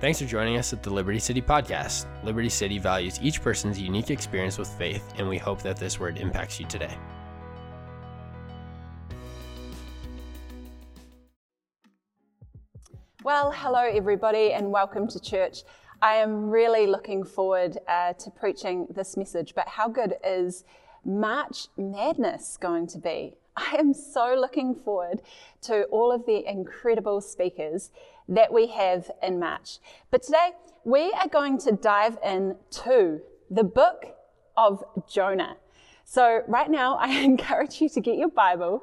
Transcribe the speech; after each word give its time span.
Thanks 0.00 0.18
for 0.18 0.24
joining 0.24 0.56
us 0.56 0.72
at 0.72 0.82
the 0.82 0.88
Liberty 0.88 1.18
City 1.18 1.42
Podcast. 1.42 2.06
Liberty 2.24 2.48
City 2.48 2.78
values 2.78 3.18
each 3.20 3.42
person's 3.42 3.78
unique 3.78 4.10
experience 4.10 4.56
with 4.56 4.70
faith, 4.78 5.04
and 5.18 5.28
we 5.28 5.36
hope 5.36 5.60
that 5.60 5.76
this 5.76 6.00
word 6.00 6.16
impacts 6.16 6.58
you 6.58 6.64
today. 6.64 6.96
Well, 13.22 13.52
hello 13.52 13.80
everybody, 13.80 14.54
and 14.54 14.70
welcome 14.70 15.06
to 15.06 15.20
church. 15.20 15.64
I 16.00 16.14
am 16.14 16.48
really 16.48 16.86
looking 16.86 17.22
forward 17.22 17.76
uh, 17.86 18.14
to 18.14 18.30
preaching 18.30 18.86
this 18.88 19.18
message, 19.18 19.54
but 19.54 19.68
how 19.68 19.90
good 19.90 20.14
is 20.24 20.64
March 21.04 21.66
Madness 21.76 22.56
going 22.56 22.86
to 22.86 22.98
be? 22.98 23.34
I 23.56 23.76
am 23.78 23.92
so 23.92 24.34
looking 24.34 24.74
forward 24.74 25.20
to 25.62 25.84
all 25.84 26.10
of 26.10 26.24
the 26.24 26.48
incredible 26.50 27.20
speakers 27.20 27.90
that 28.30 28.52
we 28.52 28.68
have 28.68 29.10
in 29.22 29.38
March. 29.38 29.78
But 30.10 30.22
today 30.22 30.52
we 30.84 31.12
are 31.12 31.28
going 31.28 31.58
to 31.58 31.72
dive 31.72 32.16
into 32.24 33.20
the 33.50 33.64
book 33.64 34.16
of 34.56 34.82
Jonah. 35.08 35.56
So, 36.04 36.42
right 36.48 36.70
now, 36.70 36.96
I 36.96 37.08
encourage 37.20 37.80
you 37.80 37.88
to 37.90 38.00
get 38.00 38.16
your 38.16 38.30
Bible 38.30 38.82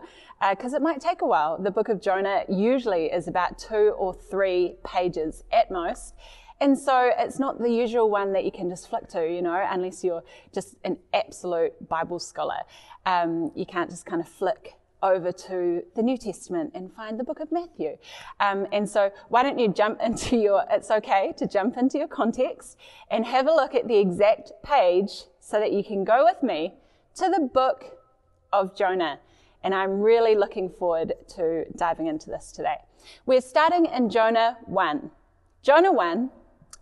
because 0.50 0.74
uh, 0.74 0.78
it 0.78 0.82
might 0.82 1.02
take 1.02 1.22
a 1.22 1.26
while. 1.26 1.62
The 1.62 1.72
book 1.72 1.90
of 1.90 2.02
Jonah 2.02 2.44
usually 2.48 3.08
is 3.08 3.28
about 3.28 3.58
two 3.58 3.96
or 3.98 4.14
three 4.14 4.76
pages 4.86 5.44
at 5.52 5.72
most. 5.72 6.14
And 6.60 6.78
so 6.78 7.12
it's 7.18 7.38
not 7.38 7.60
the 7.60 7.70
usual 7.70 8.10
one 8.10 8.34
that 8.34 8.44
you 8.44 8.52
can 8.52 8.70
just 8.70 8.90
flick 8.90 9.08
to, 9.10 9.28
you 9.30 9.42
know, 9.42 9.64
unless 9.70 10.04
you're 10.04 10.24
just 10.54 10.76
an 10.84 10.98
absolute 11.14 11.74
Bible 11.88 12.20
scholar. 12.20 12.62
Um, 13.06 13.52
you 13.56 13.66
can't 13.66 13.90
just 13.90 14.06
kind 14.06 14.22
of 14.22 14.28
flick 14.28 14.74
over 15.04 15.32
to 15.32 15.84
the 15.96 16.02
New 16.02 16.18
Testament 16.18 16.72
and 16.74 16.94
find 16.94 17.20
the 17.20 17.24
book 17.24 17.40
of 17.40 17.52
Matthew. 17.52 17.98
Um, 18.40 18.68
and 18.72 18.90
so, 18.90 19.12
why 19.30 19.44
don't 19.44 19.60
you 19.60 19.68
jump 19.68 20.00
into 20.04 20.38
your, 20.38 20.64
it's 20.72 20.92
okay 20.92 21.34
to 21.38 21.48
jump 21.48 21.78
into 21.78 21.98
your 21.98 22.08
context 22.08 22.78
and 23.10 23.26
have 23.26 23.48
a 23.48 23.54
look 23.54 23.76
at 23.76 23.88
the 23.88 23.98
exact 23.98 24.52
page 24.64 25.26
so 25.40 25.60
that 25.60 25.72
you 25.72 25.84
can 25.84 26.04
go 26.04 26.24
with 26.26 26.44
me 26.44 26.74
to 27.16 27.30
the 27.30 27.50
book 27.54 27.98
of 28.52 28.76
Jonah. 28.76 29.20
And 29.64 29.74
I'm 29.74 30.02
really 30.02 30.36
looking 30.36 30.70
forward 30.70 31.14
to 31.36 31.66
diving 31.76 32.08
into 32.08 32.30
this 32.30 32.52
today. 32.52 32.78
We're 33.26 33.42
starting 33.42 33.86
in 33.86 34.10
Jonah 34.10 34.58
1. 34.66 35.12
Jonah 35.64 35.92
1 35.92 36.30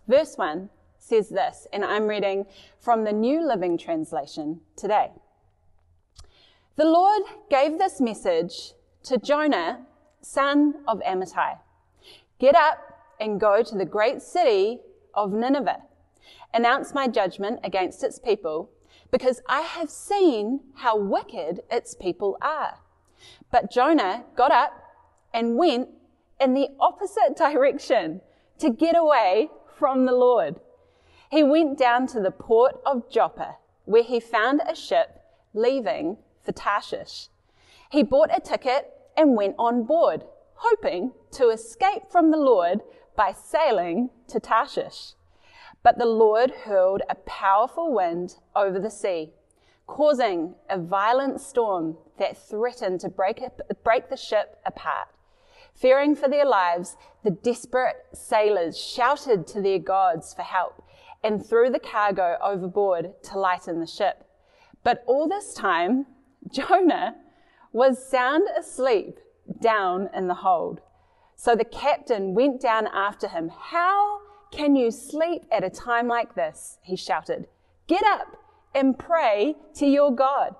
Verse 0.08 0.36
1 0.36 0.70
says 0.98 1.28
this, 1.28 1.66
and 1.72 1.84
I'm 1.84 2.06
reading 2.06 2.46
from 2.78 3.02
the 3.02 3.12
New 3.12 3.44
Living 3.46 3.76
Translation 3.76 4.60
today. 4.76 5.10
The 6.76 6.84
Lord 6.84 7.22
gave 7.48 7.78
this 7.78 8.02
message 8.02 8.74
to 9.04 9.16
Jonah, 9.16 9.86
son 10.20 10.74
of 10.86 11.00
Amittai. 11.00 11.58
Get 12.38 12.54
up 12.54 12.78
and 13.18 13.40
go 13.40 13.62
to 13.62 13.74
the 13.74 13.86
great 13.86 14.20
city 14.20 14.80
of 15.14 15.32
Nineveh. 15.32 15.84
Announce 16.52 16.92
my 16.92 17.08
judgment 17.08 17.60
against 17.64 18.04
its 18.04 18.18
people, 18.18 18.68
because 19.10 19.40
I 19.48 19.62
have 19.62 19.88
seen 19.88 20.60
how 20.74 20.98
wicked 20.98 21.62
its 21.70 21.94
people 21.94 22.36
are. 22.42 22.74
But 23.50 23.70
Jonah 23.70 24.24
got 24.36 24.52
up 24.52 24.74
and 25.32 25.56
went 25.56 25.88
in 26.38 26.52
the 26.52 26.68
opposite 26.78 27.36
direction 27.38 28.20
to 28.58 28.68
get 28.68 28.94
away 28.94 29.48
from 29.78 30.04
the 30.04 30.12
Lord. 30.12 30.60
He 31.30 31.42
went 31.42 31.78
down 31.78 32.06
to 32.08 32.20
the 32.20 32.30
port 32.30 32.78
of 32.84 33.08
Joppa, 33.08 33.56
where 33.86 34.02
he 34.02 34.20
found 34.20 34.60
a 34.68 34.76
ship 34.76 35.22
leaving 35.54 36.18
for 36.46 36.52
Tarshish. 36.52 37.28
He 37.90 38.02
bought 38.02 38.30
a 38.34 38.40
ticket 38.40 38.90
and 39.16 39.36
went 39.36 39.56
on 39.58 39.82
board, 39.82 40.24
hoping 40.54 41.12
to 41.32 41.50
escape 41.50 42.04
from 42.10 42.30
the 42.30 42.38
Lord 42.38 42.80
by 43.16 43.32
sailing 43.32 44.10
to 44.28 44.40
Tarshish. 44.40 45.12
But 45.82 45.98
the 45.98 46.06
Lord 46.06 46.50
hurled 46.50 47.02
a 47.08 47.14
powerful 47.14 47.92
wind 47.92 48.36
over 48.54 48.78
the 48.78 48.90
sea, 48.90 49.32
causing 49.86 50.54
a 50.68 50.78
violent 50.78 51.40
storm 51.40 51.96
that 52.18 52.36
threatened 52.36 53.00
to 53.00 53.08
break, 53.08 53.42
break 53.84 54.08
the 54.08 54.16
ship 54.16 54.58
apart. 54.64 55.08
Fearing 55.74 56.16
for 56.16 56.28
their 56.28 56.46
lives, 56.46 56.96
the 57.22 57.30
desperate 57.30 58.06
sailors 58.14 58.78
shouted 58.78 59.46
to 59.48 59.60
their 59.60 59.78
gods 59.78 60.32
for 60.32 60.42
help 60.42 60.82
and 61.22 61.44
threw 61.44 61.70
the 61.70 61.78
cargo 61.78 62.36
overboard 62.42 63.12
to 63.24 63.38
lighten 63.38 63.80
the 63.80 63.86
ship. 63.86 64.24
But 64.82 65.04
all 65.06 65.28
this 65.28 65.52
time, 65.52 66.06
Jonah 66.50 67.16
was 67.72 68.06
sound 68.08 68.44
asleep 68.58 69.18
down 69.60 70.08
in 70.14 70.28
the 70.28 70.34
hold. 70.34 70.80
So 71.34 71.54
the 71.54 71.64
captain 71.64 72.34
went 72.34 72.60
down 72.60 72.86
after 72.86 73.28
him. 73.28 73.50
How 73.50 74.20
can 74.50 74.74
you 74.74 74.90
sleep 74.90 75.44
at 75.50 75.64
a 75.64 75.70
time 75.70 76.08
like 76.08 76.34
this? 76.34 76.78
He 76.82 76.96
shouted. 76.96 77.46
Get 77.86 78.02
up 78.04 78.36
and 78.74 78.98
pray 78.98 79.56
to 79.74 79.86
your 79.86 80.14
God. 80.14 80.54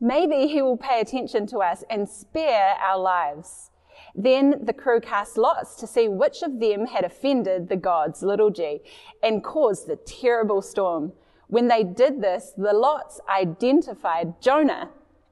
Maybe 0.00 0.46
he 0.46 0.62
will 0.62 0.76
pay 0.76 1.00
attention 1.00 1.46
to 1.48 1.58
us 1.58 1.82
and 1.90 2.08
spare 2.08 2.76
our 2.84 2.98
lives. 2.98 3.70
Then 4.14 4.64
the 4.64 4.72
crew 4.72 5.00
cast 5.00 5.36
lots 5.36 5.74
to 5.76 5.86
see 5.86 6.08
which 6.08 6.42
of 6.42 6.60
them 6.60 6.86
had 6.86 7.04
offended 7.04 7.68
the 7.68 7.76
gods, 7.76 8.22
little 8.22 8.50
g, 8.50 8.80
and 9.22 9.42
caused 9.42 9.86
the 9.86 9.96
terrible 9.96 10.62
storm. 10.62 11.12
When 11.48 11.68
they 11.68 11.84
did 11.84 12.20
this, 12.20 12.52
the 12.56 12.72
lots 12.72 13.20
identified 13.28 14.40
Jonah 14.40 14.90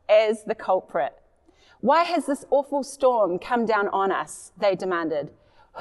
as 0.09 0.45
the 0.45 0.55
culprit. 0.55 1.15
Why 1.81 2.05
has 2.05 2.27
this 2.27 2.45
awful 2.51 2.83
storm 2.83 3.39
come 3.39 3.67
down 3.67 3.89
on 3.89 4.11
us? 4.11 4.53
They 4.59 4.75
demanded. 4.75 5.31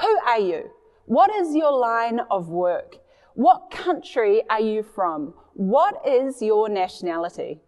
Who 0.01 0.19
are 0.27 0.39
you? 0.39 0.71
What 1.05 1.33
is 1.33 1.55
your 1.55 1.71
line 1.71 2.19
of 2.31 2.49
work? 2.49 2.97
What 3.35 3.71
country 3.71 4.43
are 4.49 4.59
you 4.59 4.83
from? 4.83 5.33
What 5.53 6.07
is 6.07 6.41
your 6.41 6.69
nationality? 6.69 7.61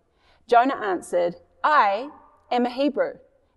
Jonah 0.48 0.76
answered, 0.76 1.36
I 1.64 2.10
am 2.52 2.66
a 2.66 2.70
Hebrew, 2.70 3.14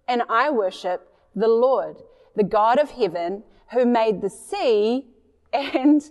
and 0.07 0.23
I 0.29 0.51
worship 0.51 1.13
the 1.35 1.49
Lord, 1.49 1.97
the 2.35 2.45
God 2.45 2.79
of 2.79 2.91
heaven, 2.91 3.43
who 3.73 3.85
made 3.85 4.23
the 4.23 4.31
sea 4.31 5.07
and 5.53 6.03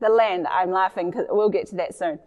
the 0.00 0.08
land. 0.08 0.46
I'm 0.46 0.70
laughing 0.70 1.10
because 1.10 1.26
we'll 1.28 1.50
get 1.50 1.66
to 1.68 1.76
that 1.76 1.94
soon. 1.94 2.18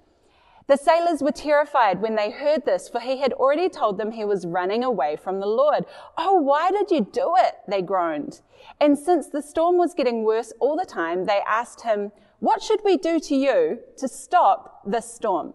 The 0.68 0.78
sailors 0.78 1.22
were 1.22 1.32
terrified 1.32 2.02
when 2.02 2.16
they 2.16 2.32
heard 2.32 2.66
this, 2.66 2.90
for 2.90 3.00
he 3.00 3.18
had 3.18 3.34
already 3.34 3.70
told 3.70 3.98
them 3.98 4.12
he 4.12 4.26
was 4.26 4.48
running 4.48 4.84
away 4.84 5.16
from 5.16 5.40
the 5.40 5.46
Lord. 5.46 5.86
Oh, 6.18 6.40
why 6.40 6.72
did 6.72 6.90
you 6.90 7.02
do 7.02 7.36
it? 7.38 7.56
They 7.68 7.84
groaned. 7.84 8.42
And 8.82 8.98
since 8.98 9.28
the 9.28 9.44
storm 9.44 9.78
was 9.78 9.94
getting 9.94 10.24
worse 10.24 10.52
all 10.60 10.76
the 10.76 10.86
time, 10.86 11.26
they 11.26 11.42
asked 11.48 11.82
him, 11.82 12.12
What 12.40 12.64
should 12.64 12.80
we 12.84 12.98
do 12.98 13.20
to 13.20 13.36
you 13.36 13.80
to 13.98 14.08
stop 14.08 14.82
this 14.86 15.14
storm? 15.14 15.54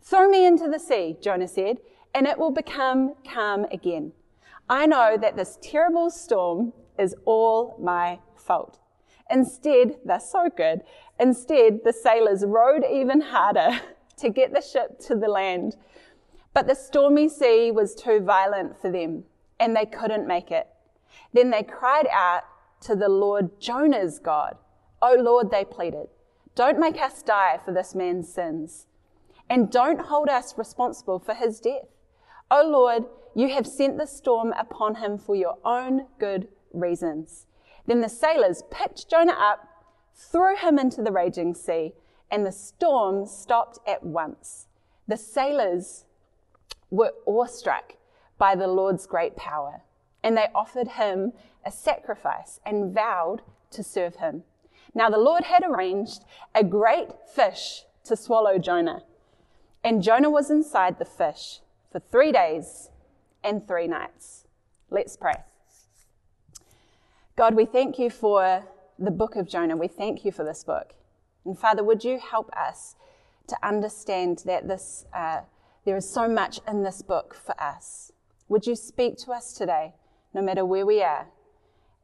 Throw 0.00 0.28
me 0.28 0.46
into 0.46 0.68
the 0.68 0.78
sea, 0.78 1.16
Jonah 1.20 1.48
said, 1.48 1.78
and 2.14 2.28
it 2.28 2.38
will 2.38 2.52
become 2.52 3.14
calm 3.28 3.64
again. 3.72 4.12
I 4.68 4.86
know 4.86 5.16
that 5.20 5.36
this 5.36 5.58
terrible 5.60 6.10
storm 6.10 6.72
is 6.96 7.16
all 7.24 7.76
my 7.80 8.20
fault. 8.36 8.78
Instead, 9.28 9.96
they're 10.04 10.20
so 10.20 10.48
good. 10.56 10.82
Instead, 11.18 11.80
the 11.84 11.92
sailors 11.92 12.44
rowed 12.46 12.84
even 12.84 13.20
harder 13.20 13.80
to 14.16 14.30
get 14.30 14.52
the 14.52 14.60
ship 14.60 14.98
to 15.00 15.14
the 15.14 15.28
land. 15.28 15.76
But 16.54 16.66
the 16.66 16.74
stormy 16.74 17.28
sea 17.28 17.70
was 17.70 17.94
too 17.94 18.20
violent 18.20 18.80
for 18.80 18.90
them, 18.90 19.24
and 19.60 19.76
they 19.76 19.86
couldn't 19.86 20.26
make 20.26 20.50
it. 20.50 20.68
Then 21.32 21.50
they 21.50 21.62
cried 21.62 22.08
out 22.10 22.44
to 22.82 22.96
the 22.96 23.08
Lord 23.08 23.60
Jonah's 23.60 24.18
God. 24.18 24.56
O 25.02 25.14
Lord, 25.14 25.50
they 25.50 25.64
pleaded, 25.64 26.08
don't 26.54 26.80
make 26.80 27.00
us 27.00 27.22
die 27.22 27.60
for 27.62 27.72
this 27.72 27.94
man's 27.94 28.32
sins, 28.32 28.86
and 29.50 29.70
don't 29.70 30.00
hold 30.00 30.28
us 30.28 30.56
responsible 30.56 31.18
for 31.18 31.34
his 31.34 31.60
death. 31.60 31.88
O 32.50 32.66
Lord, 32.66 33.04
you 33.34 33.50
have 33.50 33.66
sent 33.66 33.98
the 33.98 34.06
storm 34.06 34.54
upon 34.58 34.96
him 34.96 35.18
for 35.18 35.36
your 35.36 35.58
own 35.64 36.06
good 36.18 36.48
reasons. 36.72 37.46
Then 37.86 38.00
the 38.00 38.08
sailors 38.08 38.62
picked 38.70 39.10
Jonah 39.10 39.36
up, 39.38 39.68
threw 40.14 40.56
him 40.56 40.78
into 40.78 41.02
the 41.02 41.12
raging 41.12 41.54
sea, 41.54 41.92
and 42.30 42.44
the 42.44 42.52
storm 42.52 43.26
stopped 43.26 43.78
at 43.86 44.02
once. 44.02 44.66
The 45.08 45.16
sailors 45.16 46.04
were 46.90 47.12
awestruck 47.26 47.94
by 48.38 48.54
the 48.54 48.66
Lord's 48.66 49.06
great 49.06 49.36
power, 49.36 49.82
and 50.22 50.36
they 50.36 50.48
offered 50.54 50.88
him 50.88 51.32
a 51.64 51.70
sacrifice 51.70 52.60
and 52.64 52.94
vowed 52.94 53.42
to 53.70 53.82
serve 53.82 54.16
him. 54.16 54.44
Now 54.94 55.10
the 55.10 55.18
Lord 55.18 55.44
had 55.44 55.62
arranged 55.64 56.24
a 56.54 56.64
great 56.64 57.08
fish 57.34 57.82
to 58.04 58.16
swallow 58.16 58.58
Jonah, 58.58 59.02
and 59.84 60.02
Jonah 60.02 60.30
was 60.30 60.50
inside 60.50 60.98
the 60.98 61.04
fish 61.04 61.60
for 61.90 62.00
three 62.00 62.32
days 62.32 62.90
and 63.44 63.66
three 63.66 63.86
nights. 63.86 64.44
Let's 64.90 65.16
pray. 65.16 65.34
God, 67.36 67.54
we 67.54 67.66
thank 67.66 67.98
you 67.98 68.10
for 68.10 68.64
the 68.98 69.10
book 69.10 69.36
of 69.36 69.46
Jonah. 69.46 69.76
We 69.76 69.88
thank 69.88 70.24
you 70.24 70.32
for 70.32 70.44
this 70.44 70.64
book. 70.64 70.94
And 71.46 71.58
Father, 71.58 71.84
would 71.84 72.02
you 72.02 72.18
help 72.18 72.50
us 72.56 72.96
to 73.46 73.56
understand 73.62 74.42
that 74.46 74.66
this, 74.66 75.06
uh, 75.14 75.42
there 75.84 75.96
is 75.96 76.08
so 76.08 76.28
much 76.28 76.58
in 76.66 76.82
this 76.82 77.02
book 77.02 77.34
for 77.34 77.58
us? 77.60 78.12
Would 78.48 78.66
you 78.66 78.74
speak 78.74 79.16
to 79.18 79.30
us 79.30 79.52
today, 79.52 79.94
no 80.34 80.42
matter 80.42 80.64
where 80.64 80.84
we 80.84 81.02
are? 81.02 81.28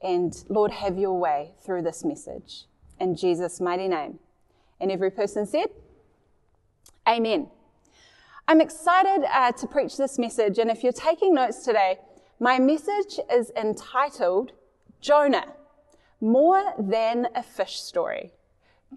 And 0.00 0.32
Lord, 0.48 0.70
have 0.70 0.96
your 0.96 1.18
way 1.18 1.52
through 1.64 1.82
this 1.82 2.04
message. 2.04 2.66
in 3.00 3.16
Jesus' 3.16 3.60
mighty 3.60 3.88
name. 3.88 4.20
And 4.80 4.92
every 4.92 5.10
person 5.10 5.44
said, 5.44 5.70
Amen. 7.08 7.48
I'm 8.46 8.60
excited 8.60 9.26
uh, 9.28 9.50
to 9.52 9.66
preach 9.66 9.96
this 9.96 10.20
message, 10.20 10.58
and 10.58 10.70
if 10.70 10.84
you're 10.84 10.92
taking 10.92 11.34
notes 11.34 11.64
today, 11.64 11.98
my 12.38 12.60
message 12.60 13.18
is 13.32 13.50
entitled 13.56 14.52
Jonah, 15.00 15.54
More 16.20 16.74
Than 16.78 17.26
a 17.34 17.42
Fish 17.42 17.80
Story. 17.80 18.32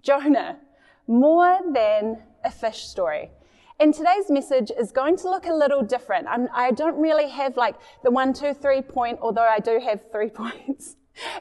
Jonah, 0.02 0.58
More 1.06 1.60
Than 1.72 2.22
a 2.44 2.50
Fish 2.50 2.84
Story. 2.86 3.30
And 3.78 3.92
today's 3.92 4.30
message 4.30 4.70
is 4.78 4.92
going 4.92 5.16
to 5.18 5.30
look 5.30 5.46
a 5.46 5.52
little 5.52 5.82
different. 5.82 6.26
I'm, 6.28 6.48
I 6.54 6.70
do 6.70 6.86
not 6.86 6.98
really 6.98 7.28
have 7.28 7.56
like 7.56 7.76
the 8.02 8.10
one, 8.10 8.32
two, 8.32 8.54
three 8.54 8.82
point, 8.82 9.18
although 9.20 9.46
I 9.46 9.58
do 9.58 9.80
have 9.80 10.10
three 10.10 10.30
points. 10.42 10.96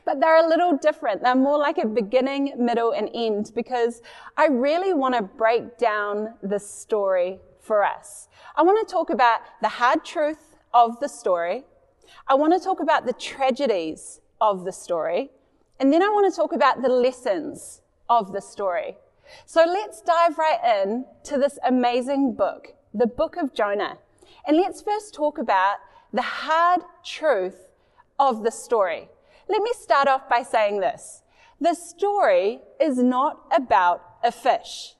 But 0.05 0.21
they're 0.21 0.45
a 0.45 0.47
little 0.47 0.77
different. 0.77 1.21
They're 1.21 1.35
more 1.35 1.57
like 1.57 1.77
a 1.77 1.85
beginning, 1.85 2.53
middle, 2.57 2.91
and 2.91 3.09
end 3.13 3.51
because 3.55 4.01
I 4.37 4.47
really 4.47 4.93
want 4.93 5.15
to 5.15 5.21
break 5.21 5.77
down 5.77 6.33
the 6.41 6.59
story 6.59 7.39
for 7.59 7.83
us. 7.83 8.29
I 8.55 8.63
want 8.63 8.87
to 8.87 8.91
talk 8.91 9.09
about 9.09 9.39
the 9.61 9.67
hard 9.67 10.05
truth 10.05 10.55
of 10.73 10.99
the 11.01 11.09
story. 11.09 11.65
I 12.27 12.35
want 12.35 12.53
to 12.53 12.59
talk 12.59 12.79
about 12.79 13.05
the 13.05 13.13
tragedies 13.13 14.21
of 14.39 14.63
the 14.63 14.71
story. 14.71 15.31
And 15.79 15.91
then 15.91 16.01
I 16.01 16.07
want 16.07 16.31
to 16.31 16.35
talk 16.35 16.53
about 16.53 16.81
the 16.81 16.89
lessons 16.89 17.81
of 18.09 18.31
the 18.31 18.41
story. 18.41 18.97
So 19.45 19.63
let's 19.65 20.01
dive 20.01 20.37
right 20.37 20.83
in 20.83 21.05
to 21.23 21.37
this 21.37 21.57
amazing 21.65 22.33
book, 22.35 22.73
the 22.93 23.07
book 23.07 23.37
of 23.37 23.53
Jonah. 23.53 23.97
And 24.47 24.57
let's 24.57 24.81
first 24.81 25.13
talk 25.13 25.37
about 25.37 25.77
the 26.13 26.21
hard 26.21 26.81
truth 27.03 27.67
of 28.19 28.43
the 28.43 28.51
story. 28.51 29.09
Let 29.49 29.61
me 29.61 29.71
start 29.73 30.07
off 30.07 30.29
by 30.29 30.43
saying 30.43 30.79
this. 30.79 31.23
The 31.59 31.73
story 31.73 32.61
is 32.79 32.97
not 32.97 33.41
about 33.55 34.03
a 34.23 34.31
fish. 34.31 34.95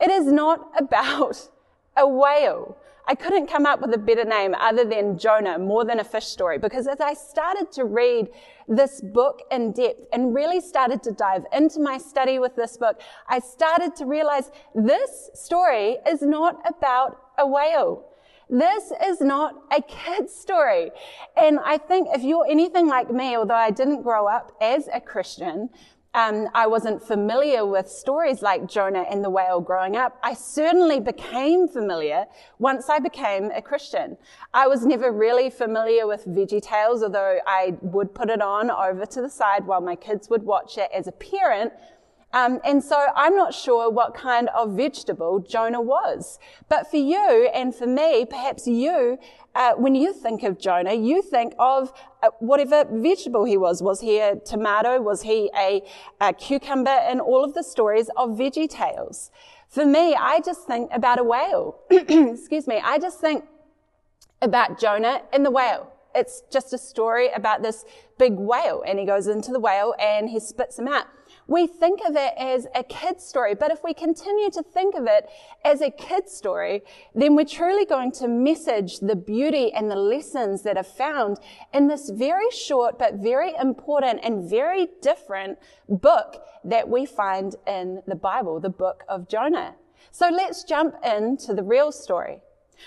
It 0.00 0.10
is 0.10 0.26
not 0.26 0.70
about 0.78 1.48
a 1.96 2.06
whale. 2.06 2.76
I 3.06 3.14
couldn't 3.14 3.48
come 3.48 3.66
up 3.66 3.80
with 3.80 3.92
a 3.92 3.98
better 3.98 4.24
name 4.24 4.54
other 4.54 4.84
than 4.84 5.18
Jonah, 5.18 5.58
more 5.58 5.84
than 5.84 6.00
a 6.00 6.04
fish 6.04 6.26
story, 6.26 6.58
because 6.58 6.86
as 6.86 7.00
I 7.00 7.12
started 7.12 7.70
to 7.72 7.84
read 7.84 8.28
this 8.66 9.02
book 9.02 9.42
in 9.50 9.72
depth 9.72 10.06
and 10.12 10.34
really 10.34 10.60
started 10.60 11.02
to 11.02 11.12
dive 11.12 11.44
into 11.52 11.80
my 11.80 11.98
study 11.98 12.38
with 12.38 12.56
this 12.56 12.78
book, 12.78 13.00
I 13.28 13.40
started 13.40 13.94
to 13.96 14.06
realize 14.06 14.50
this 14.74 15.30
story 15.34 15.98
is 16.08 16.22
not 16.22 16.62
about 16.66 17.18
a 17.36 17.46
whale. 17.46 18.06
This 18.48 18.92
is 19.04 19.20
not 19.20 19.54
a 19.70 19.82
kid's 19.82 20.34
story. 20.34 20.90
And 21.36 21.58
I 21.64 21.78
think 21.78 22.08
if 22.12 22.22
you're 22.22 22.46
anything 22.48 22.86
like 22.86 23.10
me, 23.10 23.36
although 23.36 23.54
I 23.54 23.70
didn't 23.70 24.02
grow 24.02 24.26
up 24.26 24.52
as 24.60 24.88
a 24.92 25.00
Christian, 25.00 25.70
um, 26.14 26.48
I 26.54 26.68
wasn't 26.68 27.02
familiar 27.02 27.66
with 27.66 27.88
stories 27.88 28.40
like 28.40 28.68
Jonah 28.68 29.04
and 29.10 29.24
the 29.24 29.30
whale 29.30 29.60
growing 29.60 29.96
up. 29.96 30.16
I 30.22 30.34
certainly 30.34 31.00
became 31.00 31.66
familiar 31.66 32.26
once 32.60 32.88
I 32.88 33.00
became 33.00 33.50
a 33.50 33.60
Christian. 33.60 34.16
I 34.54 34.68
was 34.68 34.86
never 34.86 35.10
really 35.10 35.50
familiar 35.50 36.06
with 36.06 36.24
Veggie 36.24 36.62
Tales, 36.62 37.02
although 37.02 37.38
I 37.46 37.76
would 37.80 38.14
put 38.14 38.30
it 38.30 38.40
on 38.40 38.70
over 38.70 39.04
to 39.06 39.20
the 39.20 39.28
side 39.28 39.66
while 39.66 39.80
my 39.80 39.96
kids 39.96 40.30
would 40.30 40.44
watch 40.44 40.78
it 40.78 40.88
as 40.94 41.08
a 41.08 41.12
parent 41.12 41.72
um, 42.34 42.60
and 42.64 42.82
so 42.82 43.00
I'm 43.14 43.36
not 43.36 43.54
sure 43.54 43.88
what 43.88 44.12
kind 44.12 44.48
of 44.48 44.72
vegetable 44.72 45.38
Jonah 45.38 45.80
was. 45.80 46.40
But 46.68 46.90
for 46.90 46.96
you 46.96 47.48
and 47.54 47.72
for 47.72 47.86
me, 47.86 48.26
perhaps 48.28 48.66
you, 48.66 49.18
uh, 49.54 49.74
when 49.74 49.94
you 49.94 50.12
think 50.12 50.42
of 50.42 50.58
Jonah, 50.58 50.94
you 50.94 51.22
think 51.22 51.54
of 51.60 51.92
uh, 52.24 52.30
whatever 52.40 52.86
vegetable 52.90 53.44
he 53.44 53.56
was. 53.56 53.84
Was 53.84 54.00
he 54.00 54.18
a 54.18 54.34
tomato? 54.34 55.00
Was 55.00 55.22
he 55.22 55.48
a, 55.56 55.80
a 56.20 56.32
cucumber? 56.32 56.98
In 57.08 57.20
all 57.20 57.44
of 57.44 57.54
the 57.54 57.62
stories 57.62 58.10
of 58.16 58.30
Veggie 58.30 58.68
Tales. 58.68 59.30
For 59.68 59.86
me, 59.86 60.16
I 60.16 60.40
just 60.44 60.66
think 60.66 60.90
about 60.92 61.20
a 61.20 61.24
whale. 61.24 61.78
Excuse 61.90 62.66
me. 62.66 62.80
I 62.82 62.98
just 62.98 63.20
think 63.20 63.44
about 64.42 64.80
Jonah 64.80 65.22
and 65.32 65.46
the 65.46 65.52
whale. 65.52 65.92
It's 66.16 66.42
just 66.52 66.72
a 66.72 66.78
story 66.78 67.30
about 67.30 67.62
this 67.62 67.84
big 68.18 68.34
whale 68.34 68.82
and 68.86 68.98
he 68.98 69.04
goes 69.04 69.26
into 69.26 69.50
the 69.50 69.58
whale 69.58 69.94
and 69.98 70.30
he 70.30 70.38
spits 70.38 70.78
him 70.78 70.86
out 70.86 71.06
we 71.46 71.66
think 71.66 72.00
of 72.06 72.16
it 72.16 72.32
as 72.38 72.66
a 72.74 72.82
kid's 72.82 73.24
story. 73.24 73.54
But 73.54 73.70
if 73.70 73.84
we 73.84 73.94
continue 73.94 74.50
to 74.50 74.62
think 74.62 74.94
of 74.94 75.06
it 75.06 75.28
as 75.64 75.80
a 75.80 75.90
kid's 75.90 76.32
story, 76.32 76.82
then 77.14 77.34
we're 77.34 77.44
truly 77.44 77.84
going 77.84 78.12
to 78.12 78.28
message 78.28 79.00
the 79.00 79.16
beauty 79.16 79.72
and 79.72 79.90
the 79.90 79.96
lessons 79.96 80.62
that 80.62 80.76
are 80.76 80.82
found 80.82 81.38
in 81.72 81.88
this 81.88 82.10
very 82.10 82.50
short 82.50 82.98
but 82.98 83.14
very 83.14 83.54
important 83.60 84.20
and 84.22 84.48
very 84.48 84.88
different 85.02 85.58
book 85.88 86.44
that 86.64 86.88
we 86.88 87.04
find 87.04 87.56
in 87.66 88.02
the 88.06 88.14
Bible, 88.14 88.60
the 88.60 88.70
book 88.70 89.04
of 89.08 89.28
Jonah. 89.28 89.74
So 90.10 90.28
let's 90.30 90.64
jump 90.64 90.94
into 91.04 91.54
the 91.54 91.62
real 91.62 91.92
story. 91.92 92.40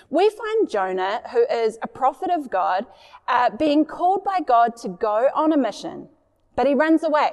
We 0.09 0.29
find 0.29 0.69
Jonah, 0.69 1.21
who 1.31 1.45
is 1.45 1.77
a 1.81 1.87
prophet 1.87 2.29
of 2.29 2.49
God, 2.49 2.85
uh, 3.27 3.51
being 3.51 3.85
called 3.85 4.23
by 4.23 4.39
God 4.45 4.75
to 4.77 4.89
go 4.89 5.29
on 5.33 5.53
a 5.53 5.57
mission, 5.57 6.09
but 6.55 6.67
he 6.67 6.73
runs 6.73 7.03
away. 7.03 7.31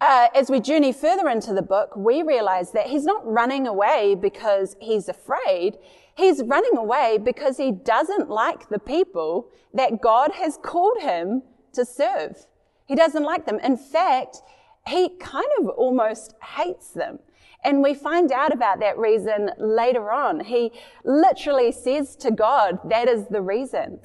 Uh, 0.00 0.28
as 0.34 0.50
we 0.50 0.60
journey 0.60 0.92
further 0.92 1.28
into 1.28 1.54
the 1.54 1.62
book, 1.62 1.96
we 1.96 2.22
realize 2.22 2.72
that 2.72 2.88
he's 2.88 3.04
not 3.04 3.26
running 3.26 3.66
away 3.66 4.14
because 4.14 4.76
he's 4.78 5.08
afraid. 5.08 5.78
He's 6.14 6.42
running 6.42 6.76
away 6.76 7.18
because 7.22 7.56
he 7.56 7.72
doesn't 7.72 8.28
like 8.28 8.68
the 8.68 8.78
people 8.78 9.48
that 9.72 10.02
God 10.02 10.32
has 10.32 10.58
called 10.62 10.98
him 11.00 11.42
to 11.72 11.84
serve. 11.86 12.46
He 12.86 12.94
doesn't 12.94 13.22
like 13.22 13.46
them. 13.46 13.58
In 13.60 13.78
fact, 13.78 14.42
he 14.86 15.16
kind 15.18 15.46
of 15.60 15.68
almost 15.70 16.34
hates 16.42 16.90
them. 16.90 17.18
And 17.64 17.82
we 17.82 17.94
find 17.94 18.30
out 18.32 18.52
about 18.52 18.80
that 18.80 18.98
reason 18.98 19.50
later 19.58 20.12
on. 20.12 20.40
He 20.40 20.72
literally 21.04 21.72
says 21.72 22.16
to 22.16 22.30
God, 22.30 22.78
that 22.90 23.08
is 23.08 23.26
the 23.28 23.40
reason. 23.40 23.98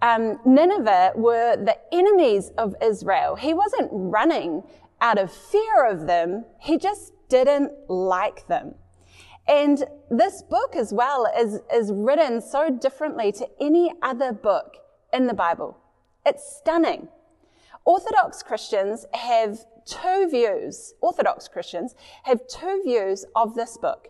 Um, 0.00 0.40
Nineveh 0.44 1.12
were 1.14 1.56
the 1.56 1.76
enemies 1.92 2.50
of 2.58 2.74
Israel. 2.82 3.36
He 3.36 3.54
wasn't 3.54 3.88
running 3.92 4.62
out 5.02 5.18
of 5.18 5.30
fear 5.30 5.84
of 5.86 6.06
them, 6.06 6.46
he 6.60 6.78
just 6.78 7.12
didn't 7.28 7.72
like 7.90 8.46
them. 8.46 8.76
And 9.48 9.84
this 10.08 10.42
book 10.42 10.76
as 10.76 10.92
well 10.92 11.26
is, 11.36 11.58
is 11.74 11.90
written 11.92 12.40
so 12.40 12.70
differently 12.70 13.32
to 13.32 13.48
any 13.60 13.92
other 14.00 14.32
book 14.32 14.76
in 15.12 15.26
the 15.26 15.34
Bible. 15.34 15.76
It's 16.24 16.56
stunning. 16.58 17.08
Orthodox 17.84 18.44
Christians 18.44 19.04
have 19.12 19.58
two 19.84 20.28
views. 20.30 20.94
Orthodox 21.00 21.48
Christians 21.48 21.96
have 22.22 22.46
two 22.46 22.82
views 22.84 23.24
of 23.34 23.56
this 23.56 23.76
book. 23.76 24.08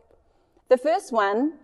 The 0.68 0.76
first 0.76 1.10
one 1.10 1.54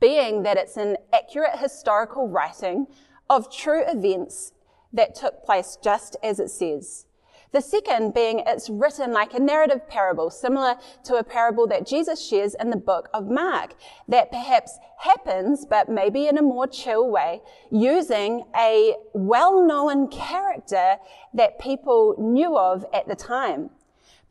being 0.00 0.44
that 0.44 0.56
it's 0.56 0.76
an 0.76 0.96
accurate 1.12 1.58
historical 1.58 2.28
writing 2.28 2.86
of 3.28 3.52
true 3.52 3.82
events 3.84 4.52
that 4.92 5.16
took 5.16 5.44
place 5.44 5.76
just 5.82 6.16
as 6.22 6.38
it 6.38 6.50
says. 6.50 7.07
The 7.50 7.62
second 7.62 8.12
being 8.12 8.42
it's 8.46 8.68
written 8.68 9.12
like 9.12 9.32
a 9.32 9.40
narrative 9.40 9.88
parable, 9.88 10.30
similar 10.30 10.76
to 11.04 11.16
a 11.16 11.24
parable 11.24 11.66
that 11.68 11.86
Jesus 11.86 12.26
shares 12.26 12.54
in 12.60 12.68
the 12.68 12.76
book 12.76 13.08
of 13.14 13.26
Mark, 13.28 13.74
that 14.06 14.30
perhaps 14.30 14.78
happens, 14.98 15.64
but 15.64 15.88
maybe 15.88 16.26
in 16.26 16.36
a 16.36 16.42
more 16.42 16.66
chill 16.66 17.08
way, 17.08 17.40
using 17.70 18.44
a 18.54 18.96
well-known 19.14 20.08
character 20.08 20.96
that 21.32 21.58
people 21.58 22.16
knew 22.18 22.58
of 22.58 22.84
at 22.92 23.08
the 23.08 23.16
time. 23.16 23.70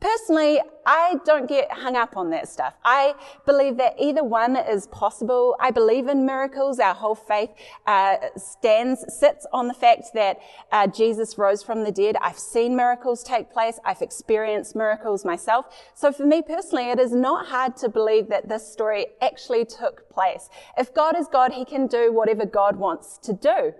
Personally, 0.00 0.60
I 0.86 1.16
don't 1.24 1.48
get 1.48 1.72
hung 1.72 1.96
up 1.96 2.16
on 2.16 2.30
that 2.30 2.48
stuff. 2.48 2.74
I 2.84 3.14
believe 3.46 3.78
that 3.78 3.94
either 3.98 4.22
one 4.22 4.56
is 4.56 4.86
possible. 4.86 5.56
I 5.58 5.72
believe 5.72 6.06
in 6.06 6.24
miracles. 6.24 6.78
Our 6.78 6.94
whole 6.94 7.16
faith 7.16 7.50
uh, 7.84 8.16
stands, 8.36 9.04
sits 9.08 9.44
on 9.52 9.66
the 9.66 9.74
fact 9.74 10.14
that 10.14 10.38
uh, 10.70 10.86
Jesus 10.86 11.36
rose 11.36 11.64
from 11.64 11.82
the 11.82 11.90
dead. 11.90 12.16
I've 12.22 12.38
seen 12.38 12.76
miracles 12.76 13.24
take 13.24 13.50
place. 13.52 13.80
I've 13.84 14.00
experienced 14.00 14.76
miracles 14.76 15.24
myself. 15.24 15.66
So 15.94 16.12
for 16.12 16.24
me 16.24 16.42
personally, 16.42 16.90
it 16.90 17.00
is 17.00 17.12
not 17.12 17.46
hard 17.46 17.76
to 17.78 17.88
believe 17.88 18.28
that 18.28 18.48
this 18.48 18.70
story 18.72 19.06
actually 19.20 19.64
took 19.64 20.08
place. 20.10 20.48
If 20.76 20.94
God 20.94 21.18
is 21.18 21.26
God, 21.26 21.52
He 21.52 21.64
can 21.64 21.88
do 21.88 22.12
whatever 22.12 22.46
God 22.46 22.76
wants 22.76 23.18
to 23.18 23.32
do. 23.32 23.74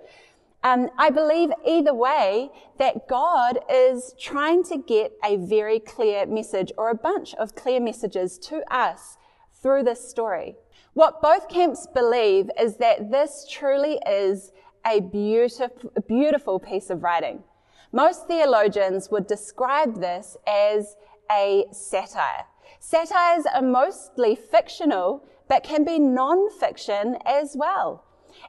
Um, 0.65 0.91
I 0.99 1.11
believe 1.11 1.50
either 1.65 1.95
way 1.95 2.50
that 2.79 3.07
God 3.09 3.61
is 3.73 4.15
trying 4.19 4.65
to 4.65 4.77
get 4.77 5.12
a 5.25 5.37
very 5.37 5.79
clear 5.79 6.27
message 6.27 6.73
or 6.77 6.91
a 6.91 6.97
bunch 6.97 7.35
of 7.35 7.55
clear 7.55 7.81
messages 7.81 8.38
to 8.41 8.62
us 8.75 9.17
through 9.62 9.85
this 9.85 10.09
story. 10.09 10.57
What 10.95 11.23
both 11.23 11.49
camps 11.49 11.87
believe 11.95 12.50
is 12.61 12.77
that 12.79 13.11
this 13.11 13.47
truly 13.49 14.00
is 14.05 14.53
a 14.85 15.00
beautiful, 15.00 15.93
beautiful 16.09 16.59
piece 16.59 16.91
of 16.91 17.05
writing. 17.05 17.45
Most 17.93 18.27
theologians 18.27 19.11
would 19.11 19.27
describe 19.27 20.00
this 20.00 20.37
as 20.47 20.97
a 21.31 21.67
satire. 21.73 22.47
Satires 22.81 23.45
are 23.55 23.62
mostly 23.62 24.35
fictional, 24.35 25.25
but 25.49 25.62
can 25.62 25.85
be 25.85 25.99
non-fiction 25.99 27.17
as 27.25 27.57
well. 27.57 28.05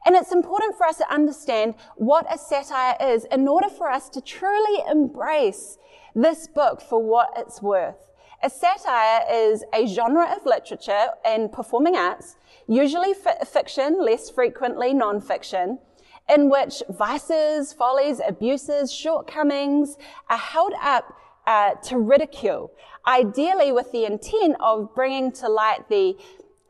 And 0.06 0.16
it's 0.16 0.32
important 0.32 0.78
for 0.78 0.86
us 0.86 0.98
to 0.98 1.14
understand 1.14 1.76
what 1.96 2.26
a 2.34 2.38
satire 2.38 2.96
is 3.02 3.26
in 3.26 3.48
order 3.48 3.70
for 3.70 3.90
us 3.90 4.10
to 4.10 4.22
truly 4.22 4.84
embrace 4.90 5.78
this 6.16 6.48
book 6.48 6.82
for 6.82 7.04
what 7.04 7.30
it's 7.36 7.62
worth. 7.62 8.08
A 8.42 8.50
satire 8.50 9.26
is 9.30 9.66
a 9.74 9.86
genre 9.86 10.34
of 10.34 10.46
literature 10.46 11.08
and 11.26 11.52
performing 11.52 11.98
arts, 11.98 12.38
usually 12.68 13.12
f- 13.12 13.48
fiction, 13.48 14.02
less 14.02 14.30
frequently 14.30 14.94
non-fiction, 14.94 15.80
in 16.34 16.50
which 16.50 16.82
vices, 16.90 17.74
follies, 17.74 18.22
abuses, 18.26 18.94
shortcomings 18.94 19.98
are 20.30 20.38
held 20.38 20.74
up 20.82 21.14
uh, 21.48 21.74
to 21.84 21.98
ridicule, 21.98 22.72
ideally 23.06 23.74
with 23.74 23.92
the 23.92 24.06
intent 24.06 24.56
of 24.62 24.96
bringing 24.96 25.32
to 25.34 25.50
light 25.50 25.90
the 25.90 26.16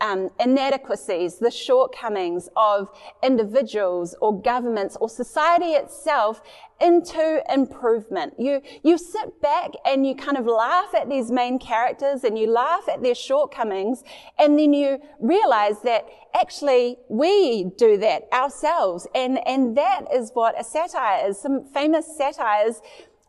um, 0.02 0.30
inadequacies, 0.40 1.40
the 1.40 1.52
shortcomings 1.52 2.50
of 2.56 2.90
individuals 3.22 4.16
or 4.22 4.42
governments 4.42 4.98
or 5.00 5.10
society 5.10 5.72
itself 5.74 6.42
into 6.82 7.44
improvement. 7.54 8.34
You, 8.38 8.62
you 8.84 8.98
sit 8.98 9.42
back 9.42 9.72
and 9.86 10.08
you 10.08 10.16
kind 10.16 10.38
of 10.38 10.46
laugh 10.46 10.96
at 10.96 11.10
these 11.10 11.30
main 11.30 11.60
characters 11.60 12.24
and 12.24 12.38
you 12.40 12.50
laugh 12.50 12.88
at 12.88 13.04
their 13.04 13.16
shortcomings 13.16 14.04
and 14.38 14.58
then 14.58 14.74
you 14.74 15.00
realize 15.20 15.82
that 15.84 16.08
actually 16.34 16.98
we 17.10 17.66
do 17.78 17.98
that 17.98 18.24
ourselves. 18.32 19.08
And, 19.14 19.46
and 19.46 19.76
that 19.76 20.06
is 20.14 20.32
what 20.34 20.60
a 20.60 20.64
satire 20.64 21.28
is. 21.28 21.40
Some 21.40 21.66
famous 21.66 22.06
satires 22.18 22.82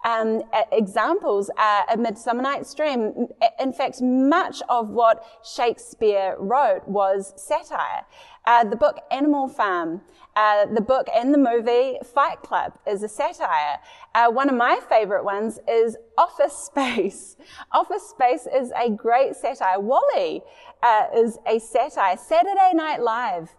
um, 0.05 0.43
examples 0.73 1.51
are 1.59 1.85
A 1.93 1.97
Midsummer 1.97 2.43
Night's 2.43 2.75
Dream. 2.75 3.29
In 3.59 3.73
fact, 3.73 4.01
much 4.01 4.63
of 4.69 4.89
what 4.89 5.25
Shakespeare 5.45 6.37
wrote 6.39 6.87
was 6.87 7.35
satire. 7.37 8.07
Uh, 8.47 8.65
the 8.65 8.77
book 8.77 9.01
Animal 9.11 9.49
Farm, 9.49 10.01
uh, 10.35 10.65
the 10.67 10.81
book 10.81 11.07
and 11.15 11.35
the 11.35 11.39
movie 11.39 11.99
Fight 12.15 12.41
Club 12.41 12.73
is 12.87 13.03
a 13.03 13.09
satire. 13.09 13.79
Uh, 14.15 14.31
one 14.31 14.49
of 14.49 14.57
my 14.57 14.81
favorite 14.89 15.25
ones 15.25 15.59
is 15.69 15.97
Office 16.17 16.57
Space. 16.57 17.37
Office 17.73 18.09
Space 18.09 18.47
is 18.53 18.73
a 18.81 18.89
great 18.89 19.37
satire. 19.37 19.79
WALL-E 19.79 20.41
uh, 20.83 21.07
is 21.15 21.39
a 21.47 21.59
satire. 21.59 22.17
Saturday 22.17 22.71
Night 22.73 23.03
Live 23.03 23.51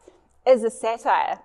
is 0.48 0.64
a 0.64 0.72
satire. 0.72 1.40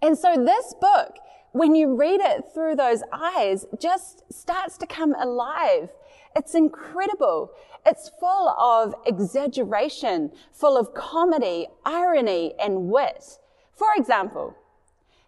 And 0.00 0.16
so 0.16 0.42
this 0.42 0.74
book 0.80 1.16
when 1.52 1.74
you 1.74 1.94
read 1.94 2.20
it 2.20 2.44
through 2.54 2.76
those 2.76 3.02
eyes, 3.12 3.66
just 3.80 4.22
starts 4.32 4.78
to 4.78 4.86
come 4.86 5.14
alive. 5.14 5.90
It's 6.36 6.54
incredible. 6.54 7.50
It's 7.84 8.10
full 8.20 8.50
of 8.50 8.94
exaggeration, 9.06 10.30
full 10.52 10.76
of 10.76 10.94
comedy, 10.94 11.66
irony, 11.84 12.54
and 12.60 12.88
wit. 12.88 13.38
For 13.74 13.88
example, 13.96 14.56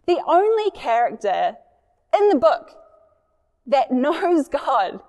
the 0.07 0.23
only 0.26 0.71
character 0.71 1.57
in 2.17 2.29
the 2.29 2.37
book 2.37 2.73
that 3.67 3.91
knows 3.93 4.49
God 4.49 5.00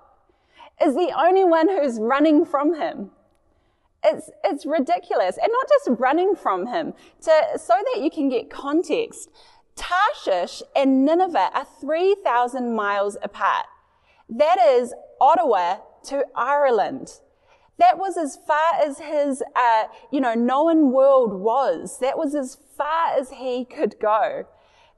is 0.82 0.94
the 0.94 1.12
only 1.16 1.44
one 1.44 1.68
who's 1.68 1.98
running 2.00 2.44
from 2.44 2.74
him. 2.74 3.10
It's, 4.02 4.30
it's 4.44 4.66
ridiculous. 4.66 5.38
And 5.42 5.50
not 5.50 5.66
just 5.68 6.00
running 6.00 6.34
from 6.34 6.66
him, 6.66 6.92
to, 7.22 7.58
so 7.58 7.74
that 7.74 8.02
you 8.02 8.10
can 8.10 8.28
get 8.28 8.50
context. 8.50 9.30
Tarshish 9.76 10.62
and 10.74 11.04
Nineveh 11.04 11.50
are 11.54 11.66
3,000 11.80 12.74
miles 12.74 13.16
apart. 13.22 13.66
That 14.28 14.58
is 14.58 14.94
Ottawa 15.20 15.78
to 16.06 16.24
Ireland. 16.34 17.20
That 17.78 17.98
was 17.98 18.16
as 18.16 18.38
far 18.46 18.74
as 18.82 18.98
his, 18.98 19.42
uh, 19.56 19.84
you 20.10 20.20
know, 20.20 20.34
known 20.34 20.92
world 20.92 21.34
was. 21.34 21.98
That 21.98 22.16
was 22.16 22.34
as 22.34 22.58
far 22.76 23.18
as 23.18 23.30
he 23.30 23.64
could 23.64 23.96
go. 24.00 24.46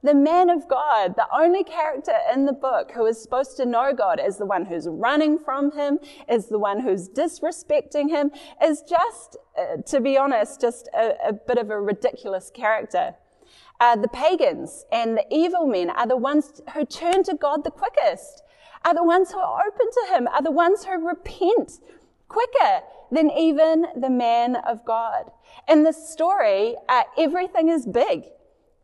The 0.03 0.13
man 0.13 0.51
of 0.51 0.67
God, 0.67 1.15
the 1.15 1.27
only 1.35 1.63
character 1.63 2.13
in 2.31 2.45
the 2.45 2.53
book 2.53 2.91
who 2.93 3.05
is 3.07 3.19
supposed 3.19 3.57
to 3.57 3.65
know 3.65 3.93
God 3.93 4.19
is 4.23 4.37
the 4.37 4.45
one 4.45 4.65
who's 4.65 4.87
running 4.87 5.39
from 5.39 5.71
him, 5.71 5.97
is 6.29 6.47
the 6.47 6.59
one 6.59 6.81
who's 6.81 7.09
disrespecting 7.09 8.09
him, 8.09 8.29
is 8.63 8.83
just, 8.87 9.37
uh, 9.57 9.81
to 9.87 9.99
be 9.99 10.15
honest, 10.15 10.61
just 10.61 10.87
a, 10.93 11.29
a 11.29 11.33
bit 11.33 11.57
of 11.57 11.71
a 11.71 11.81
ridiculous 11.81 12.51
character. 12.53 13.15
Uh, 13.79 13.95
the 13.95 14.07
pagans 14.07 14.85
and 14.91 15.17
the 15.17 15.25
evil 15.29 15.67
men 15.67 15.89
are 15.91 16.07
the 16.07 16.17
ones 16.17 16.61
who 16.73 16.85
turn 16.85 17.23
to 17.23 17.35
God 17.35 17.63
the 17.63 17.71
quickest, 17.71 18.43
are 18.83 18.93
the 18.93 19.03
ones 19.03 19.31
who 19.31 19.39
are 19.39 19.67
open 19.67 19.87
to 19.91 20.15
Him, 20.15 20.27
are 20.27 20.41
the 20.41 20.51
ones 20.51 20.85
who 20.85 21.07
repent 21.07 21.73
quicker 22.27 22.81
than 23.11 23.29
even 23.31 23.85
the 23.95 24.09
man 24.09 24.55
of 24.55 24.83
God. 24.83 25.31
In 25.67 25.83
this 25.83 26.09
story, 26.09 26.75
uh, 26.89 27.03
everything 27.17 27.69
is 27.69 27.85
big. 27.85 28.25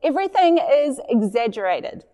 Everything 0.02 0.60
is 0.60 1.00
exaggerated. 1.10 2.06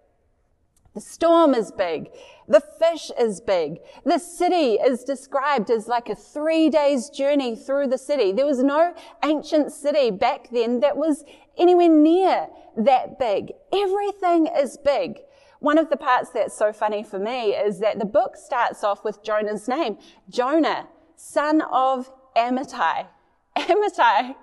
The 0.96 1.02
storm 1.02 1.54
is 1.54 1.72
big. 1.72 2.10
The 2.48 2.62
fish 2.62 3.12
is 3.20 3.42
big. 3.42 3.78
The 4.06 4.18
city 4.18 4.74
is 4.74 5.04
described 5.04 5.70
as 5.70 5.88
like 5.88 6.10
a 6.10 6.16
three 6.16 6.70
days 6.70 7.10
journey 7.10 7.56
through 7.56 7.88
the 7.88 7.98
city. 7.98 8.32
There 8.32 8.46
was 8.46 8.64
no 8.64 8.96
ancient 9.24 9.72
city 9.72 10.10
back 10.10 10.50
then 10.52 10.80
that 10.80 10.98
was 10.98 11.24
anywhere 11.58 11.90
near 11.90 12.48
that 12.86 13.20
big. 13.20 13.54
Everything 13.74 14.48
is 14.48 14.78
big. 14.78 15.20
One 15.60 15.78
of 15.78 15.90
the 15.90 15.98
parts 15.98 16.30
that's 16.30 16.58
so 16.58 16.72
funny 16.72 17.04
for 17.04 17.20
me 17.20 17.52
is 17.52 17.80
that 17.80 18.00
the 18.00 18.06
book 18.06 18.36
starts 18.38 18.84
off 18.84 19.04
with 19.04 19.24
Jonah's 19.24 19.68
name. 19.68 19.98
Jonah, 20.30 20.88
son 21.16 21.62
of 21.62 22.12
Amittai. 22.36 23.08
Amittai 23.58 24.36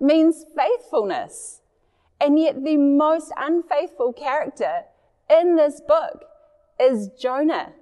means 0.00 0.44
faithfulness. 0.56 1.62
And 2.20 2.38
yet 2.38 2.62
the 2.64 2.76
most 2.76 3.32
unfaithful 3.36 4.12
character 4.12 4.82
in 5.28 5.56
this 5.56 5.80
book 5.80 6.24
is 6.78 7.08
Jonah. 7.20 7.72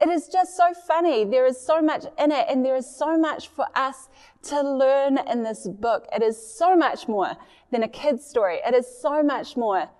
It 0.00 0.08
is 0.08 0.28
just 0.28 0.56
so 0.56 0.72
funny. 0.72 1.24
There 1.24 1.44
is 1.44 1.60
so 1.60 1.82
much 1.82 2.04
in 2.18 2.32
it, 2.32 2.46
and 2.48 2.64
there 2.64 2.76
is 2.76 2.88
so 2.88 3.18
much 3.18 3.48
for 3.48 3.66
us 3.74 4.08
to 4.44 4.62
learn 4.62 5.18
in 5.18 5.42
this 5.42 5.68
book. 5.68 6.06
It 6.14 6.22
is 6.22 6.38
so 6.58 6.74
much 6.74 7.06
more 7.06 7.36
than 7.70 7.82
a 7.82 7.88
kid's 7.88 8.24
story. 8.24 8.60
It 8.66 8.74
is 8.74 8.86
so 9.00 9.22
much 9.22 9.58
more 9.58 9.90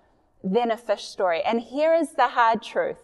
than 0.43 0.71
a 0.71 0.77
fish 0.77 1.03
story. 1.03 1.41
And 1.43 1.61
here 1.61 1.93
is 1.93 2.13
the 2.13 2.29
hard 2.29 2.63
truth. 2.63 2.97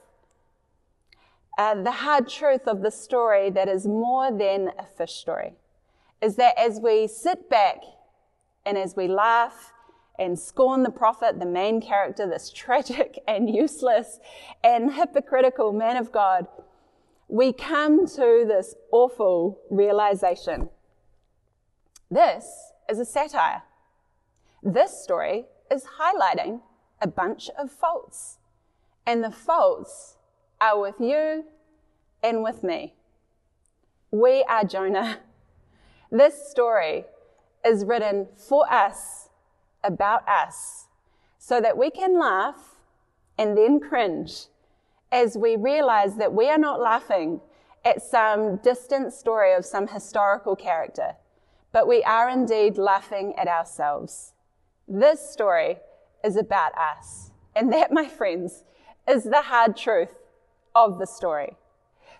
Uh, 1.57 1.83
the 1.83 1.91
hard 1.91 2.27
truth 2.27 2.67
of 2.67 2.81
the 2.81 2.91
story 2.91 3.49
that 3.51 3.67
is 3.67 3.85
more 3.87 4.31
than 4.31 4.71
a 4.77 4.85
fish 4.85 5.13
story 5.13 5.53
is 6.21 6.35
that 6.35 6.57
as 6.57 6.79
we 6.79 7.07
sit 7.07 7.49
back 7.49 7.77
and 8.65 8.77
as 8.77 8.95
we 8.95 9.07
laugh 9.07 9.71
and 10.19 10.37
scorn 10.37 10.83
the 10.83 10.89
prophet, 10.89 11.39
the 11.39 11.45
main 11.45 11.79
character, 11.79 12.27
this 12.27 12.51
tragic 12.55 13.19
and 13.27 13.53
useless 13.53 14.19
and 14.63 14.93
hypocritical 14.93 15.71
man 15.71 15.97
of 15.97 16.11
God, 16.11 16.47
we 17.27 17.51
come 17.51 18.07
to 18.07 18.46
this 18.48 18.75
awful 18.91 19.60
realization. 19.69 20.69
This 22.10 22.72
is 22.89 23.00
a 23.00 23.05
satire. 23.05 23.63
This 24.63 25.03
story 25.03 25.46
is 25.69 25.84
highlighting 26.00 26.62
a 27.01 27.07
bunch 27.07 27.50
of 27.60 27.72
faults. 27.72 28.38
And 29.05 29.24
the 29.24 29.31
faults 29.31 30.15
are 30.62 30.79
with 30.79 30.96
you 31.00 31.46
and 32.24 32.43
with 32.43 32.63
me. 32.63 32.96
We 34.12 34.43
are 34.43 34.63
Jonah. 34.63 35.19
This 36.10 36.50
story 36.50 37.05
is 37.65 37.84
written 37.84 38.27
for 38.38 38.72
us 38.72 39.29
about 39.84 40.27
us 40.27 40.88
so 41.38 41.60
that 41.60 41.77
we 41.77 41.91
can 41.91 42.17
laugh 42.17 42.75
and 43.38 43.57
then 43.57 43.81
cringe 43.81 44.46
as 45.11 45.37
we 45.37 45.55
realize 45.55 46.15
that 46.15 46.33
we 46.33 46.49
are 46.49 46.57
not 46.57 46.79
laughing 46.79 47.41
at 47.85 48.01
some 48.01 48.57
distant 48.57 49.13
story 49.13 49.53
of 49.53 49.65
some 49.65 49.87
historical 49.87 50.55
character, 50.55 51.15
but 51.71 51.87
we 51.87 52.03
are 52.03 52.29
indeed 52.29 52.77
laughing 52.77 53.33
at 53.37 53.47
ourselves. 53.47 54.33
This 54.87 55.29
story 55.29 55.77
is 56.23 56.35
about 56.35 56.73
us. 56.77 57.31
And 57.55 57.71
that, 57.73 57.91
my 57.91 58.07
friends, 58.07 58.63
is 59.07 59.23
the 59.23 59.41
hard 59.41 59.75
truth 59.75 60.13
of 60.75 60.99
the 60.99 61.07
story. 61.07 61.55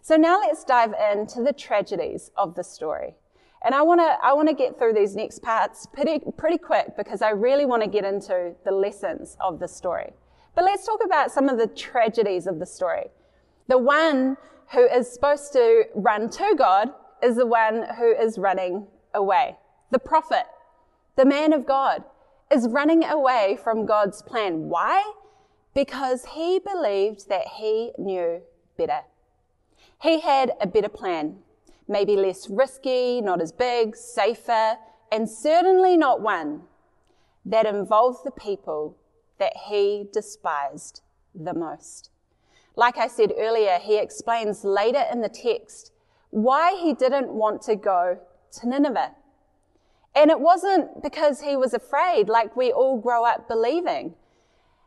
So 0.01 0.15
now 0.15 0.39
let's 0.39 0.63
dive 0.63 0.94
into 1.12 1.44
the 1.44 1.53
tragedies 1.53 2.32
of 2.38 2.56
the 2.56 2.63
story. 2.63 3.15
And 3.63 3.75
I 3.75 3.82
want 3.82 4.00
to 4.00 4.17
I 4.24 4.34
want 4.34 4.48
to 4.48 4.53
get 4.53 4.77
through 4.77 4.94
these 4.94 5.15
next 5.15 5.41
parts 5.41 5.88
pretty 5.88 6.22
pretty 6.38 6.58
quick 6.58 6.96
because 6.96 7.22
I 7.22 7.32
really 7.32 7.65
want 7.65 7.84
to 7.84 7.89
get 7.89 8.06
into 8.06 8.53
the 8.63 8.72
lessons 8.72 9.36
of 9.41 9.60
the 9.60 9.67
story. 9.67 10.13
But 10.58 10.66
let's 10.66 10.88
talk 10.88 11.02
about 11.06 11.30
some 11.30 11.50
of 11.50 11.60
the 11.60 11.68
tragedies 11.68 12.48
of 12.48 12.58
the 12.58 12.66
story. 12.66 13.12
The 13.68 13.78
one 13.78 14.38
who 14.72 14.88
is 14.88 15.08
supposed 15.08 15.54
to 15.54 15.84
run 15.94 16.32
to 16.32 16.56
God 16.58 16.90
is 17.22 17.36
the 17.36 17.46
one 17.46 17.86
who 17.96 18.12
is 18.12 18.40
running 18.40 18.88
away. 19.14 19.56
The 19.92 20.00
prophet, 20.00 20.46
the 21.16 21.26
man 21.26 21.54
of 21.54 21.68
God, 21.68 22.04
is 22.52 22.68
running 22.70 23.04
away 23.04 23.60
from 23.64 23.86
God's 23.86 24.24
plan. 24.24 24.68
Why? 24.68 25.14
Because 25.76 26.26
he 26.34 26.58
believed 26.58 27.30
that 27.30 27.50
he 27.58 27.92
knew 28.00 28.42
better. 28.80 29.02
He 30.02 30.22
had 30.22 30.54
a 30.60 30.66
better 30.66 30.90
plan 30.90 31.38
maybe 31.88 32.16
less 32.16 32.50
risky, 32.50 33.22
not 33.22 33.44
as 33.44 33.52
big, 33.52 33.96
safer, 33.96 34.78
and 35.12 35.30
certainly 35.30 35.98
not 35.98 36.20
one 36.20 36.64
that 37.46 37.68
involved 37.68 38.26
the 38.26 38.32
people 38.32 38.98
that 39.39 39.53
he 39.70 40.06
despised 40.12 41.01
the 41.34 41.53
most. 41.53 42.10
Like 42.75 42.98
I 42.98 43.08
said 43.08 43.34
earlier, 43.38 43.79
he 43.82 43.98
explains 43.98 44.63
later 44.63 45.03
in 45.12 45.22
the 45.22 45.29
text 45.29 45.91
why 46.29 46.75
he 46.75 46.94
didn't 46.94 47.29
want 47.29 47.62
to 47.63 47.75
go 47.75 48.20
to 48.53 48.70
Nineveh. 48.70 49.15
And 50.15 50.32
it 50.32 50.39
wasn't 50.39 51.03
because 51.03 51.41
he 51.41 51.56
was 51.56 51.74
afraid, 51.74 52.27
like 52.29 52.56
we 52.56 52.72
all 52.72 53.00
grow 53.00 53.25
up 53.25 53.48
believing. 53.48 54.15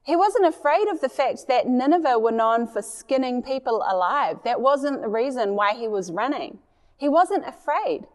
He 0.05 0.17
wasn't 0.17 0.47
afraid 0.47 0.89
of 0.89 1.01
the 1.01 1.09
fact 1.09 1.47
that 1.49 1.67
Nineveh 1.67 2.19
were 2.19 2.33
known 2.33 2.67
for 2.67 2.83
skinning 2.83 3.43
people 3.43 3.85
alive. 3.89 4.39
That 4.45 4.61
wasn't 4.61 5.03
the 5.03 5.09
reason 5.09 5.55
why 5.55 5.75
he 5.75 5.89
was 5.89 6.11
running. 6.11 6.59
He 6.97 7.09
wasn't 7.09 7.47
afraid. 7.47 8.07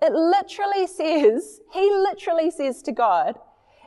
It 0.00 0.12
literally 0.12 0.86
says, 1.00 1.60
he 1.72 1.90
literally 1.90 2.50
says 2.50 2.82
to 2.82 2.92
God, 2.92 3.38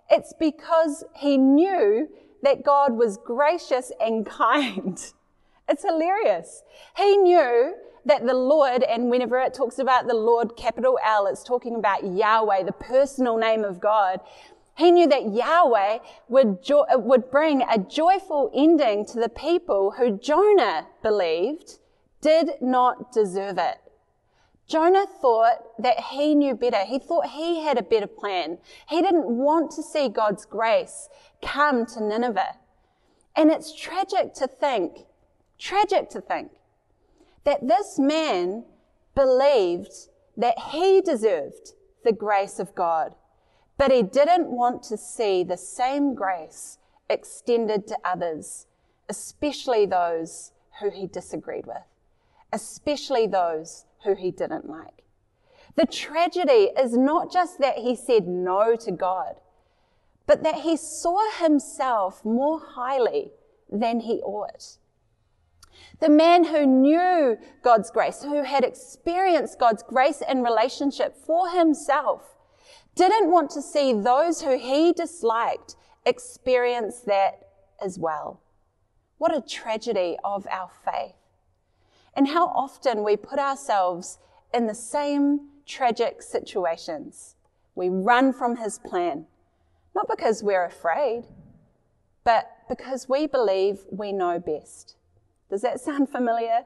it's 0.09 0.33
because 0.39 1.03
he 1.15 1.37
knew 1.37 2.09
that 2.43 2.63
God 2.63 2.93
was 2.93 3.17
gracious 3.17 3.91
and 3.99 4.25
kind. 4.25 4.99
It's 5.69 5.83
hilarious. 5.83 6.63
He 6.95 7.17
knew 7.17 7.75
that 8.05 8.25
the 8.25 8.33
Lord, 8.33 8.83
and 8.83 9.09
whenever 9.09 9.37
it 9.39 9.53
talks 9.53 9.79
about 9.79 10.07
the 10.07 10.13
Lord, 10.13 10.55
capital 10.55 10.97
L, 11.05 11.27
it's 11.27 11.43
talking 11.43 11.75
about 11.75 12.05
Yahweh, 12.05 12.63
the 12.63 12.71
personal 12.71 13.37
name 13.37 13.63
of 13.65 13.81
God. 13.81 14.21
He 14.77 14.91
knew 14.91 15.07
that 15.07 15.33
Yahweh 15.33 15.99
would, 16.29 16.63
jo- 16.63 16.85
would 16.91 17.29
bring 17.29 17.63
a 17.63 17.77
joyful 17.77 18.51
ending 18.55 19.05
to 19.07 19.19
the 19.19 19.29
people 19.29 19.95
who 19.97 20.17
Jonah 20.17 20.87
believed 21.03 21.79
did 22.21 22.51
not 22.61 23.11
deserve 23.11 23.57
it. 23.57 23.77
Jonah 24.67 25.05
thought 25.07 25.59
that 25.79 25.99
he 25.99 26.35
knew 26.35 26.53
better. 26.53 26.83
He 26.83 26.99
thought 26.99 27.27
he 27.27 27.63
had 27.63 27.77
a 27.77 27.83
better 27.83 28.07
plan. 28.07 28.57
He 28.89 29.01
didn't 29.01 29.25
want 29.25 29.71
to 29.71 29.83
see 29.83 30.09
God's 30.09 30.45
grace 30.45 31.07
come 31.41 31.85
to 31.87 32.03
Nineveh. 32.03 32.55
And 33.35 33.49
it's 33.49 33.73
tragic 33.73 34.33
to 34.35 34.47
think, 34.47 35.05
tragic 35.57 36.09
to 36.09 36.21
think 36.21 36.51
that 37.45 37.65
this 37.65 37.97
man 37.97 38.65
believed 39.15 39.93
that 40.35 40.59
he 40.59 41.01
deserved 41.01 41.73
the 42.03 42.11
grace 42.11 42.59
of 42.59 42.75
God, 42.75 43.15
but 43.77 43.91
he 43.91 44.03
didn't 44.03 44.47
want 44.47 44.83
to 44.83 44.97
see 44.97 45.43
the 45.43 45.57
same 45.57 46.13
grace 46.13 46.77
extended 47.09 47.87
to 47.87 47.97
others, 48.03 48.67
especially 49.07 49.85
those 49.85 50.51
who 50.81 50.89
he 50.89 51.07
disagreed 51.07 51.65
with, 51.65 51.83
especially 52.51 53.27
those 53.27 53.85
who 54.03 54.15
he 54.15 54.31
didn't 54.31 54.69
like. 54.69 55.03
The 55.75 55.85
tragedy 55.85 56.69
is 56.77 56.97
not 56.97 57.31
just 57.31 57.59
that 57.59 57.77
he 57.77 57.95
said 57.95 58.27
no 58.27 58.75
to 58.77 58.91
God, 58.91 59.35
but 60.25 60.43
that 60.43 60.61
he 60.61 60.75
saw 60.75 61.19
himself 61.39 62.25
more 62.25 62.59
highly 62.59 63.31
than 63.69 64.01
he 64.01 64.19
ought. 64.21 64.77
The 65.99 66.09
man 66.09 66.45
who 66.45 66.65
knew 66.65 67.37
God's 67.61 67.91
grace, 67.91 68.23
who 68.23 68.43
had 68.43 68.63
experienced 68.63 69.59
God's 69.59 69.83
grace 69.83 70.21
and 70.27 70.43
relationship 70.43 71.15
for 71.15 71.49
himself, 71.49 72.35
didn't 72.95 73.29
want 73.29 73.51
to 73.51 73.61
see 73.61 73.93
those 73.93 74.41
who 74.41 74.57
he 74.57 74.91
disliked 74.93 75.75
experience 76.05 77.01
that 77.01 77.49
as 77.83 77.99
well. 77.99 78.41
What 79.17 79.35
a 79.35 79.41
tragedy 79.41 80.17
of 80.23 80.47
our 80.49 80.69
faith. 80.83 81.15
And 82.17 82.27
how 82.27 82.47
often 82.47 83.03
we 83.03 83.15
put 83.15 83.39
ourselves 83.39 84.17
in 84.53 84.65
the 84.65 84.75
same 84.75 85.49
tragic 85.67 86.23
situations. 86.23 87.35
We 87.75 87.89
run 87.89 88.33
from 88.33 88.55
his 88.55 88.79
plan, 88.79 89.27
not 89.93 90.07
because 90.09 90.41
we're 90.41 90.65
afraid, 90.65 91.25
but 92.23 92.49
because 92.67 93.07
we 93.07 93.27
believe 93.27 93.85
we 93.91 94.11
know 94.11 94.39
best. 94.39 94.95
Does 95.49 95.61
that 95.61 95.79
sound 95.79 96.09
familiar? 96.09 96.65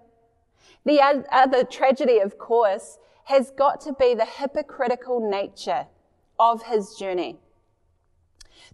The 0.85 1.01
other 1.31 1.65
tragedy, 1.65 2.19
of 2.19 2.37
course, 2.37 2.97
has 3.25 3.51
got 3.51 3.81
to 3.81 3.93
be 3.93 4.13
the 4.13 4.25
hypocritical 4.25 5.19
nature 5.19 5.87
of 6.39 6.63
his 6.63 6.95
journey. 6.95 7.39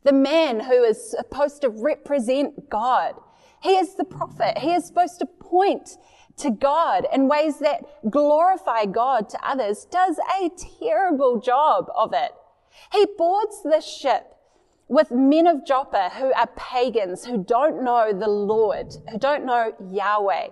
The 0.03 0.13
man 0.13 0.59
who 0.59 0.83
is 0.83 1.09
supposed 1.09 1.61
to 1.61 1.69
represent 1.69 2.69
God, 2.69 3.15
he 3.61 3.71
is 3.71 3.95
the 3.95 4.05
prophet. 4.05 4.59
He 4.59 4.73
is 4.73 4.85
supposed 4.85 5.17
to 5.19 5.25
point 5.25 5.97
to 6.37 6.51
God 6.51 7.07
in 7.13 7.27
ways 7.27 7.59
that 7.59 7.83
glorify 8.09 8.85
God 8.85 9.29
to 9.29 9.47
others, 9.47 9.85
does 9.85 10.19
a 10.39 10.49
terrible 10.79 11.39
job 11.39 11.89
of 11.95 12.13
it. 12.13 12.31
He 12.91 13.07
boards 13.17 13.63
the 13.63 13.81
ship 13.81 14.35
with 14.87 15.11
men 15.11 15.47
of 15.47 15.65
Joppa 15.65 16.11
who 16.15 16.31
are 16.33 16.49
pagans, 16.55 17.25
who 17.25 17.43
don't 17.43 17.83
know 17.83 18.13
the 18.13 18.29
Lord, 18.29 18.93
who 19.09 19.17
don't 19.17 19.45
know 19.45 19.73
Yahweh. 19.91 20.49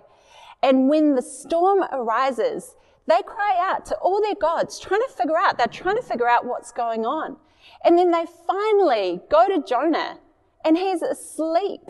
And 0.62 0.88
when 0.88 1.14
the 1.14 1.22
storm 1.22 1.84
arises, 1.92 2.74
they 3.06 3.22
cry 3.22 3.56
out 3.58 3.86
to 3.86 3.96
all 3.96 4.20
their 4.20 4.34
gods, 4.34 4.80
trying 4.80 5.02
to 5.02 5.14
figure 5.14 5.38
out, 5.38 5.56
they're 5.56 5.66
trying 5.68 5.96
to 5.96 6.02
figure 6.02 6.28
out 6.28 6.44
what's 6.44 6.72
going 6.72 7.06
on. 7.06 7.36
And 7.84 7.98
then 7.98 8.10
they 8.10 8.26
finally 8.46 9.20
go 9.30 9.46
to 9.48 9.62
Jonah 9.66 10.18
and 10.64 10.76
he's 10.76 11.02
asleep. 11.02 11.82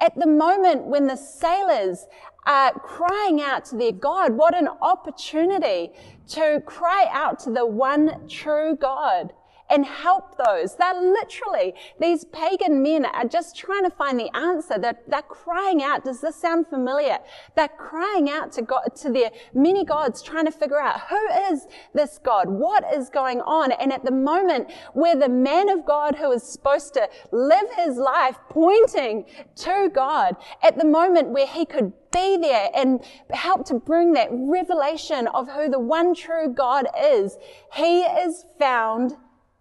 At 0.00 0.18
the 0.18 0.26
moment 0.26 0.86
when 0.86 1.06
the 1.06 1.16
sailors 1.16 2.06
are 2.46 2.72
crying 2.72 3.42
out 3.42 3.66
to 3.66 3.76
their 3.76 3.92
God, 3.92 4.32
what 4.32 4.56
an 4.56 4.68
opportunity 4.80 5.92
to 6.28 6.62
cry 6.64 7.06
out 7.10 7.38
to 7.40 7.50
the 7.50 7.66
one 7.66 8.26
true 8.26 8.76
God 8.76 9.32
and 9.70 9.86
help 9.86 10.36
those. 10.36 10.76
They're 10.76 11.00
literally, 11.00 11.74
these 12.00 12.24
pagan 12.26 12.82
men 12.82 13.04
are 13.04 13.26
just 13.26 13.56
trying 13.56 13.84
to 13.84 13.90
find 13.90 14.18
the 14.18 14.34
answer. 14.36 14.78
They're, 14.78 14.98
they're 15.06 15.22
crying 15.22 15.82
out. 15.82 16.04
Does 16.04 16.20
this 16.20 16.36
sound 16.36 16.66
familiar? 16.66 17.18
They're 17.56 17.68
crying 17.68 18.28
out 18.30 18.52
to 18.52 18.62
God, 18.62 18.94
to 18.96 19.10
their 19.10 19.30
many 19.54 19.84
gods, 19.84 20.22
trying 20.22 20.46
to 20.46 20.52
figure 20.52 20.80
out 20.80 21.00
who 21.08 21.52
is 21.52 21.66
this 21.94 22.18
God? 22.22 22.48
What 22.48 22.84
is 22.94 23.08
going 23.08 23.40
on? 23.42 23.72
And 23.72 23.92
at 23.92 24.04
the 24.04 24.12
moment 24.12 24.70
where 24.92 25.16
the 25.16 25.28
man 25.28 25.68
of 25.68 25.86
God 25.86 26.16
who 26.16 26.32
is 26.32 26.42
supposed 26.42 26.94
to 26.94 27.08
live 27.32 27.66
his 27.76 27.96
life 27.96 28.38
pointing 28.48 29.26
to 29.56 29.90
God, 29.94 30.36
at 30.62 30.78
the 30.78 30.84
moment 30.84 31.30
where 31.30 31.46
he 31.46 31.64
could 31.64 31.92
be 32.12 32.36
there 32.36 32.68
and 32.74 33.04
help 33.30 33.64
to 33.66 33.74
bring 33.74 34.12
that 34.14 34.28
revelation 34.32 35.28
of 35.28 35.48
who 35.48 35.68
the 35.68 35.78
one 35.78 36.14
true 36.14 36.52
God 36.52 36.86
is, 37.00 37.36
he 37.72 38.00
is 38.02 38.44
found 38.58 39.14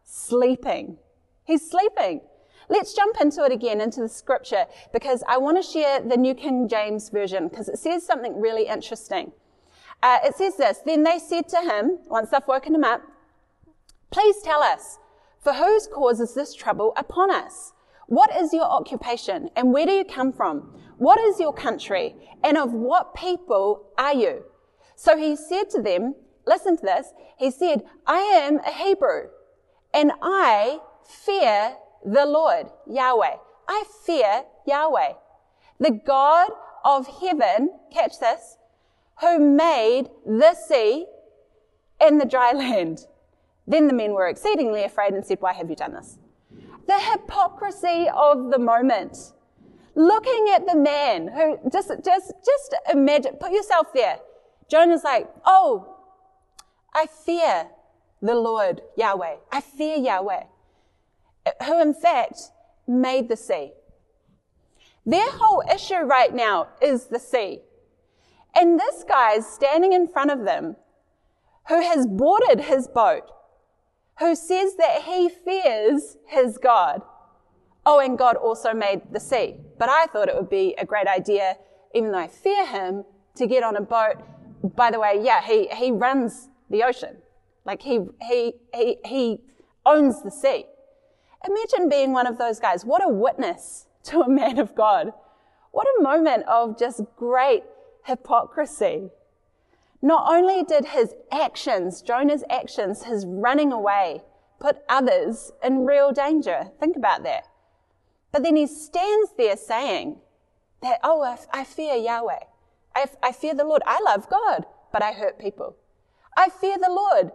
sleeping. 0.10 0.98
He's 1.44 1.70
sleeping. 1.70 2.22
Let's 2.68 2.94
jump 2.94 3.20
into 3.22 3.44
it 3.44 3.52
again, 3.52 3.82
into 3.82 4.02
the 4.02 4.10
scripture, 4.10 4.66
because 4.94 5.24
I 5.28 5.38
want 5.38 5.58
to 5.58 5.64
share 5.64 6.02
the 6.02 6.18
New 6.18 6.34
King 6.34 6.68
James 6.68 7.10
Version, 7.10 7.48
because 7.48 7.68
it 7.68 7.80
says 7.80 8.06
something 8.06 8.40
really 8.40 8.68
interesting. 8.68 9.32
Uh, 10.02 10.18
it 10.24 10.36
says 10.36 10.56
this, 10.58 10.80
then 10.86 11.04
they 11.04 11.20
said 11.20 11.48
to 11.50 11.58
him, 11.58 12.00
once 12.08 12.30
they've 12.30 12.42
woken 12.48 12.76
him 12.76 12.84
up, 12.84 13.02
please 14.12 14.42
tell 14.44 14.62
us, 14.62 14.98
for 15.40 15.54
whose 15.54 15.88
cause 15.88 16.20
is 16.20 16.34
this 16.34 16.54
trouble 16.54 16.94
upon 16.96 17.32
us? 17.32 17.74
What 18.08 18.36
is 18.36 18.54
your 18.54 18.66
occupation 18.66 19.50
and 19.56 19.72
where 19.72 19.86
do 19.86 19.92
you 19.92 20.04
come 20.04 20.32
from? 20.34 20.76
What 20.98 21.20
is 21.20 21.40
your 21.40 21.54
country 21.54 22.16
and 22.44 22.58
of 22.58 22.74
what 22.74 23.14
people 23.14 23.86
are 23.98 24.14
you? 24.14 24.44
So 24.96 25.18
he 25.18 25.36
said 25.36 25.70
to 25.72 25.82
them, 25.82 26.16
listen 26.46 26.76
to 26.78 26.84
this. 26.84 27.14
He 27.38 27.52
said, 27.52 27.84
I 28.06 28.20
am 28.20 28.60
a 28.60 28.72
Hebrew 28.72 29.30
and 29.94 30.12
I 30.22 30.80
fear 31.06 31.76
the 32.06 32.26
Lord, 32.26 32.68
Yahweh. 32.88 33.36
I 33.68 33.84
fear 34.06 34.44
Yahweh, 34.66 35.14
the 35.80 35.92
God 35.92 36.52
of 36.84 37.08
heaven, 37.22 37.72
catch 37.92 38.20
this, 38.20 38.58
who 39.22 39.40
made 39.40 40.10
the 40.26 40.56
sea 40.56 41.06
and 42.00 42.20
the 42.20 42.26
dry 42.26 42.52
land. 42.56 43.06
Then 43.68 43.88
the 43.88 43.94
men 43.94 44.14
were 44.14 44.28
exceedingly 44.28 44.84
afraid 44.84 45.14
and 45.14 45.26
said, 45.26 45.42
Why 45.42 45.54
have 45.54 45.70
you 45.70 45.76
done 45.76 45.94
this? 45.94 46.18
The 46.88 47.00
hypocrisy 47.00 48.08
of 48.12 48.50
the 48.50 48.58
moment. 48.58 49.34
Looking 49.94 50.48
at 50.56 50.66
the 50.66 50.76
man 50.76 51.28
who 51.28 51.60
just, 51.72 51.90
just, 52.04 52.34
just 52.46 52.76
imagine, 52.92 53.36
put 53.40 53.52
yourself 53.52 53.88
there. 53.94 54.20
Jonah's 54.70 55.04
like, 55.04 55.30
Oh, 55.46 55.98
I 56.96 57.06
fear 57.06 57.68
the 58.22 58.36
Lord 58.36 58.82
Yahweh. 58.98 59.36
I 59.52 59.62
fear 59.62 59.98
Yahweh, 59.98 60.44
who 61.66 61.82
in 61.82 61.94
fact 61.94 62.40
made 62.88 63.30
the 63.30 63.38
sea. 63.38 63.72
Their 65.06 65.32
whole 65.32 65.64
issue 65.74 66.02
right 66.02 66.34
now 66.34 66.68
is 66.82 67.06
the 67.06 67.20
sea. 67.20 67.62
And 68.56 68.80
this 68.80 69.04
guy 69.08 69.34
is 69.34 69.48
standing 69.48 69.94
in 69.94 70.08
front 70.08 70.32
of 70.32 70.44
them 70.44 70.76
who 71.68 71.82
has 71.82 72.06
boarded 72.08 72.62
his 72.62 72.88
boat, 72.88 73.24
who 74.20 74.36
says 74.36 74.76
that 74.76 75.04
he 75.04 75.30
fears 75.30 76.18
his 76.28 76.58
God. 76.58 77.04
Oh, 77.86 78.00
and 78.00 78.18
God 78.18 78.36
also 78.36 78.74
made 78.74 79.02
the 79.12 79.20
sea. 79.20 79.56
But 79.78 79.90
I 79.90 80.08
thought 80.08 80.28
it 80.28 80.36
would 80.36 80.50
be 80.50 80.76
a 80.78 80.86
great 80.86 81.08
idea, 81.08 81.58
even 81.94 82.12
though 82.12 82.18
I 82.18 82.28
fear 82.28 82.66
him, 82.66 83.06
to 83.36 83.48
get 83.48 83.64
on 83.64 83.76
a 83.76 83.82
boat. 83.82 84.16
By 84.76 84.92
the 84.92 85.00
way, 85.00 85.22
yeah, 85.24 85.42
he, 85.42 85.68
he 85.68 85.92
runs 85.92 86.50
the 86.70 86.84
ocean. 86.84 87.18
Like 87.66 87.82
he, 87.82 88.02
he, 88.22 88.54
he, 88.74 88.98
he 89.06 89.40
owns 89.86 90.24
the 90.24 90.32
sea. 90.32 90.66
Imagine 91.48 91.90
being 91.90 92.12
one 92.12 92.28
of 92.28 92.38
those 92.38 92.60
guys. 92.60 92.84
What 92.84 93.04
a 93.04 93.10
witness 93.10 93.86
to 94.04 94.22
a 94.22 94.30
man 94.30 94.60
of 94.60 94.76
God. 94.76 95.14
What 95.72 95.88
a 96.00 96.02
moment 96.02 96.46
of 96.48 96.78
just 96.78 97.02
great 97.16 97.64
hypocrisy. 98.04 99.10
Not 100.02 100.32
only 100.32 100.64
did 100.64 100.86
his 100.86 101.14
actions, 101.32 102.02
Jonah's 102.02 102.44
actions, 102.50 103.04
his 103.04 103.26
running 103.26 103.72
away, 103.72 104.22
put 104.60 104.78
others 104.88 105.52
in 105.64 105.86
real 105.86 106.12
danger. 106.12 106.72
Think 106.80 106.96
about 106.96 107.24
that. 107.24 107.46
But 108.32 108.44
then 108.44 108.56
he 108.56 108.68
stands 108.68 109.32
there 109.38 109.58
saying 109.58 110.18
that, 110.82 111.00
oh, 111.04 111.22
I, 111.22 111.38
I 111.52 111.64
fear 111.64 111.96
Yahweh. 111.96 112.40
I, 112.96 113.06
I, 113.22 113.32
fear 113.32 113.54
the 113.54 113.64
Lord. 113.64 113.82
I 113.86 114.02
love 114.06 114.30
God, 114.30 114.66
but 114.92 115.02
I 115.02 115.14
hurt 115.14 115.40
people. 115.40 115.76
I 116.38 116.50
fear 116.50 116.78
the 116.78 116.92
Lord 116.92 117.32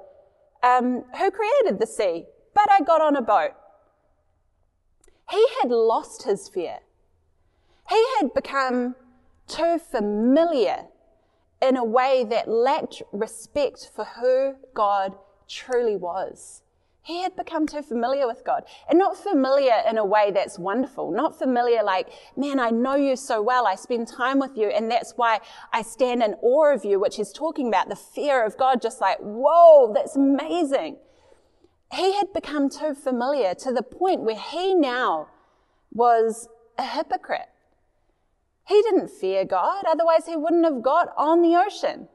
um, 0.65 1.05
who 1.19 1.31
created 1.31 1.79
the 1.79 1.87
sea, 1.87 2.25
but 2.55 2.71
I 2.71 2.81
got 2.81 3.03
on 3.03 3.17
a 3.17 3.23
boat. 3.23 3.53
He 5.31 5.47
had 5.61 5.71
lost 5.71 6.23
his 6.23 6.49
fear. 6.49 6.79
He 7.89 8.03
had 8.19 8.33
become 8.33 8.97
too 9.47 9.79
familiar 9.79 10.87
in 11.61 11.77
a 11.77 11.85
way 11.85 12.25
that 12.31 12.49
lacked 12.49 13.03
respect 13.13 13.91
for 13.95 14.05
who 14.05 14.55
God 14.73 15.15
truly 15.49 15.97
was. 15.97 16.63
He 17.05 17.21
had 17.21 17.37
become 17.37 17.67
too 17.67 17.83
familiar 17.83 18.27
with 18.27 18.47
God 18.47 18.65
and 18.89 18.99
not 18.99 19.15
familiar 19.15 19.75
in 19.87 19.99
a 19.99 20.05
way 20.07 20.31
that's 20.31 20.59
wonderful, 20.59 21.11
not 21.11 21.39
familiar 21.39 21.83
like, 21.83 22.09
man, 22.35 22.59
I 22.59 22.71
know 22.71 22.95
you 22.95 23.15
so 23.15 23.43
well. 23.43 23.67
I 23.67 23.75
spend 23.75 24.09
time 24.09 24.39
with 24.39 24.57
you. 24.57 24.69
And 24.69 24.91
that's 24.91 25.13
why 25.15 25.41
I 25.71 25.83
stand 25.83 26.23
in 26.23 26.33
awe 26.41 26.73
of 26.73 26.83
you, 26.83 26.99
which 26.99 27.19
is 27.19 27.31
talking 27.31 27.69
about 27.69 27.91
the 27.91 27.95
fear 27.95 28.43
of 28.43 28.57
God, 28.57 28.81
just 28.81 29.03
like, 29.03 29.19
whoa, 29.19 29.93
that's 29.93 30.17
amazing. 30.17 30.97
He 31.93 32.15
had 32.15 32.33
become 32.33 32.71
too 32.71 32.95
familiar 32.95 33.55
to 33.57 33.71
the 33.71 33.83
point 33.83 34.23
where 34.23 34.39
he 34.39 34.75
now 34.75 35.29
was 35.93 36.49
a 36.79 36.87
hypocrite. 36.87 37.51
He 38.67 38.81
didn't 38.81 39.11
fear 39.11 39.45
God, 39.45 39.85
otherwise, 39.87 40.25
he 40.25 40.37
wouldn't 40.37 40.65
have 40.65 40.81
got 40.81 41.09
on 41.19 41.43
the 41.43 41.55
ocean. 41.55 42.09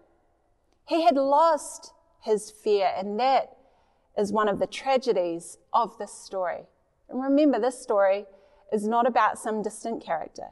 He 0.87 1.03
had 1.03 1.15
lost 1.15 1.93
his 2.21 2.49
fear, 2.49 2.91
and 2.97 3.19
that 3.19 3.55
is 4.17 4.31
one 4.31 4.49
of 4.49 4.59
the 4.59 4.67
tragedies 4.67 5.57
of 5.73 5.97
this 5.97 6.13
story. 6.13 6.63
And 7.09 7.21
remember, 7.21 7.59
this 7.59 7.81
story 7.81 8.25
is 8.71 8.87
not 8.87 9.07
about 9.07 9.39
some 9.39 9.61
distant 9.61 10.03
character, 10.03 10.49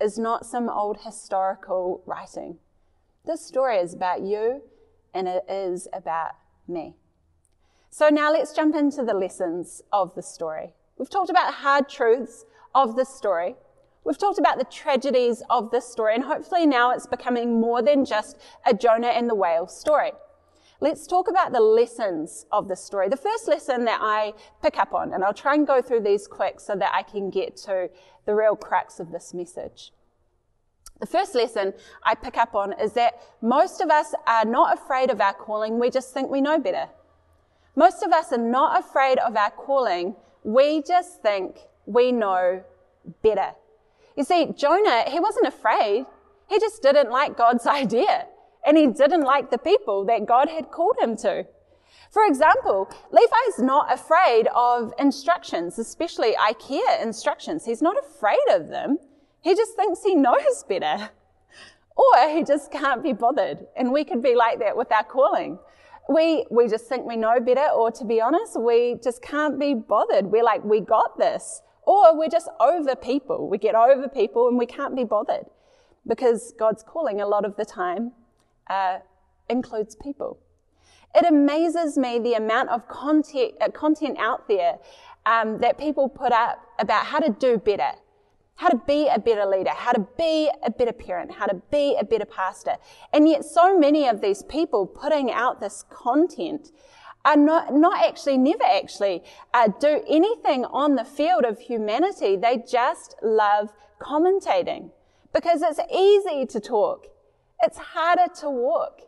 is 0.00 0.18
not 0.18 0.46
some 0.46 0.68
old 0.68 0.98
historical 1.02 2.02
writing. 2.06 2.58
This 3.24 3.44
story 3.44 3.78
is 3.78 3.94
about 3.94 4.22
you, 4.22 4.62
and 5.14 5.28
it 5.28 5.44
is 5.48 5.88
about 5.92 6.32
me. 6.68 6.96
So 7.90 8.08
now 8.08 8.32
let's 8.32 8.52
jump 8.52 8.74
into 8.74 9.02
the 9.04 9.14
lessons 9.14 9.82
of 9.92 10.14
the 10.14 10.22
story. 10.22 10.74
We've 10.98 11.10
talked 11.10 11.30
about 11.30 11.54
hard 11.54 11.88
truths 11.88 12.44
of 12.74 12.96
this 12.96 13.08
story. 13.08 13.56
We've 14.04 14.18
talked 14.18 14.38
about 14.38 14.58
the 14.58 14.64
tragedies 14.64 15.42
of 15.50 15.70
this 15.70 15.86
story, 15.86 16.14
and 16.14 16.24
hopefully 16.24 16.66
now 16.66 16.90
it's 16.90 17.06
becoming 17.06 17.60
more 17.60 17.82
than 17.82 18.04
just 18.04 18.38
a 18.64 18.74
Jonah 18.74 19.08
and 19.08 19.28
the 19.28 19.34
whale 19.34 19.66
story. 19.66 20.12
Let's 20.80 21.06
talk 21.06 21.28
about 21.28 21.52
the 21.52 21.60
lessons 21.60 22.44
of 22.52 22.68
the 22.68 22.76
story. 22.76 23.08
The 23.08 23.16
first 23.16 23.48
lesson 23.48 23.86
that 23.86 23.98
I 24.02 24.34
pick 24.62 24.78
up 24.78 24.92
on, 24.92 25.14
and 25.14 25.24
I'll 25.24 25.32
try 25.32 25.54
and 25.54 25.66
go 25.66 25.80
through 25.80 26.00
these 26.02 26.26
quick 26.26 26.60
so 26.60 26.76
that 26.76 26.92
I 26.94 27.02
can 27.02 27.30
get 27.30 27.56
to 27.58 27.88
the 28.26 28.34
real 28.34 28.56
crux 28.56 29.00
of 29.00 29.10
this 29.10 29.32
message. 29.32 29.92
The 31.00 31.06
first 31.06 31.34
lesson 31.34 31.72
I 32.04 32.14
pick 32.14 32.36
up 32.36 32.54
on 32.54 32.74
is 32.78 32.92
that 32.92 33.20
most 33.40 33.80
of 33.80 33.90
us 33.90 34.14
are 34.26 34.44
not 34.44 34.76
afraid 34.76 35.10
of 35.10 35.20
our 35.20 35.34
calling, 35.34 35.78
we 35.78 35.90
just 35.90 36.12
think 36.12 36.30
we 36.30 36.40
know 36.40 36.58
better. 36.58 36.88
Most 37.74 38.02
of 38.02 38.12
us 38.12 38.32
are 38.32 38.38
not 38.38 38.78
afraid 38.78 39.18
of 39.18 39.36
our 39.36 39.50
calling, 39.50 40.14
we 40.42 40.82
just 40.82 41.22
think 41.22 41.58
we 41.86 42.12
know 42.12 42.62
better. 43.22 43.52
You 44.16 44.24
see, 44.24 44.52
Jonah, 44.56 45.04
he 45.08 45.20
wasn't 45.20 45.46
afraid. 45.46 46.06
He 46.48 46.58
just 46.58 46.82
didn't 46.82 47.10
like 47.10 47.36
God's 47.36 47.66
idea. 47.66 48.26
And 48.66 48.76
he 48.76 48.88
didn't 48.88 49.22
like 49.22 49.50
the 49.50 49.58
people 49.58 50.04
that 50.06 50.26
God 50.26 50.48
had 50.48 50.72
called 50.72 50.96
him 51.00 51.16
to. 51.18 51.46
For 52.10 52.24
example, 52.26 52.90
Levi's 53.12 53.58
not 53.58 53.92
afraid 53.92 54.48
of 54.54 54.92
instructions, 54.98 55.78
especially 55.78 56.34
IKEA 56.34 57.02
instructions. 57.02 57.64
He's 57.64 57.80
not 57.80 57.96
afraid 57.98 58.46
of 58.50 58.68
them. 58.68 58.98
He 59.40 59.54
just 59.54 59.76
thinks 59.76 60.02
he 60.02 60.14
knows 60.14 60.64
better. 60.68 61.10
Or 61.98 62.28
he 62.28 62.44
just 62.44 62.70
can't 62.70 63.02
be 63.02 63.14
bothered. 63.14 63.66
And 63.74 63.90
we 63.90 64.04
could 64.04 64.22
be 64.22 64.34
like 64.34 64.58
that 64.58 64.76
with 64.76 64.92
our 64.92 65.02
calling. 65.02 65.58
We, 66.10 66.44
we 66.50 66.68
just 66.68 66.88
think 66.90 67.06
we 67.06 67.16
know 67.16 67.40
better, 67.40 67.68
or 67.70 67.90
to 67.90 68.04
be 68.04 68.20
honest, 68.20 68.60
we 68.60 68.98
just 69.02 69.22
can't 69.22 69.58
be 69.58 69.72
bothered. 69.72 70.26
We're 70.26 70.44
like, 70.44 70.62
we 70.62 70.80
got 70.80 71.16
this. 71.16 71.62
Or 71.84 72.14
we're 72.14 72.28
just 72.28 72.50
over 72.60 72.94
people. 72.94 73.48
We 73.48 73.56
get 73.56 73.74
over 73.74 74.08
people 74.08 74.48
and 74.48 74.58
we 74.58 74.66
can't 74.66 74.94
be 74.94 75.04
bothered 75.04 75.46
because 76.06 76.52
God's 76.58 76.82
calling 76.82 77.22
a 77.22 77.26
lot 77.26 77.46
of 77.46 77.56
the 77.56 77.64
time 77.64 78.12
uh, 78.68 78.98
includes 79.48 79.96
people. 79.96 80.38
It 81.14 81.24
amazes 81.24 81.96
me 81.96 82.18
the 82.18 82.34
amount 82.34 82.68
of 82.68 82.88
content, 82.88 83.54
uh, 83.60 83.70
content 83.70 84.18
out 84.18 84.48
there 84.48 84.78
um, 85.24 85.58
that 85.60 85.78
people 85.78 86.08
put 86.08 86.32
up 86.32 86.60
about 86.78 87.06
how 87.06 87.20
to 87.20 87.30
do 87.30 87.58
better, 87.58 87.92
how 88.56 88.68
to 88.68 88.80
be 88.86 89.08
a 89.08 89.18
better 89.18 89.46
leader, 89.46 89.70
how 89.70 89.92
to 89.92 90.06
be 90.18 90.50
a 90.62 90.70
better 90.70 90.92
parent, 90.92 91.32
how 91.32 91.46
to 91.46 91.54
be 91.70 91.96
a 91.98 92.04
better 92.04 92.24
pastor. 92.24 92.76
And 93.12 93.28
yet 93.28 93.44
so 93.44 93.78
many 93.78 94.06
of 94.06 94.20
these 94.20 94.42
people 94.42 94.86
putting 94.86 95.30
out 95.30 95.60
this 95.60 95.84
content 95.90 96.70
are 97.24 97.36
not, 97.36 97.74
not 97.74 98.04
actually, 98.04 98.38
never 98.38 98.62
actually 98.64 99.22
uh, 99.52 99.68
do 99.80 100.02
anything 100.08 100.64
on 100.66 100.94
the 100.94 101.04
field 101.04 101.44
of 101.44 101.58
humanity. 101.58 102.36
They 102.36 102.62
just 102.68 103.16
love 103.22 103.72
commentating 104.00 104.90
because 105.32 105.62
it's 105.62 105.80
easy 105.92 106.46
to 106.46 106.60
talk. 106.60 107.06
It's 107.62 107.78
harder 107.78 108.32
to 108.40 108.50
walk. 108.50 109.02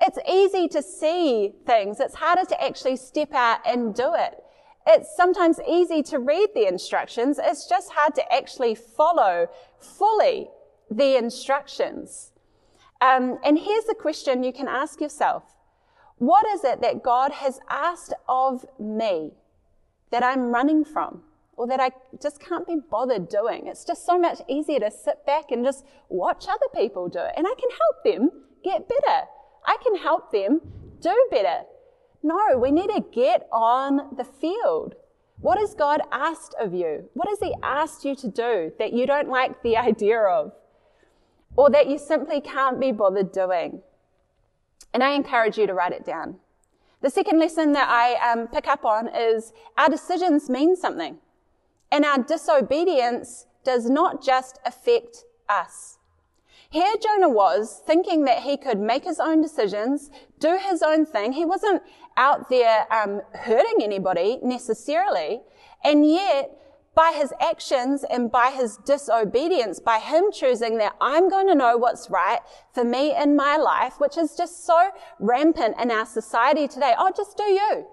It's 0.00 0.18
easy 0.28 0.66
to 0.68 0.82
see 0.82 1.52
things. 1.66 2.00
It's 2.00 2.14
harder 2.14 2.44
to 2.46 2.62
actually 2.62 2.96
step 2.96 3.32
out 3.32 3.60
and 3.66 3.94
do 3.94 4.14
it. 4.14 4.42
It's 4.86 5.14
sometimes 5.14 5.60
easy 5.68 6.02
to 6.04 6.18
read 6.18 6.48
the 6.54 6.66
instructions. 6.66 7.38
It's 7.42 7.68
just 7.68 7.92
hard 7.92 8.14
to 8.14 8.32
actually 8.32 8.74
follow 8.74 9.48
fully 9.78 10.48
the 10.90 11.16
instructions. 11.16 12.32
Um, 13.00 13.38
and 13.44 13.58
here's 13.58 13.84
the 13.84 13.94
question 13.94 14.42
you 14.42 14.52
can 14.52 14.68
ask 14.68 15.00
yourself. 15.00 15.44
What 16.16 16.46
is 16.46 16.64
it 16.64 16.80
that 16.80 17.02
God 17.02 17.32
has 17.32 17.60
asked 17.68 18.12
of 18.28 18.64
me 18.78 19.32
that 20.10 20.22
I'm 20.22 20.50
running 20.50 20.84
from 20.84 21.22
or 21.60 21.66
that 21.66 21.78
I 21.78 21.90
just 22.22 22.40
can't 22.40 22.66
be 22.66 22.76
bothered 22.90 23.28
doing? 23.28 23.66
It's 23.66 23.84
just 23.84 24.06
so 24.06 24.18
much 24.18 24.40
easier 24.48 24.80
to 24.80 24.90
sit 24.90 25.26
back 25.26 25.50
and 25.50 25.62
just 25.62 25.84
watch 26.08 26.46
other 26.48 26.68
people 26.74 27.10
do 27.10 27.18
it. 27.18 27.34
And 27.36 27.46
I 27.46 27.54
can 27.60 27.68
help 27.68 28.02
them 28.02 28.30
get 28.64 28.88
better. 28.88 29.26
I 29.66 29.76
can 29.84 29.96
help 29.96 30.32
them 30.32 30.62
do 31.02 31.28
better. 31.30 31.64
No, 32.22 32.56
we 32.56 32.70
need 32.70 32.88
to 32.88 33.04
get 33.12 33.46
on 33.52 34.16
the 34.16 34.24
field. 34.24 34.94
What 35.42 35.58
has 35.58 35.74
God 35.74 36.00
asked 36.10 36.54
of 36.58 36.72
you? 36.72 37.10
What 37.12 37.28
has 37.28 37.40
He 37.40 37.54
asked 37.62 38.06
you 38.06 38.16
to 38.16 38.28
do 38.28 38.72
that 38.78 38.94
you 38.94 39.06
don't 39.06 39.28
like 39.28 39.62
the 39.62 39.76
idea 39.90 40.18
of? 40.18 40.52
Or 41.56 41.68
that 41.68 41.88
you 41.88 41.98
simply 41.98 42.40
can't 42.40 42.80
be 42.80 42.90
bothered 42.90 43.32
doing? 43.32 43.82
And 44.94 45.04
I 45.04 45.10
encourage 45.10 45.58
you 45.58 45.66
to 45.66 45.74
write 45.74 45.92
it 45.92 46.06
down. 46.06 46.36
The 47.02 47.10
second 47.10 47.38
lesson 47.38 47.72
that 47.72 47.88
I 47.90 48.32
um, 48.32 48.48
pick 48.48 48.66
up 48.66 48.86
on 48.86 49.08
is 49.14 49.52
our 49.76 49.90
decisions 49.90 50.48
mean 50.48 50.74
something. 50.74 51.18
And 51.92 52.04
our 52.04 52.18
disobedience 52.18 53.46
does 53.64 53.90
not 53.90 54.22
just 54.22 54.58
affect 54.64 55.24
us. 55.48 55.98
Here 56.70 56.94
Jonah 57.02 57.28
was 57.28 57.82
thinking 57.84 58.24
that 58.26 58.42
he 58.42 58.56
could 58.56 58.78
make 58.78 59.04
his 59.04 59.18
own 59.18 59.42
decisions, 59.42 60.08
do 60.38 60.56
his 60.56 60.82
own 60.82 61.04
thing. 61.04 61.32
He 61.32 61.44
wasn't 61.44 61.82
out 62.16 62.48
there 62.48 62.86
um, 62.92 63.22
hurting 63.34 63.82
anybody 63.82 64.38
necessarily. 64.40 65.40
And 65.82 66.08
yet 66.08 66.56
by 66.94 67.12
his 67.16 67.32
actions 67.40 68.04
and 68.04 68.30
by 68.30 68.50
his 68.50 68.76
disobedience, 68.84 69.80
by 69.80 69.98
him 69.98 70.30
choosing 70.32 70.78
that 70.78 70.94
I'm 71.00 71.28
going 71.28 71.48
to 71.48 71.56
know 71.56 71.76
what's 71.76 72.08
right 72.08 72.40
for 72.72 72.84
me 72.84 73.16
in 73.16 73.34
my 73.34 73.56
life, 73.56 73.94
which 73.98 74.16
is 74.16 74.36
just 74.36 74.64
so 74.64 74.90
rampant 75.18 75.74
in 75.80 75.90
our 75.90 76.06
society 76.06 76.68
today. 76.68 76.94
Oh, 76.96 77.10
just 77.16 77.36
do 77.36 77.44
you. 77.44 77.86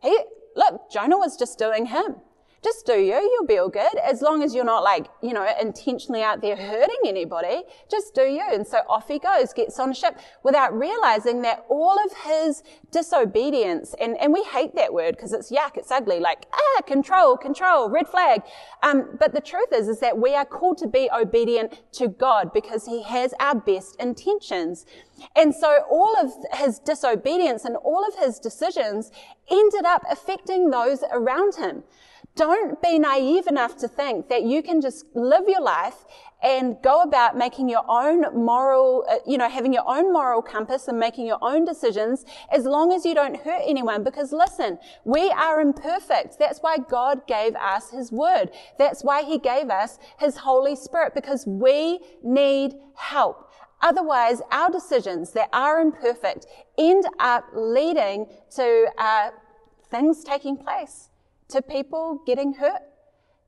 He, 0.00 0.18
look, 0.56 0.90
Jonah 0.90 1.18
was 1.18 1.36
just 1.36 1.58
doing 1.58 1.86
him 1.86 2.16
just 2.62 2.86
do 2.86 2.94
you. 2.94 3.14
You'll 3.14 3.46
be 3.46 3.58
all 3.58 3.68
good. 3.68 3.96
As 3.98 4.22
long 4.22 4.42
as 4.42 4.54
you're 4.54 4.64
not 4.64 4.84
like, 4.84 5.08
you 5.20 5.32
know, 5.32 5.46
intentionally 5.60 6.22
out 6.22 6.40
there 6.40 6.54
hurting 6.54 7.00
anybody, 7.04 7.62
just 7.90 8.14
do 8.14 8.22
you. 8.22 8.44
And 8.50 8.66
so 8.66 8.78
off 8.88 9.08
he 9.08 9.18
goes, 9.18 9.52
gets 9.52 9.80
on 9.80 9.90
a 9.90 9.94
ship 9.94 10.18
without 10.44 10.76
realizing 10.78 11.42
that 11.42 11.64
all 11.68 11.98
of 12.04 12.12
his 12.24 12.62
disobedience, 12.92 13.94
and, 14.00 14.16
and 14.18 14.32
we 14.32 14.44
hate 14.44 14.76
that 14.76 14.92
word 14.92 15.16
because 15.16 15.32
it's 15.32 15.50
yuck, 15.50 15.76
it's 15.76 15.90
ugly, 15.90 16.20
like, 16.20 16.46
ah, 16.52 16.82
control, 16.82 17.36
control, 17.36 17.90
red 17.90 18.06
flag. 18.06 18.42
Um, 18.82 19.16
but 19.18 19.34
the 19.34 19.40
truth 19.40 19.72
is, 19.72 19.88
is 19.88 19.98
that 20.00 20.16
we 20.16 20.34
are 20.34 20.44
called 20.44 20.78
to 20.78 20.86
be 20.86 21.10
obedient 21.12 21.82
to 21.94 22.06
God 22.08 22.52
because 22.52 22.86
he 22.86 23.02
has 23.02 23.34
our 23.40 23.56
best 23.56 23.96
intentions. 24.00 24.86
And 25.34 25.54
so 25.54 25.80
all 25.90 26.16
of 26.16 26.32
his 26.52 26.78
disobedience 26.78 27.64
and 27.64 27.76
all 27.76 28.06
of 28.06 28.14
his 28.24 28.38
decisions 28.38 29.10
ended 29.50 29.84
up 29.84 30.02
affecting 30.08 30.70
those 30.70 31.02
around 31.12 31.56
him. 31.56 31.82
Don't 32.34 32.80
be 32.80 32.98
naive 32.98 33.46
enough 33.46 33.76
to 33.78 33.88
think 33.88 34.28
that 34.30 34.42
you 34.42 34.62
can 34.62 34.80
just 34.80 35.04
live 35.14 35.44
your 35.46 35.60
life 35.60 36.06
and 36.42 36.76
go 36.82 37.02
about 37.02 37.36
making 37.36 37.68
your 37.68 37.84
own 37.86 38.22
moral, 38.34 39.04
uh, 39.08 39.16
you 39.26 39.36
know, 39.36 39.50
having 39.50 39.72
your 39.72 39.86
own 39.86 40.10
moral 40.12 40.40
compass 40.40 40.88
and 40.88 40.98
making 40.98 41.26
your 41.26 41.38
own 41.42 41.66
decisions 41.66 42.24
as 42.50 42.64
long 42.64 42.90
as 42.90 43.04
you 43.04 43.14
don't 43.14 43.36
hurt 43.36 43.60
anyone. 43.66 44.02
Because 44.02 44.32
listen, 44.32 44.78
we 45.04 45.30
are 45.30 45.60
imperfect. 45.60 46.38
That's 46.38 46.60
why 46.60 46.78
God 46.78 47.26
gave 47.26 47.54
us 47.54 47.90
his 47.90 48.10
word. 48.10 48.50
That's 48.78 49.04
why 49.04 49.24
he 49.24 49.38
gave 49.38 49.68
us 49.68 49.98
his 50.18 50.38
Holy 50.38 50.74
Spirit 50.74 51.14
because 51.14 51.46
we 51.46 52.00
need 52.22 52.74
help. 52.94 53.50
Otherwise, 53.82 54.40
our 54.50 54.70
decisions 54.70 55.32
that 55.32 55.50
are 55.52 55.80
imperfect 55.80 56.46
end 56.78 57.04
up 57.18 57.44
leading 57.54 58.26
to 58.56 58.86
uh, 58.96 59.30
things 59.90 60.24
taking 60.24 60.56
place 60.56 61.10
to 61.52 61.62
people 61.62 62.22
getting 62.26 62.54
hurt, 62.54 62.82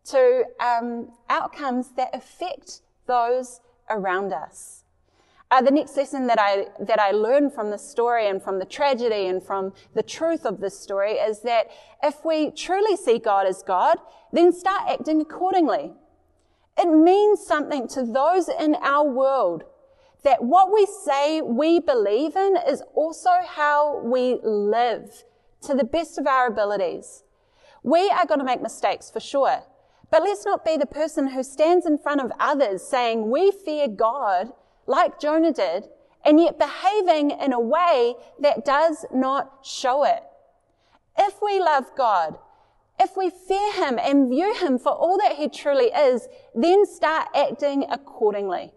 to 0.04 0.44
um, 0.60 1.10
outcomes 1.28 1.92
that 1.96 2.10
affect 2.14 2.80
those 3.06 3.60
around 3.90 4.32
us. 4.32 4.84
Uh, 5.50 5.62
the 5.62 5.70
next 5.70 5.96
lesson 5.96 6.26
that 6.26 6.38
I, 6.38 6.66
that 6.80 6.98
I 6.98 7.12
learned 7.12 7.52
from 7.52 7.70
the 7.70 7.78
story 7.78 8.28
and 8.28 8.42
from 8.42 8.58
the 8.58 8.64
tragedy 8.64 9.26
and 9.26 9.42
from 9.42 9.72
the 9.94 10.02
truth 10.02 10.44
of 10.46 10.60
this 10.60 10.78
story 10.78 11.12
is 11.12 11.42
that 11.42 11.68
if 12.02 12.24
we 12.24 12.50
truly 12.50 12.96
see 12.96 13.18
God 13.18 13.46
as 13.46 13.62
God, 13.62 13.98
then 14.32 14.52
start 14.52 14.90
acting 14.90 15.20
accordingly. 15.20 15.92
It 16.76 16.88
means 16.88 17.46
something 17.46 17.86
to 17.88 18.02
those 18.02 18.48
in 18.48 18.74
our 18.82 19.06
world 19.06 19.64
that 20.24 20.42
what 20.42 20.72
we 20.72 20.86
say 21.04 21.40
we 21.40 21.78
believe 21.78 22.34
in 22.34 22.56
is 22.66 22.82
also 22.94 23.30
how 23.46 24.00
we 24.02 24.38
live 24.42 25.24
to 25.62 25.74
the 25.74 25.84
best 25.84 26.18
of 26.18 26.26
our 26.26 26.48
abilities. 26.48 27.22
We 27.84 28.08
are 28.08 28.24
going 28.26 28.40
to 28.40 28.46
make 28.46 28.62
mistakes 28.62 29.10
for 29.10 29.20
sure. 29.20 29.62
But 30.10 30.22
let's 30.22 30.46
not 30.46 30.64
be 30.64 30.78
the 30.78 30.86
person 30.86 31.28
who 31.28 31.42
stands 31.42 31.84
in 31.84 31.98
front 31.98 32.22
of 32.22 32.32
others 32.40 32.82
saying 32.82 33.30
we 33.30 33.52
fear 33.52 33.88
God 33.88 34.52
like 34.86 35.20
Jonah 35.20 35.52
did 35.52 35.84
and 36.24 36.40
yet 36.40 36.58
behaving 36.58 37.30
in 37.30 37.52
a 37.52 37.60
way 37.60 38.14
that 38.40 38.64
does 38.64 39.04
not 39.12 39.58
show 39.62 40.02
it. 40.04 40.22
If 41.18 41.42
we 41.42 41.60
love 41.60 41.84
God, 41.94 42.38
if 42.98 43.18
we 43.18 43.28
fear 43.28 43.74
Him 43.74 43.98
and 44.02 44.30
view 44.30 44.54
Him 44.54 44.78
for 44.78 44.92
all 44.92 45.18
that 45.18 45.36
He 45.36 45.48
truly 45.48 45.86
is, 45.86 46.26
then 46.54 46.86
start 46.86 47.28
acting 47.34 47.84
accordingly. 47.90 48.72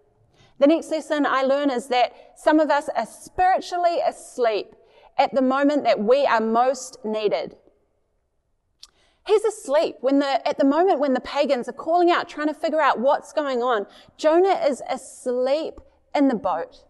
The 0.60 0.68
next 0.68 0.92
lesson 0.92 1.26
I 1.26 1.44
learn 1.44 1.70
is 1.70 1.88
that 1.88 2.14
some 2.36 2.60
of 2.60 2.70
us 2.70 2.90
are 2.94 3.06
spiritually 3.06 4.00
asleep 4.06 4.76
at 5.18 5.34
the 5.34 5.42
moment 5.42 5.86
that 5.86 6.00
we 6.04 6.26
are 6.26 6.42
most 6.42 6.98
needed. 7.06 7.56
He's 9.28 9.44
asleep 9.44 9.98
when 10.00 10.20
the, 10.20 10.48
at 10.48 10.58
the 10.58 10.64
moment 10.64 11.00
when 11.00 11.14
the 11.14 11.20
pagans 11.20 11.68
are 11.68 11.74
calling 11.74 12.10
out, 12.10 12.30
trying 12.30 12.48
to 12.48 12.54
figure 12.54 12.80
out 12.80 13.00
what's 13.00 13.34
going 13.34 13.62
on. 13.62 13.86
Jonah 14.16 14.62
is 14.66 14.82
asleep 14.90 15.82
in 16.16 16.30
the 16.30 16.36
boat. 16.36 16.86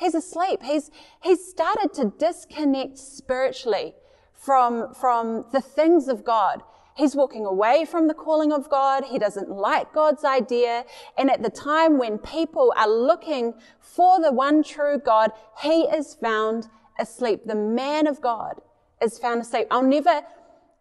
He's 0.00 0.14
asleep. 0.14 0.64
He's, 0.64 0.90
he's 1.22 1.48
started 1.48 1.94
to 1.94 2.12
disconnect 2.18 2.98
spiritually 2.98 3.94
from, 4.34 4.94
from 4.94 5.46
the 5.52 5.60
things 5.60 6.08
of 6.08 6.24
God. 6.24 6.62
He's 6.96 7.14
walking 7.14 7.46
away 7.46 7.84
from 7.84 8.08
the 8.08 8.14
calling 8.14 8.52
of 8.52 8.68
God. 8.68 9.04
He 9.04 9.18
doesn't 9.18 9.48
like 9.48 9.92
God's 9.92 10.24
idea. 10.24 10.84
And 11.16 11.30
at 11.30 11.42
the 11.42 11.50
time 11.50 11.98
when 11.98 12.18
people 12.18 12.72
are 12.76 12.88
looking 12.88 13.54
for 13.80 14.20
the 14.20 14.32
one 14.32 14.64
true 14.64 14.98
God, 14.98 15.30
he 15.62 15.82
is 15.82 16.14
found 16.14 16.66
asleep. 16.98 17.42
The 17.46 17.54
man 17.54 18.08
of 18.08 18.20
God 18.20 18.60
is 19.00 19.18
found 19.18 19.42
asleep. 19.42 19.68
I'll 19.70 19.82
never 19.82 20.22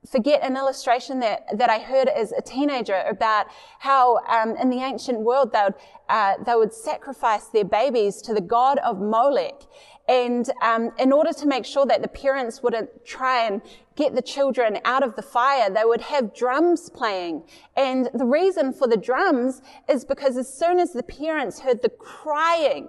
forget 0.08 0.42
an 0.44 0.56
illustration 0.56 1.20
that, 1.20 1.46
that 1.58 1.70
I 1.70 1.80
heard 1.80 2.08
as 2.08 2.32
a 2.32 2.42
teenager 2.42 3.02
about 3.10 3.48
how 3.80 4.18
um, 4.26 4.56
in 4.58 4.70
the 4.70 4.78
ancient 4.78 5.20
world 5.20 5.52
they 5.52 5.64
would, 5.64 5.76
uh, 6.10 6.34
they 6.46 6.56
would 6.56 6.74
sacrifice 6.74 7.46
their 7.46 7.66
babies 7.66 8.22
to 8.24 8.34
the 8.34 8.42
god 8.42 8.80
of 8.80 9.00
Molech. 9.00 9.62
And 10.08 10.50
um, 10.62 10.92
in 11.00 11.12
order 11.12 11.34
to 11.34 11.48
make 11.48 11.66
sure 11.66 11.86
that 11.88 12.02
the 12.02 12.08
parents 12.08 12.62
wouldn't 12.62 12.90
try 13.06 13.48
and 13.48 13.62
get 13.96 14.14
the 14.14 14.22
children 14.22 14.80
out 14.86 15.04
of 15.04 15.16
the 15.16 15.24
fire, 15.24 15.70
they 15.70 15.84
would 15.84 16.02
have 16.02 16.36
drums 16.36 16.90
playing. 16.90 17.44
And 17.76 18.10
the 18.14 18.26
reason 18.26 18.72
for 18.72 18.88
the 18.88 18.98
drums 18.98 19.62
is 19.90 20.06
because 20.06 20.38
as 20.38 20.54
soon 20.54 20.80
as 20.80 20.94
the 20.94 21.02
parents 21.02 21.60
heard 21.62 21.82
the 21.82 21.90
crying 21.90 22.88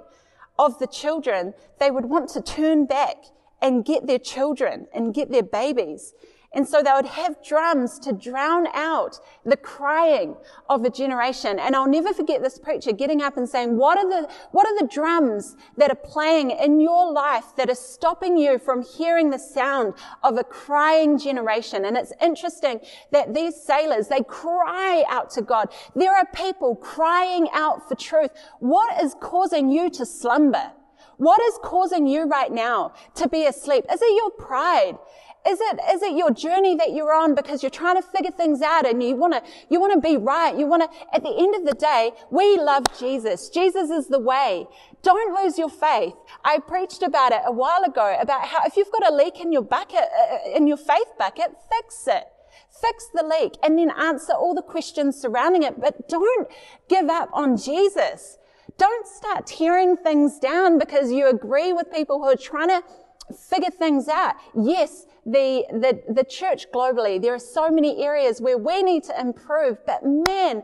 of 0.58 0.78
the 0.78 0.86
children, 0.86 1.54
they 1.78 1.90
would 1.90 2.06
want 2.06 2.28
to 2.30 2.42
turn 2.42 2.84
back 2.84 3.16
and 3.62 3.84
get 3.84 4.06
their 4.06 4.18
children 4.18 4.86
and 4.94 5.14
get 5.14 5.30
their 5.30 5.42
babies. 5.42 6.12
And 6.54 6.66
so 6.66 6.82
they 6.82 6.92
would 6.92 7.06
have 7.06 7.44
drums 7.44 7.98
to 8.00 8.12
drown 8.12 8.66
out 8.72 9.20
the 9.44 9.56
crying 9.56 10.36
of 10.68 10.84
a 10.84 10.90
generation. 10.90 11.58
And 11.58 11.76
I'll 11.76 11.88
never 11.88 12.14
forget 12.14 12.42
this 12.42 12.58
preacher 12.58 12.92
getting 12.92 13.20
up 13.20 13.36
and 13.36 13.48
saying, 13.48 13.76
what 13.76 13.98
are 13.98 14.08
the, 14.08 14.28
what 14.52 14.66
are 14.66 14.78
the 14.78 14.88
drums 14.88 15.56
that 15.76 15.90
are 15.90 15.96
playing 15.96 16.52
in 16.52 16.80
your 16.80 17.12
life 17.12 17.54
that 17.56 17.68
are 17.68 17.74
stopping 17.74 18.36
you 18.36 18.58
from 18.58 18.82
hearing 18.82 19.30
the 19.30 19.38
sound 19.38 19.94
of 20.22 20.38
a 20.38 20.44
crying 20.44 21.18
generation? 21.18 21.84
And 21.84 21.96
it's 21.96 22.12
interesting 22.22 22.80
that 23.12 23.34
these 23.34 23.60
sailors, 23.60 24.08
they 24.08 24.22
cry 24.22 25.04
out 25.08 25.30
to 25.30 25.42
God. 25.42 25.72
There 25.94 26.14
are 26.14 26.26
people 26.34 26.76
crying 26.76 27.48
out 27.52 27.88
for 27.88 27.94
truth. 27.96 28.30
What 28.60 29.02
is 29.02 29.14
causing 29.20 29.70
you 29.70 29.90
to 29.90 30.06
slumber? 30.06 30.72
What 31.18 31.40
is 31.40 31.58
causing 31.62 32.06
you 32.06 32.24
right 32.24 32.52
now 32.52 32.92
to 33.14 33.28
be 33.28 33.46
asleep? 33.46 33.84
Is 33.90 34.02
it 34.02 34.16
your 34.16 34.30
pride? 34.32 34.98
Is 35.46 35.60
it, 35.60 35.80
is 35.92 36.02
it 36.02 36.16
your 36.16 36.32
journey 36.32 36.74
that 36.76 36.92
you're 36.92 37.14
on 37.14 37.34
because 37.34 37.62
you're 37.62 37.70
trying 37.70 37.96
to 37.96 38.02
figure 38.02 38.32
things 38.32 38.62
out 38.62 38.86
and 38.86 39.02
you 39.02 39.14
want 39.14 39.32
to, 39.34 39.42
you 39.70 39.78
want 39.80 39.92
to 39.92 40.00
be 40.00 40.16
right? 40.16 40.56
You 40.56 40.66
want 40.66 40.82
to, 40.82 41.14
at 41.14 41.22
the 41.22 41.34
end 41.36 41.54
of 41.54 41.64
the 41.64 41.74
day, 41.74 42.12
we 42.30 42.58
love 42.58 42.84
Jesus. 42.98 43.48
Jesus 43.48 43.90
is 43.90 44.08
the 44.08 44.18
way. 44.18 44.66
Don't 45.02 45.40
lose 45.40 45.56
your 45.56 45.70
faith. 45.70 46.14
I 46.44 46.58
preached 46.58 47.02
about 47.02 47.32
it 47.32 47.42
a 47.44 47.52
while 47.52 47.84
ago 47.84 48.18
about 48.20 48.46
how 48.46 48.64
if 48.66 48.76
you've 48.76 48.90
got 48.90 49.12
a 49.12 49.14
leak 49.14 49.38
in 49.40 49.52
your 49.52 49.62
bucket, 49.62 50.00
uh, 50.00 50.34
uh, 50.34 50.56
in 50.56 50.66
your 50.66 50.76
faith 50.76 51.12
bucket, 51.16 51.52
fix 51.70 52.08
it. 52.08 52.24
Fix 52.80 53.06
the 53.14 53.22
leak 53.22 53.54
and 53.62 53.78
then 53.78 53.90
answer 53.90 54.32
all 54.32 54.54
the 54.54 54.62
questions 54.62 55.16
surrounding 55.16 55.62
it, 55.62 55.80
but 55.80 56.08
don't 56.08 56.48
give 56.88 57.08
up 57.08 57.30
on 57.32 57.56
Jesus. 57.56 58.38
Don't 58.78 59.06
start 59.06 59.46
tearing 59.46 59.96
things 59.96 60.38
down 60.38 60.78
because 60.78 61.12
you 61.12 61.28
agree 61.28 61.72
with 61.72 61.90
people 61.92 62.18
who 62.18 62.24
are 62.24 62.36
trying 62.36 62.68
to 62.68 62.82
figure 63.34 63.70
things 63.70 64.08
out. 64.08 64.34
Yes, 64.54 65.06
the, 65.26 65.64
the, 65.70 66.00
the 66.12 66.24
church 66.24 66.66
globally, 66.72 67.20
there 67.20 67.34
are 67.34 67.38
so 67.38 67.68
many 67.68 68.02
areas 68.04 68.40
where 68.40 68.56
we 68.56 68.82
need 68.82 69.02
to 69.04 69.20
improve, 69.20 69.78
but 69.84 70.00
man, 70.04 70.62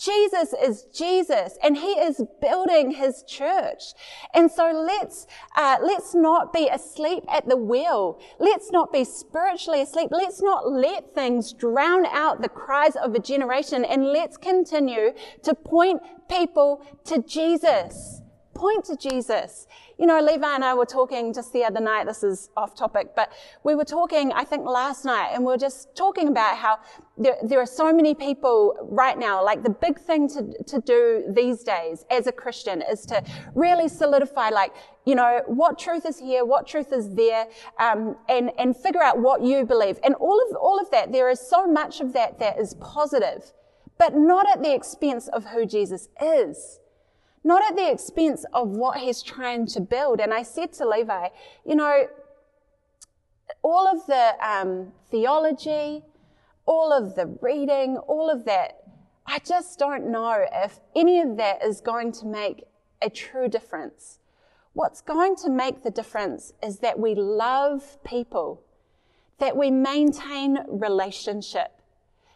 Jesus 0.00 0.54
is 0.54 0.84
Jesus 0.84 1.58
and 1.62 1.76
he 1.76 1.92
is 1.92 2.22
building 2.40 2.90
his 2.90 3.22
church. 3.24 3.92
And 4.32 4.50
so 4.50 4.72
let's, 4.72 5.26
uh, 5.56 5.76
let's 5.82 6.14
not 6.14 6.54
be 6.54 6.68
asleep 6.68 7.24
at 7.28 7.46
the 7.46 7.56
wheel. 7.56 8.18
Let's 8.38 8.70
not 8.70 8.92
be 8.94 9.04
spiritually 9.04 9.82
asleep. 9.82 10.08
Let's 10.10 10.40
not 10.40 10.72
let 10.72 11.14
things 11.14 11.52
drown 11.52 12.06
out 12.06 12.40
the 12.40 12.48
cries 12.48 12.96
of 12.96 13.14
a 13.14 13.18
generation 13.18 13.84
and 13.84 14.06
let's 14.06 14.38
continue 14.38 15.12
to 15.42 15.54
point 15.54 16.00
people 16.30 16.82
to 17.04 17.22
Jesus. 17.22 18.22
Point 18.60 18.84
to 18.84 18.96
Jesus. 18.96 19.66
You 19.96 20.04
know, 20.04 20.20
Levi 20.20 20.54
and 20.54 20.62
I 20.62 20.74
were 20.74 20.84
talking 20.84 21.32
just 21.32 21.50
the 21.54 21.64
other 21.64 21.80
night. 21.80 22.04
This 22.06 22.22
is 22.22 22.50
off 22.58 22.74
topic, 22.74 23.12
but 23.16 23.32
we 23.64 23.74
were 23.74 23.86
talking, 23.86 24.32
I 24.32 24.44
think 24.44 24.66
last 24.66 25.06
night, 25.06 25.30
and 25.32 25.46
we 25.46 25.54
are 25.54 25.56
just 25.56 25.96
talking 25.96 26.28
about 26.28 26.58
how 26.58 26.78
there, 27.16 27.38
there 27.42 27.58
are 27.58 27.64
so 27.64 27.90
many 27.90 28.14
people 28.14 28.76
right 28.82 29.18
now, 29.18 29.42
like 29.42 29.62
the 29.62 29.70
big 29.70 29.98
thing 29.98 30.28
to, 30.28 30.52
to 30.64 30.78
do 30.82 31.24
these 31.34 31.62
days 31.64 32.04
as 32.10 32.26
a 32.26 32.32
Christian 32.32 32.82
is 32.82 33.06
to 33.06 33.24
really 33.54 33.88
solidify, 33.88 34.50
like, 34.50 34.74
you 35.06 35.14
know, 35.14 35.40
what 35.46 35.78
truth 35.78 36.04
is 36.04 36.18
here, 36.18 36.44
what 36.44 36.66
truth 36.66 36.92
is 36.92 37.14
there, 37.14 37.46
um, 37.78 38.14
and, 38.28 38.50
and 38.58 38.76
figure 38.76 39.02
out 39.02 39.18
what 39.18 39.40
you 39.40 39.64
believe. 39.64 39.98
And 40.04 40.14
all 40.16 40.38
of, 40.38 40.54
all 40.56 40.78
of 40.78 40.90
that, 40.90 41.12
there 41.12 41.30
is 41.30 41.40
so 41.40 41.66
much 41.66 42.02
of 42.02 42.12
that 42.12 42.38
that 42.40 42.58
is 42.58 42.74
positive, 42.74 43.54
but 43.96 44.14
not 44.14 44.46
at 44.50 44.62
the 44.62 44.74
expense 44.74 45.28
of 45.28 45.46
who 45.46 45.64
Jesus 45.64 46.10
is 46.22 46.80
not 47.42 47.62
at 47.68 47.76
the 47.76 47.90
expense 47.90 48.44
of 48.52 48.68
what 48.68 48.98
he's 48.98 49.22
trying 49.22 49.66
to 49.66 49.80
build. 49.80 50.20
And 50.20 50.32
I 50.32 50.42
said 50.42 50.72
to 50.74 50.88
Levi, 50.88 51.28
you 51.64 51.74
know, 51.74 52.06
all 53.62 53.86
of 53.86 54.06
the 54.06 54.32
um, 54.46 54.92
theology, 55.10 56.04
all 56.66 56.92
of 56.92 57.14
the 57.14 57.26
reading, 57.40 57.96
all 57.96 58.30
of 58.30 58.44
that, 58.44 58.84
I 59.26 59.38
just 59.38 59.78
don't 59.78 60.10
know 60.10 60.44
if 60.52 60.80
any 60.94 61.20
of 61.20 61.36
that 61.36 61.64
is 61.64 61.80
going 61.80 62.12
to 62.12 62.26
make 62.26 62.64
a 63.02 63.08
true 63.08 63.48
difference. 63.48 64.18
What's 64.72 65.00
going 65.00 65.36
to 65.36 65.50
make 65.50 65.82
the 65.82 65.90
difference 65.90 66.52
is 66.62 66.78
that 66.78 66.98
we 66.98 67.14
love 67.14 68.02
people, 68.04 68.62
that 69.38 69.56
we 69.56 69.70
maintain 69.70 70.58
relationship, 70.68 71.80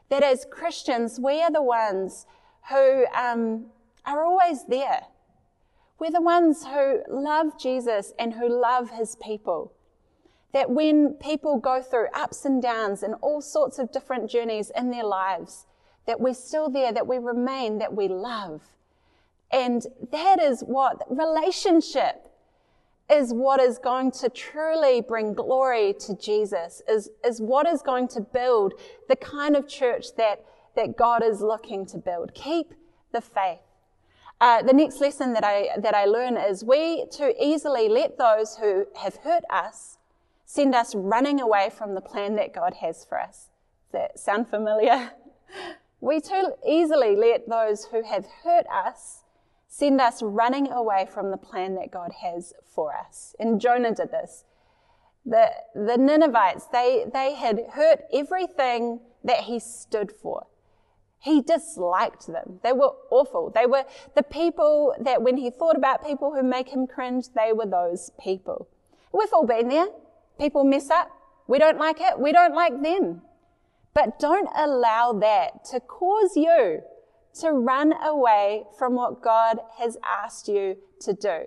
that 0.09 0.23
as 0.23 0.47
Christians, 0.51 1.21
we 1.21 1.43
are 1.43 1.51
the 1.51 1.63
ones 1.63 2.27
who 2.71 3.07
um, 3.15 3.67
are 4.07 4.25
always 4.25 4.67
there. 4.67 5.03
We're 5.99 6.11
the 6.11 6.21
ones 6.21 6.65
who 6.67 7.03
love 7.09 7.59
Jesus 7.59 8.13
and 8.19 8.35
who 8.35 8.49
love 8.49 8.91
his 8.91 9.17
people. 9.17 9.73
that 10.55 10.71
when 10.71 11.15
people 11.15 11.59
go 11.59 11.83
through 11.83 12.07
ups 12.15 12.45
and 12.45 12.63
downs 12.63 13.03
and 13.03 13.15
all 13.21 13.43
sorts 13.43 13.79
of 13.81 13.91
different 13.93 14.31
journeys 14.31 14.71
in 14.77 14.91
their 14.91 15.05
lives, 15.05 15.67
that 16.07 16.21
we're 16.21 16.33
still 16.33 16.71
there, 16.71 16.93
that 16.93 17.09
we 17.09 17.19
remain, 17.19 17.79
that 17.79 17.93
we 17.93 18.07
love. 18.07 18.63
And 19.51 19.85
that 20.13 20.41
is 20.41 20.61
what 20.61 21.03
relationship 21.11 22.29
is 23.11 23.35
what 23.35 23.61
is 23.61 23.79
going 23.79 24.13
to 24.13 24.29
truly 24.29 25.01
bring 25.01 25.35
glory 25.35 25.93
to 25.99 26.17
Jesus, 26.17 26.83
is, 26.89 27.11
is 27.25 27.41
what 27.41 27.67
is 27.67 27.83
going 27.83 28.07
to 28.09 28.21
build 28.21 28.75
the 29.09 29.17
kind 29.17 29.57
of 29.57 29.69
church 29.69 30.15
that, 30.17 30.45
that 30.77 30.97
God 30.97 31.23
is 31.23 31.41
looking 31.43 31.85
to 31.87 31.99
build. 31.99 32.33
Keep 32.33 32.75
the 33.13 33.21
faith. 33.21 33.59
Uh, 34.41 34.63
the 34.63 34.73
next 34.73 35.01
lesson 35.01 35.33
that 35.33 35.45
I, 35.45 35.69
that 35.79 35.95
I 35.95 36.05
learn 36.05 36.37
is 36.37 36.65
we 36.65 37.07
too 37.11 37.33
easily 37.41 37.89
let 37.89 38.19
those 38.19 38.57
who 38.57 38.87
have 38.97 39.17
hurt 39.17 39.45
us 39.49 39.99
send 40.45 40.75
us 40.75 40.95
running 40.95 41.41
away 41.41 41.71
from 41.77 41.95
the 41.95 42.01
plan 42.01 42.37
that 42.37 42.53
God 42.53 42.75
has 42.75 43.05
for 43.05 43.19
us. 43.19 43.49
Does 43.91 43.93
that 43.93 44.19
sound 44.19 44.49
familiar? 44.49 45.11
We 46.05 46.21
too 46.21 46.53
easily 46.69 47.17
let 47.17 47.49
those 47.49 47.87
who 47.87 48.03
have 48.03 48.27
hurt 48.43 48.67
us 48.67 49.23
send 49.69 50.03
us 50.03 50.23
running 50.23 50.71
away 50.71 51.09
from 51.11 51.31
the 51.31 51.39
plan 51.39 51.77
that 51.77 51.91
God 51.91 52.13
has 52.21 52.53
for 52.63 52.95
us. 52.95 53.35
And 53.41 53.59
Jonah 53.59 53.95
did 53.95 54.11
this. 54.11 54.45
The, 55.25 55.49
the 55.75 55.97
Ninevites, 55.97 56.67
they, 56.67 57.07
they 57.11 57.33
had 57.33 57.69
hurt 57.73 58.03
everything 58.13 59.01
that 59.25 59.45
he 59.45 59.59
stood 59.59 60.13
for. 60.13 60.47
He 61.25 61.41
disliked 61.41 62.27
them. 62.27 62.61
They 62.63 62.75
were 62.75 62.93
awful. 63.11 63.49
They 63.49 63.65
were 63.65 63.87
the 64.15 64.23
people 64.23 64.95
that 65.01 65.23
when 65.23 65.39
he 65.39 65.49
thought 65.49 65.75
about 65.75 66.05
people 66.05 66.35
who 66.35 66.43
make 66.43 66.69
him 66.69 66.87
cringe, 66.87 67.29
they 67.35 67.51
were 67.51 67.65
those 67.65 68.11
people. 68.23 68.69
We've 69.11 69.33
all 69.33 69.47
been 69.47 69.71
there. 69.71 69.87
People 70.39 70.65
mess 70.65 70.91
up. 70.91 71.11
We 71.47 71.59
don't 71.59 71.79
like 71.79 71.99
it. 71.99 72.21
We 72.21 72.31
don't 72.31 72.55
like 72.55 72.83
them. 72.83 73.23
But 73.95 74.19
don't 74.19 74.51
allow 74.55 75.15
that 75.15 75.65
to 75.71 75.81
cause 75.81 76.37
you 76.37 76.83
to 77.41 77.53
run 77.53 77.95
away 78.03 78.65
from 78.79 78.95
what 78.95 79.23
God 79.23 79.61
has 79.79 79.97
asked 80.05 80.47
you 80.47 80.77
to 81.01 81.15
do. 81.15 81.47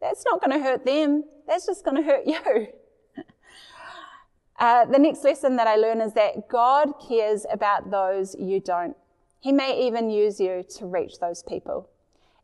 That's 0.00 0.24
not 0.24 0.40
going 0.42 0.58
to 0.58 0.64
hurt 0.64 0.86
them. 0.86 1.24
That's 1.46 1.66
just 1.66 1.84
going 1.84 1.98
to 1.98 2.02
hurt 2.02 2.26
you. 2.26 2.68
Uh, 4.58 4.84
the 4.84 4.98
next 4.98 5.24
lesson 5.24 5.56
that 5.56 5.66
I 5.66 5.76
learn 5.76 6.02
is 6.02 6.12
that 6.12 6.46
God 6.50 6.92
cares 7.08 7.46
about 7.50 7.90
those 7.90 8.36
you 8.38 8.60
don't. 8.60 8.94
He 9.40 9.52
may 9.52 9.86
even 9.86 10.10
use 10.10 10.38
you 10.38 10.64
to 10.76 10.86
reach 10.86 11.18
those 11.18 11.42
people. 11.42 11.88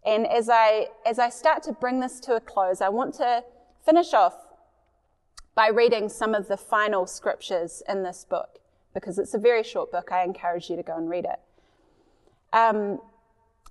And 0.04 0.26
as 0.26 0.48
I, 0.48 0.88
as 1.04 1.18
I 1.18 1.28
start 1.28 1.62
to 1.64 1.72
bring 1.72 2.00
this 2.00 2.20
to 2.20 2.36
a 2.36 2.40
close, 2.40 2.80
I 2.80 2.88
want 2.88 3.14
to 3.14 3.44
finish 3.84 4.14
off 4.14 4.34
by 5.54 5.68
reading 5.68 6.08
some 6.08 6.34
of 6.34 6.48
the 6.48 6.56
final 6.56 7.06
scriptures 7.06 7.82
in 7.88 8.02
this 8.02 8.24
book 8.28 8.60
because 8.94 9.18
it's 9.18 9.34
a 9.34 9.38
very 9.38 9.62
short 9.62 9.92
book. 9.92 10.10
I 10.10 10.24
encourage 10.24 10.70
you 10.70 10.76
to 10.76 10.82
go 10.82 10.96
and 10.96 11.10
read 11.10 11.26
it. 11.26 11.40
Um, 12.52 13.00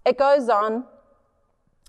it 0.05 0.19
goes 0.19 0.49
on, 0.49 0.85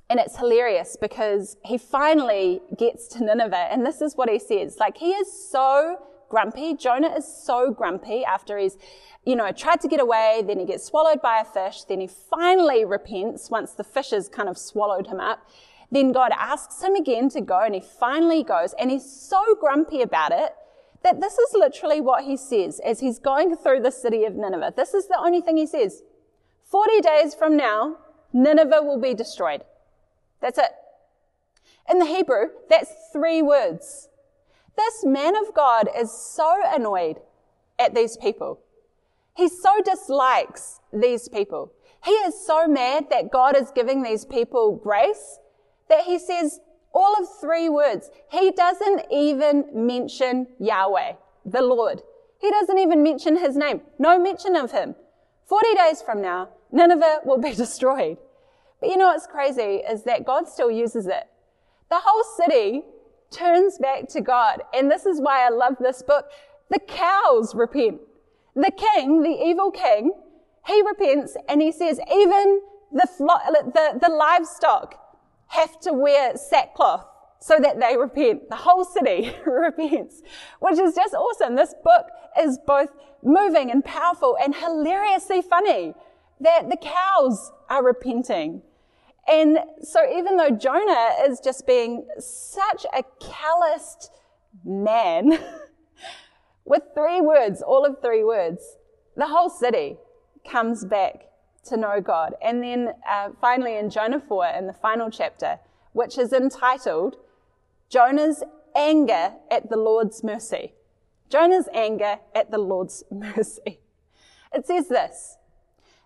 and 0.09 0.19
it's 0.19 0.39
hilarious 0.39 0.97
because 0.99 1.57
he 1.65 1.77
finally 1.77 2.63
gets 2.79 3.09
to 3.09 3.25
Nineveh, 3.25 3.69
and 3.71 3.85
this 3.85 4.01
is 4.01 4.17
what 4.17 4.31
he 4.31 4.39
says. 4.39 4.79
Like, 4.79 4.97
he 4.97 5.11
is 5.11 5.31
so 5.51 5.99
grumpy. 6.29 6.75
Jonah 6.75 7.15
is 7.15 7.27
so 7.27 7.71
grumpy 7.71 8.25
after 8.25 8.59
he's, 8.59 8.77
you 9.25 9.37
know, 9.37 9.51
tried 9.53 9.81
to 9.81 9.89
get 9.89 10.01
away, 10.01 10.43
then 10.47 10.59
he 10.59 10.65
gets 10.65 10.85
swallowed 10.85 11.21
by 11.23 11.41
a 11.41 11.45
fish, 11.45 11.85
then 11.85 12.01
he 12.01 12.07
finally 12.07 12.85
repents 12.85 13.51
once 13.51 13.73
the 13.73 13.85
fish 13.85 14.11
has 14.11 14.29
kind 14.29 14.49
of 14.49 14.57
swallowed 14.59 15.07
him 15.07 15.21
up. 15.21 15.49
Then 15.91 16.13
God 16.13 16.33
asks 16.37 16.83
him 16.83 16.95
again 16.95 17.29
to 17.31 17.41
go, 17.41 17.61
and 17.61 17.75
he 17.75 17.81
finally 17.81 18.43
goes, 18.43 18.75
and 18.79 18.91
he's 18.91 19.09
so 19.11 19.57
grumpy 19.61 20.03
about 20.03 20.33
it 20.33 20.55
that 21.03 21.21
this 21.21 21.39
is 21.39 21.55
literally 21.55 22.01
what 22.01 22.25
he 22.25 22.37
says 22.37 22.81
as 22.85 23.01
he's 23.01 23.19
going 23.19 23.57
through 23.57 23.81
the 23.81 23.93
city 23.93 24.25
of 24.25 24.35
Nineveh. 24.35 24.75
This 24.77 24.93
is 24.95 25.07
the 25.07 25.19
only 25.19 25.41
thing 25.41 25.57
he 25.57 25.67
says. 25.67 26.03
40 26.65 27.01
days 27.01 27.35
from 27.35 27.57
now, 27.57 27.99
Nineveh 28.33 28.83
will 28.83 29.01
be 29.01 29.15
destroyed. 29.15 29.63
That's 30.41 30.59
it. 30.59 30.73
In 31.89 32.01
the 32.01 32.07
Hebrew, 32.07 32.47
that's 32.69 32.91
three 33.13 33.41
words. 33.41 34.09
This 34.77 35.05
man 35.05 35.37
of 35.37 35.55
God 35.55 35.89
is 35.97 36.13
so 36.13 36.55
annoyed 36.67 37.17
at 37.79 37.95
these 37.95 38.17
people. 38.17 38.61
He 39.37 39.49
so 39.49 39.81
dislikes 39.85 40.81
these 40.93 41.29
people. 41.29 41.73
He 42.05 42.13
is 42.13 42.47
so 42.47 42.67
mad 42.67 43.07
that 43.11 43.31
God 43.33 43.57
is 43.57 43.71
giving 43.75 44.03
these 44.03 44.25
people 44.25 44.77
grace 44.77 45.39
that 45.89 46.05
he 46.05 46.19
says, 46.19 46.61
all 46.93 47.15
of 47.21 47.29
three 47.41 47.69
words. 47.69 48.11
He 48.31 48.51
doesn't 48.53 49.05
even 49.11 49.67
mention 49.75 50.47
Yahweh, 50.59 51.13
the 51.45 51.63
Lord. 51.63 52.03
He 52.41 52.51
doesn't 52.51 52.79
even 52.79 53.03
mention 53.03 53.37
his 53.37 53.57
name. 53.57 53.83
No 53.99 54.19
mention 54.19 54.57
of 54.57 54.73
him. 54.73 54.95
40 55.47 55.75
days 55.75 56.03
from 56.03 56.23
now, 56.23 56.49
Nineveh 56.73 57.21
will 57.25 57.39
be 57.39 57.53
destroyed. 57.65 58.17
But 58.81 58.89
you 58.89 58.97
know 58.97 59.09
what's 59.09 59.27
crazy 59.27 59.83
is 59.89 60.05
that 60.05 60.25
God 60.25 60.49
still 60.49 60.71
uses 60.71 61.07
it. 61.07 61.25
The 61.91 62.01
whole 62.03 62.25
city 62.37 62.83
turns 63.31 63.79
back 63.79 64.09
to 64.09 64.21
God. 64.21 64.63
And 64.75 64.91
this 64.91 65.07
is 65.07 65.21
why 65.21 65.47
I 65.47 65.51
love 65.51 65.77
this 65.81 66.03
book. 66.03 66.27
The 66.71 66.81
cows 66.81 67.55
repent. 67.55 68.01
The 68.55 68.71
king, 68.71 69.23
the 69.23 69.45
evil 69.45 69.71
king, 69.71 70.13
he 70.67 70.83
repents 70.83 71.37
and 71.49 71.61
he 71.61 71.71
says, 71.73 72.01
even 72.13 72.61
the, 72.93 73.07
flo- 73.17 73.37
the, 73.51 73.99
the 74.01 74.09
livestock 74.09 74.99
have 75.49 75.79
to 75.81 75.93
wear 75.93 76.37
sackcloth 76.37 77.07
so 77.39 77.59
that 77.61 77.79
they 77.79 77.97
repent. 77.97 78.49
The 78.49 78.57
whole 78.57 78.85
city 78.85 79.33
repents, 79.47 80.23
which 80.61 80.79
is 80.79 80.95
just 80.95 81.15
awesome. 81.15 81.55
This 81.55 81.75
book 81.85 82.07
is 82.41 82.59
both 82.67 82.91
moving 83.23 83.71
and 83.71 83.85
powerful 83.85 84.37
and 84.43 84.55
hilariously 84.55 85.43
funny 85.43 85.95
that 86.41 86.69
the 86.69 86.77
cows 86.77 87.53
are 87.69 87.85
repenting. 87.85 88.63
And 89.29 89.59
so 89.83 90.01
even 90.11 90.37
though 90.37 90.51
Jonah 90.51 91.11
is 91.27 91.41
just 91.41 91.67
being 91.67 92.07
such 92.19 92.87
a 92.95 93.03
calloused 93.21 94.13
man 94.65 95.39
with 96.65 96.83
three 96.95 97.21
words, 97.21 97.63
all 97.63 97.85
of 97.85 98.01
three 98.01 98.23
words, 98.23 98.77
the 99.17 99.27
whole 99.27 99.51
city 99.51 99.97
comes 100.49 100.85
back 100.85 101.27
to 101.65 101.77
know 101.77 102.01
God. 102.01 102.35
And 102.43 102.63
then 102.63 102.93
uh, 103.09 103.31
finally 103.41 103.77
in 103.77 103.91
Jonah 103.91 104.21
4, 104.21 104.47
in 104.59 104.67
the 104.67 104.73
final 104.73 105.11
chapter, 105.11 105.59
which 105.93 106.19
is 106.19 106.33
entitled 106.33 107.17
Jonah's 107.89 108.43
Anger 108.77 109.33
at 109.51 109.71
the 109.71 109.77
Lord's 109.77 110.23
Mercy. 110.23 110.75
Jonah's 111.29 111.69
anger 111.75 112.19
at 112.35 112.51
the 112.51 112.59
Lord's 112.59 113.05
mercy. 113.11 113.81
It 114.53 114.67
says 114.67 114.89
this 114.89 115.37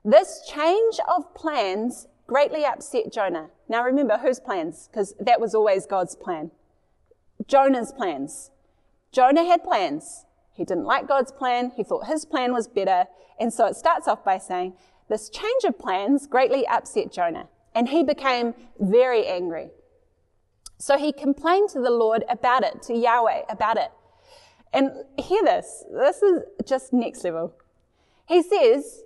This 0.04 0.42
change 0.48 0.98
of 1.08 1.34
plans 1.34 2.06
greatly 2.30 2.64
upset 2.64 3.12
Jonah. 3.12 3.50
Now 3.68 3.82
remember, 3.82 4.16
whose 4.18 4.38
plans? 4.38 4.88
Because 4.88 5.16
that 5.18 5.40
was 5.40 5.52
always 5.52 5.84
God's 5.84 6.14
plan. 6.14 6.52
Jonah's 7.48 7.90
plans. 7.90 8.52
Jonah 9.10 9.42
had 9.42 9.64
plans. 9.64 10.26
He 10.52 10.64
didn't 10.64 10.84
like 10.84 11.08
God's 11.08 11.32
plan. 11.32 11.72
He 11.76 11.82
thought 11.82 12.06
his 12.06 12.24
plan 12.24 12.52
was 12.52 12.68
better. 12.68 13.06
And 13.40 13.52
so 13.52 13.66
it 13.66 13.74
starts 13.74 14.06
off 14.06 14.24
by 14.24 14.38
saying, 14.38 14.74
this 15.08 15.28
change 15.28 15.64
of 15.64 15.76
plans 15.76 16.28
greatly 16.28 16.64
upset 16.68 17.10
Jonah, 17.10 17.48
and 17.74 17.88
he 17.88 18.04
became 18.04 18.54
very 18.78 19.26
angry. 19.26 19.70
So 20.78 20.96
he 20.96 21.12
complained 21.12 21.70
to 21.70 21.80
the 21.80 21.90
Lord 21.90 22.22
about 22.28 22.62
it, 22.62 22.80
to 22.82 22.94
Yahweh 22.94 23.42
about 23.48 23.76
it. 23.76 23.90
And 24.72 24.92
hear 25.18 25.42
this, 25.42 25.84
this 25.92 26.22
is 26.22 26.42
just 26.64 26.92
next 26.92 27.24
level. 27.24 27.56
He 28.28 28.40
says, 28.40 29.02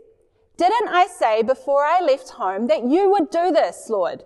Didn't 0.57 0.89
I 0.89 1.07
say 1.07 1.43
before 1.43 1.85
I 1.85 2.01
left 2.01 2.31
home 2.31 2.69
that 2.69 2.85
you 2.85 3.11
would 3.11 3.31
do 3.31 3.51
this, 3.51 3.89
Lord? 3.91 4.23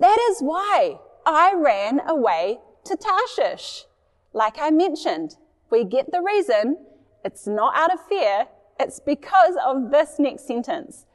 That 0.00 0.18
is 0.30 0.40
why 0.40 0.98
I 1.26 1.52
ran 1.54 2.00
away 2.08 2.60
to 2.84 2.96
Tarshish. 2.96 3.84
Like 4.32 4.56
I 4.58 4.70
mentioned, 4.70 5.36
we 5.70 5.84
get 5.84 6.10
the 6.10 6.22
reason. 6.22 6.78
It's 7.24 7.46
not 7.46 7.76
out 7.76 7.92
of 7.92 8.06
fear, 8.06 8.46
it's 8.80 9.00
because 9.00 9.54
of 9.64 9.90
this 9.90 10.18
next 10.18 10.46
sentence. 10.46 11.06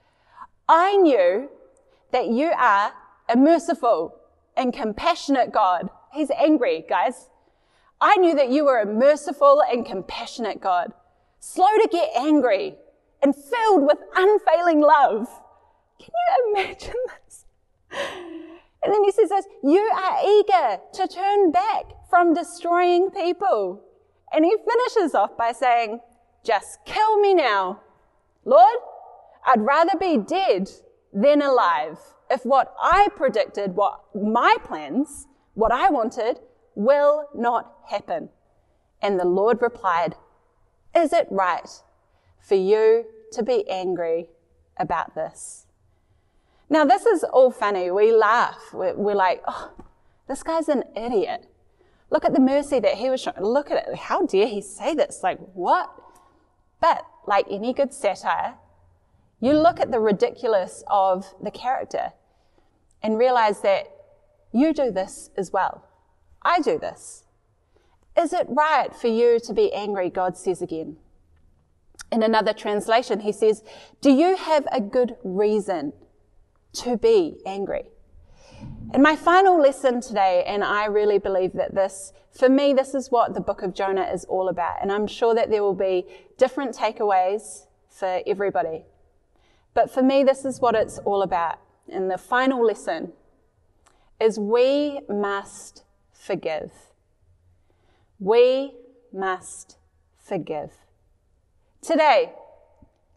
I 0.67 0.95
knew 0.97 1.49
that 2.11 2.27
you 2.27 2.51
are 2.51 2.91
a 3.27 3.35
merciful 3.35 4.15
and 4.55 4.73
compassionate 4.73 5.51
God. 5.51 5.89
He's 6.13 6.31
angry, 6.31 6.85
guys. 6.87 7.29
I 8.01 8.15
knew 8.17 8.35
that 8.35 8.49
you 8.49 8.65
were 8.65 8.79
a 8.79 8.85
merciful 8.85 9.61
and 9.69 9.85
compassionate 9.85 10.61
God, 10.61 10.93
slow 11.39 11.67
to 11.81 11.89
get 11.91 12.09
angry 12.15 12.77
and 13.21 13.35
filled 13.35 13.83
with 13.83 13.97
unfailing 14.15 14.81
love. 14.81 15.27
Can 15.99 16.09
you 16.09 16.53
imagine 16.53 16.95
this? 17.07 17.45
And 18.81 18.93
then 18.93 19.03
he 19.03 19.11
says 19.11 19.29
this, 19.29 19.45
you 19.61 19.79
are 19.79 20.19
eager 20.25 20.79
to 20.93 21.07
turn 21.07 21.51
back 21.51 21.85
from 22.09 22.33
destroying 22.33 23.11
people. 23.11 23.83
And 24.31 24.45
he 24.45 24.55
finishes 24.55 25.13
off 25.15 25.35
by 25.37 25.51
saying, 25.51 25.99
just 26.43 26.79
kill 26.85 27.19
me 27.19 27.33
now. 27.33 27.81
Lord, 28.45 28.77
I'd 29.45 29.61
rather 29.61 29.97
be 29.99 30.17
dead 30.17 30.69
than 31.11 31.41
alive 31.41 31.97
if 32.29 32.45
what 32.45 32.73
I 32.81 33.09
predicted, 33.15 33.75
what 33.75 34.01
my 34.15 34.55
plans, 34.63 35.27
what 35.55 35.71
I 35.71 35.89
wanted, 35.89 36.39
will 36.75 37.27
not 37.35 37.73
happen. 37.89 38.29
And 39.01 39.19
the 39.19 39.25
Lord 39.25 39.61
replied, 39.61 40.15
Is 40.95 41.11
it 41.11 41.27
right 41.29 41.67
for 42.49 42.55
you 42.55 43.05
to 43.31 43.43
be 43.43 43.69
angry 43.69 44.29
about 44.77 45.15
this? 45.15 45.67
Now, 46.69 46.83
this 46.83 47.05
is 47.05 47.23
all 47.23 47.51
funny. 47.51 47.89
We 47.91 48.11
laugh. 48.11 48.59
We're, 48.73 48.95
we're 48.95 49.15
like, 49.15 49.41
oh, 49.47 49.71
this 50.27 50.43
guy's 50.43 50.67
an 50.67 50.83
idiot. 50.95 51.47
Look 52.09 52.25
at 52.25 52.33
the 52.33 52.39
mercy 52.39 52.79
that 52.79 52.95
he 52.95 53.09
was 53.09 53.21
showing. 53.21 53.41
Look 53.41 53.71
at 53.71 53.87
it. 53.87 53.95
How 53.95 54.25
dare 54.25 54.47
he 54.47 54.61
say 54.61 54.93
this? 54.95 55.21
Like, 55.23 55.39
what? 55.53 55.91
But, 56.81 57.05
like 57.27 57.45
any 57.49 57.73
good 57.73 57.93
satire, 57.93 58.55
you 59.39 59.53
look 59.53 59.79
at 59.79 59.91
the 59.91 59.99
ridiculous 59.99 60.83
of 60.87 61.33
the 61.41 61.51
character 61.51 62.13
and 63.01 63.17
realize 63.17 63.61
that 63.61 63.87
you 64.51 64.73
do 64.73 64.91
this 64.91 65.29
as 65.37 65.51
well. 65.51 65.85
I 66.41 66.59
do 66.61 66.79
this. 66.79 67.23
Is 68.17 68.33
it 68.33 68.47
right 68.49 68.93
for 68.93 69.07
you 69.07 69.39
to 69.41 69.53
be 69.53 69.71
angry? 69.71 70.09
God 70.09 70.37
says 70.37 70.61
again. 70.61 70.97
In 72.11 72.23
another 72.23 72.53
translation, 72.53 73.19
he 73.19 73.31
says, 73.31 73.63
Do 74.01 74.11
you 74.11 74.35
have 74.35 74.67
a 74.71 74.81
good 74.81 75.15
reason 75.23 75.93
to 76.73 76.97
be 76.97 77.37
angry? 77.45 77.89
And 78.91 79.03
my 79.03 79.15
final 79.15 79.59
lesson 79.61 80.01
today, 80.01 80.43
and 80.47 80.63
I 80.63 80.85
really 80.85 81.19
believe 81.19 81.53
that 81.53 81.75
this, 81.75 82.11
for 82.31 82.49
me, 82.49 82.73
this 82.73 82.95
is 82.95 83.11
what 83.11 83.35
the 83.35 83.41
book 83.41 83.61
of 83.61 83.75
Jonah 83.75 84.09
is 84.11 84.25
all 84.25 84.49
about. 84.49 84.77
And 84.81 84.91
I'm 84.91 85.05
sure 85.05 85.35
that 85.35 85.51
there 85.51 85.61
will 85.61 85.75
be 85.75 86.07
different 86.37 86.75
takeaways 86.75 87.65
for 87.89 88.21
everybody. 88.25 88.85
But 89.75 89.91
for 89.91 90.01
me, 90.01 90.23
this 90.23 90.43
is 90.43 90.59
what 90.59 90.73
it's 90.73 90.97
all 90.99 91.21
about. 91.21 91.59
And 91.87 92.09
the 92.09 92.17
final 92.17 92.65
lesson 92.65 93.13
is 94.19 94.39
we 94.39 95.01
must 95.07 95.83
forgive. 96.11 96.71
We 98.19 98.73
must 99.13 99.77
forgive. 100.17 100.71
Today, 101.81 102.33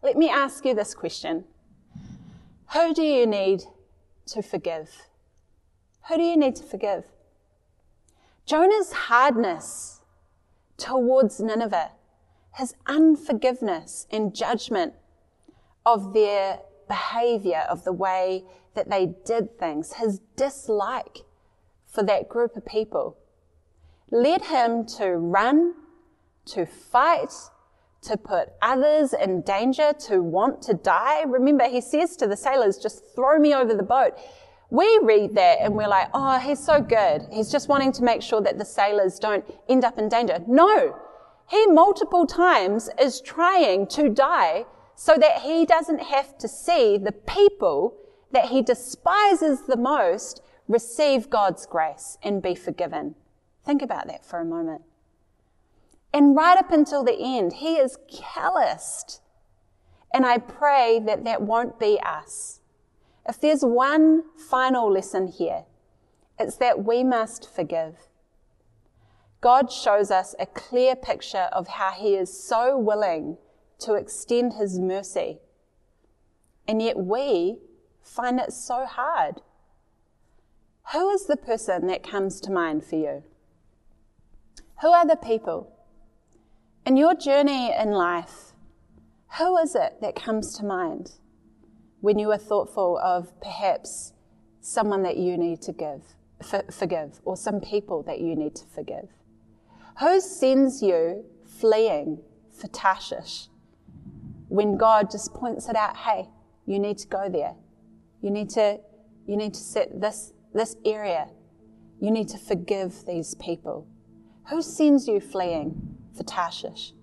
let 0.01 0.17
me 0.17 0.29
ask 0.29 0.63
you 0.65 0.73
this 0.73 0.95
question 0.95 1.43
Who 2.73 2.93
do 2.93 3.03
you 3.03 3.27
need 3.27 3.63
to 4.27 4.41
forgive? 4.41 4.89
Who 6.07 6.15
do 6.15 6.23
you 6.23 6.37
need 6.37 6.55
to 6.57 6.63
forgive? 6.63 7.03
Jonah's 8.45 8.93
hardness 8.93 10.01
towards 10.77 11.39
Nineveh, 11.39 11.91
his 12.55 12.73
unforgiveness 12.87 14.07
and 14.11 14.33
judgment 14.33 14.93
of 15.85 16.13
their 16.13 16.59
behavior, 16.87 17.65
of 17.69 17.83
the 17.83 17.93
way 17.93 18.45
that 18.75 18.89
they 18.89 19.13
did 19.25 19.59
things, 19.59 19.93
his 19.93 20.19
dislike 20.35 21.19
for 21.85 22.03
that 22.03 22.29
group 22.29 22.55
of 22.55 22.65
people, 22.65 23.17
led 24.09 24.43
him 24.43 24.85
to 24.85 25.11
run, 25.11 25.73
to 26.45 26.65
fight, 26.65 27.33
to 28.03 28.17
put 28.17 28.49
others 28.61 29.13
in 29.13 29.41
danger, 29.41 29.93
to 30.07 30.21
want 30.21 30.61
to 30.63 30.73
die. 30.73 31.23
Remember, 31.23 31.67
he 31.67 31.81
says 31.81 32.15
to 32.17 32.27
the 32.27 32.37
sailors, 32.37 32.77
just 32.77 33.03
throw 33.15 33.39
me 33.39 33.53
over 33.53 33.73
the 33.73 33.83
boat. 33.83 34.13
We 34.69 34.99
read 35.03 35.35
that 35.35 35.59
and 35.61 35.75
we're 35.75 35.87
like, 35.87 36.09
oh, 36.13 36.39
he's 36.39 36.59
so 36.59 36.81
good. 36.81 37.27
He's 37.31 37.51
just 37.51 37.69
wanting 37.69 37.91
to 37.93 38.03
make 38.03 38.21
sure 38.21 38.41
that 38.41 38.57
the 38.57 38.65
sailors 38.65 39.19
don't 39.19 39.45
end 39.69 39.85
up 39.85 39.97
in 39.97 40.09
danger. 40.09 40.39
No, 40.47 40.95
he 41.49 41.67
multiple 41.67 42.25
times 42.25 42.89
is 42.99 43.21
trying 43.21 43.87
to 43.87 44.09
die 44.09 44.65
so 44.95 45.15
that 45.15 45.41
he 45.41 45.65
doesn't 45.65 46.01
have 46.01 46.37
to 46.39 46.47
see 46.47 46.97
the 46.97 47.11
people 47.11 47.95
that 48.31 48.45
he 48.45 48.61
despises 48.61 49.61
the 49.67 49.77
most 49.77 50.41
receive 50.67 51.29
God's 51.29 51.65
grace 51.65 52.17
and 52.23 52.41
be 52.41 52.55
forgiven. 52.55 53.15
Think 53.65 53.81
about 53.81 54.07
that 54.07 54.25
for 54.25 54.39
a 54.39 54.45
moment. 54.45 54.81
And 56.13 56.35
right 56.35 56.57
up 56.57 56.71
until 56.71 57.03
the 57.03 57.17
end, 57.17 57.53
he 57.53 57.75
is 57.75 57.97
calloused. 58.07 59.21
And 60.13 60.25
I 60.25 60.37
pray 60.37 61.01
that 61.05 61.23
that 61.23 61.41
won't 61.41 61.79
be 61.79 61.99
us. 62.05 62.59
If 63.27 63.41
there's 63.41 63.63
one 63.63 64.23
final 64.37 64.91
lesson 64.91 65.27
here, 65.27 65.63
it's 66.39 66.57
that 66.57 66.85
we 66.85 67.03
must 67.03 67.49
forgive. 67.49 67.95
God 69.41 69.71
shows 69.71 70.11
us 70.11 70.35
a 70.39 70.45
clear 70.45 70.95
picture 70.95 71.49
of 71.51 71.67
how 71.67 71.91
he 71.91 72.15
is 72.15 72.31
so 72.31 72.77
willing 72.77 73.37
to 73.79 73.95
extend 73.95 74.53
his 74.53 74.79
mercy. 74.79 75.39
And 76.67 76.81
yet 76.81 76.97
we 76.97 77.57
find 78.01 78.39
it 78.39 78.53
so 78.53 78.85
hard. 78.85 79.41
Who 80.91 81.09
is 81.09 81.25
the 81.25 81.37
person 81.37 81.87
that 81.87 82.03
comes 82.03 82.39
to 82.41 82.51
mind 82.51 82.85
for 82.85 82.95
you? 82.95 83.23
Who 84.81 84.89
are 84.89 85.07
the 85.07 85.15
people? 85.15 85.72
In 86.85 86.97
your 86.97 87.15
journey 87.15 87.73
in 87.73 87.91
life, 87.91 88.51
who 89.37 89.57
is 89.57 89.73
it 89.73 90.01
that 90.01 90.15
comes 90.15 90.57
to 90.57 90.65
mind 90.65 91.11
when 92.01 92.19
you 92.19 92.29
are 92.31 92.37
thoughtful 92.37 92.99
of 93.01 93.31
perhaps 93.39 94.11
someone 94.59 95.01
that 95.03 95.15
you 95.15 95.37
need 95.37 95.61
to 95.61 95.71
give, 95.71 96.03
forgive, 96.69 97.21
or 97.23 97.37
some 97.37 97.61
people 97.61 98.03
that 98.03 98.19
you 98.19 98.35
need 98.35 98.53
to 98.55 98.65
forgive? 98.65 99.07
Who 100.01 100.19
sends 100.19 100.81
you 100.81 101.23
fleeing 101.45 102.19
for 102.51 102.67
Tarshish 102.67 103.47
when 104.49 104.75
God 104.75 105.09
just 105.09 105.33
points 105.33 105.69
it 105.69 105.77
out, 105.77 105.95
hey, 105.95 106.27
you 106.65 106.79
need 106.79 106.97
to 106.97 107.07
go 107.07 107.29
there. 107.29 107.55
You 108.21 108.29
need 108.29 108.49
to, 108.51 108.81
you 109.25 109.37
need 109.37 109.53
to 109.53 109.61
set 109.61 110.01
this, 110.01 110.33
this 110.53 110.75
area. 110.83 111.29
You 112.01 112.11
need 112.11 112.27
to 112.27 112.37
forgive 112.37 113.05
these 113.05 113.35
people. 113.35 113.87
Who 114.49 114.61
sends 114.61 115.07
you 115.07 115.21
fleeing 115.21 115.93
for 116.15 116.23
Tarshish? 116.23 116.93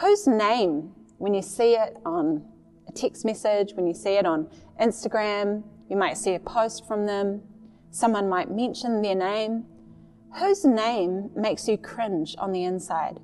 Whose 0.00 0.26
name, 0.26 0.92
when 1.18 1.34
you 1.34 1.42
see 1.42 1.74
it 1.74 1.96
on 2.04 2.44
a 2.88 2.92
text 2.92 3.24
message, 3.24 3.74
when 3.74 3.86
you 3.86 3.94
see 3.94 4.14
it 4.14 4.26
on 4.26 4.48
Instagram, 4.80 5.64
you 5.88 5.96
might 5.96 6.16
see 6.16 6.34
a 6.34 6.40
post 6.40 6.86
from 6.86 7.06
them, 7.06 7.42
someone 7.90 8.28
might 8.28 8.50
mention 8.50 9.02
their 9.02 9.14
name. 9.14 9.64
Whose 10.38 10.64
name 10.64 11.30
makes 11.34 11.66
you 11.66 11.78
cringe 11.78 12.36
on 12.38 12.52
the 12.52 12.64
inside? 12.64 13.18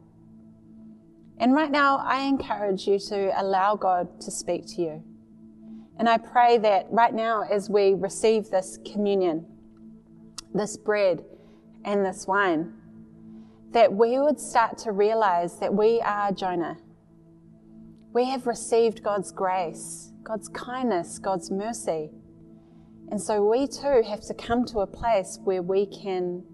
And 1.39 1.55
right 1.55 1.70
now, 1.70 1.99
I 1.99 2.22
encourage 2.22 2.87
you 2.87 2.99
to 2.99 3.41
allow 3.41 3.76
God 3.76 4.20
to 4.22 4.30
speak 4.30 4.66
to 4.74 4.82
you. 4.82 5.05
And 5.99 6.09
I 6.09 6.18
pray 6.18 6.59
that 6.59 6.87
right 6.91 7.12
now, 7.12 7.43
as 7.43 7.68
we 7.68 7.95
receive 7.95 8.51
this 8.51 8.78
communion, 8.91 9.47
this 10.53 10.76
bread 10.76 11.24
and 11.85 12.05
this 12.05 12.26
wine, 12.26 12.74
that 13.74 13.92
we 13.92 14.20
would 14.20 14.38
start 14.38 14.78
to 14.78 14.92
realize 14.92 15.58
that 15.58 15.74
we 15.74 16.00
are 16.00 16.30
Jonah. 16.30 16.78
We 18.12 18.30
have 18.30 18.46
received 18.46 19.02
God's 19.02 19.32
grace, 19.32 20.12
God's 20.22 20.48
kindness, 20.48 21.18
God's 21.18 21.50
mercy. 21.50 22.10
And 23.10 23.20
so 23.20 23.44
we 23.44 23.66
too 23.66 24.04
have 24.08 24.20
to 24.28 24.34
come 24.34 24.64
to 24.66 24.78
a 24.78 24.86
place 24.86 25.40
where 25.42 25.60
we 25.60 25.86
can 25.86 26.44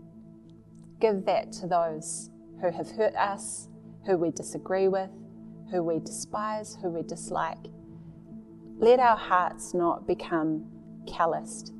give 0.98 1.26
that 1.26 1.52
to 1.52 1.66
those 1.66 2.30
who 2.62 2.70
have 2.70 2.90
hurt 2.92 3.14
us, 3.16 3.68
who 4.06 4.16
we 4.16 4.30
disagree 4.30 4.88
with, 4.88 5.10
who 5.70 5.82
we 5.82 5.98
despise, 5.98 6.78
who 6.80 6.88
we 6.88 7.02
dislike. 7.02 7.66
Let 8.78 8.98
our 8.98 9.16
hearts 9.16 9.74
not 9.74 10.06
become 10.06 10.64
calloused. 11.06 11.74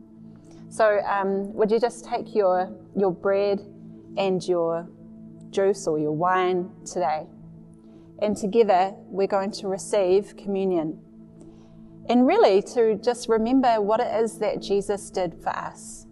So, 0.68 1.01
um, 1.01 1.55
would 1.55 1.70
you 1.70 1.80
just 1.80 2.05
take 2.05 2.34
your, 2.34 2.70
your 2.95 3.11
bread 3.11 3.61
and 4.18 4.47
your 4.47 4.86
juice 5.51 5.87
or 5.87 5.99
your 5.99 6.13
wine 6.13 6.71
today? 6.85 7.27
And 8.21 8.37
together 8.37 8.95
we're 9.07 9.27
going 9.27 9.51
to 9.53 9.69
receive 9.69 10.37
communion. 10.37 10.99
And 12.09 12.27
really 12.27 12.63
to 12.75 12.97
just 12.97 13.29
remember 13.29 13.81
what 13.81 14.01
it 14.01 14.23
is 14.23 14.39
that 14.39 14.61
Jesus 14.61 15.11
did 15.11 15.35
for 15.43 15.51
us. 15.51 16.07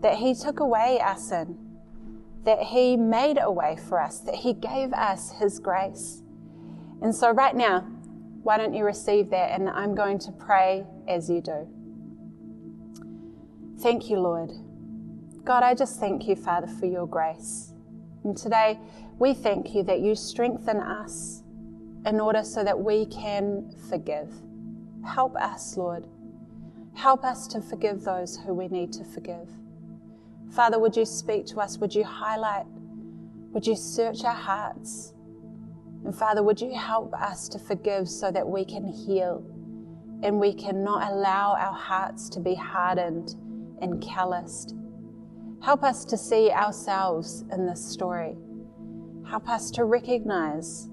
That 0.00 0.16
he 0.16 0.34
took 0.34 0.60
away 0.60 1.00
our 1.00 1.18
sin 1.18 1.70
that 2.44 2.62
He 2.62 2.96
made 2.96 3.38
a 3.40 3.50
way 3.50 3.76
for 3.88 4.00
us, 4.00 4.20
that 4.20 4.36
He 4.36 4.52
gave 4.54 4.92
us 4.92 5.32
His 5.32 5.58
grace. 5.58 6.22
And 7.02 7.14
so, 7.14 7.30
right 7.30 7.54
now, 7.54 7.80
why 8.42 8.56
don't 8.56 8.74
you 8.74 8.84
receive 8.84 9.30
that? 9.30 9.52
And 9.52 9.68
I'm 9.68 9.94
going 9.94 10.18
to 10.20 10.32
pray 10.32 10.84
as 11.08 11.28
you 11.28 11.40
do. 11.40 11.68
Thank 13.80 14.10
you, 14.10 14.18
Lord. 14.18 14.50
God, 15.44 15.62
I 15.62 15.74
just 15.74 15.98
thank 16.00 16.28
you, 16.28 16.36
Father, 16.36 16.66
for 16.66 16.86
your 16.86 17.06
grace. 17.06 17.69
And 18.24 18.36
today, 18.36 18.78
we 19.18 19.34
thank 19.34 19.74
you 19.74 19.82
that 19.84 20.00
you 20.00 20.14
strengthen 20.14 20.78
us 20.78 21.42
in 22.06 22.20
order 22.20 22.42
so 22.42 22.64
that 22.64 22.78
we 22.78 23.06
can 23.06 23.70
forgive. 23.88 24.32
Help 25.04 25.36
us, 25.36 25.76
Lord. 25.76 26.06
Help 26.94 27.24
us 27.24 27.46
to 27.48 27.60
forgive 27.60 28.02
those 28.02 28.36
who 28.36 28.52
we 28.54 28.68
need 28.68 28.92
to 28.94 29.04
forgive. 29.04 29.48
Father, 30.50 30.78
would 30.78 30.96
you 30.96 31.04
speak 31.04 31.46
to 31.46 31.60
us? 31.60 31.78
Would 31.78 31.94
you 31.94 32.04
highlight? 32.04 32.66
Would 33.52 33.66
you 33.66 33.76
search 33.76 34.24
our 34.24 34.34
hearts? 34.34 35.14
And 36.04 36.14
Father, 36.14 36.42
would 36.42 36.60
you 36.60 36.74
help 36.74 37.14
us 37.14 37.48
to 37.50 37.58
forgive 37.58 38.08
so 38.08 38.30
that 38.30 38.46
we 38.46 38.64
can 38.64 38.86
heal 38.86 39.44
and 40.22 40.40
we 40.40 40.52
cannot 40.52 41.10
allow 41.10 41.54
our 41.54 41.74
hearts 41.74 42.28
to 42.30 42.40
be 42.40 42.54
hardened 42.54 43.34
and 43.80 44.02
calloused? 44.02 44.74
Help 45.62 45.82
us 45.82 46.06
to 46.06 46.16
see 46.16 46.50
ourselves 46.50 47.44
in 47.52 47.66
this 47.66 47.84
story. 47.84 48.34
Help 49.28 49.48
us 49.48 49.70
to 49.72 49.84
recognize 49.84 50.88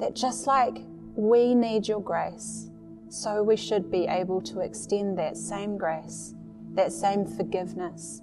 that 0.00 0.16
just 0.16 0.48
like 0.48 0.78
we 1.14 1.54
need 1.54 1.86
your 1.86 2.00
grace, 2.00 2.70
so 3.08 3.42
we 3.42 3.56
should 3.56 3.92
be 3.92 4.06
able 4.08 4.40
to 4.42 4.60
extend 4.60 5.16
that 5.16 5.36
same 5.36 5.78
grace, 5.78 6.34
that 6.74 6.92
same 6.92 7.24
forgiveness 7.24 8.20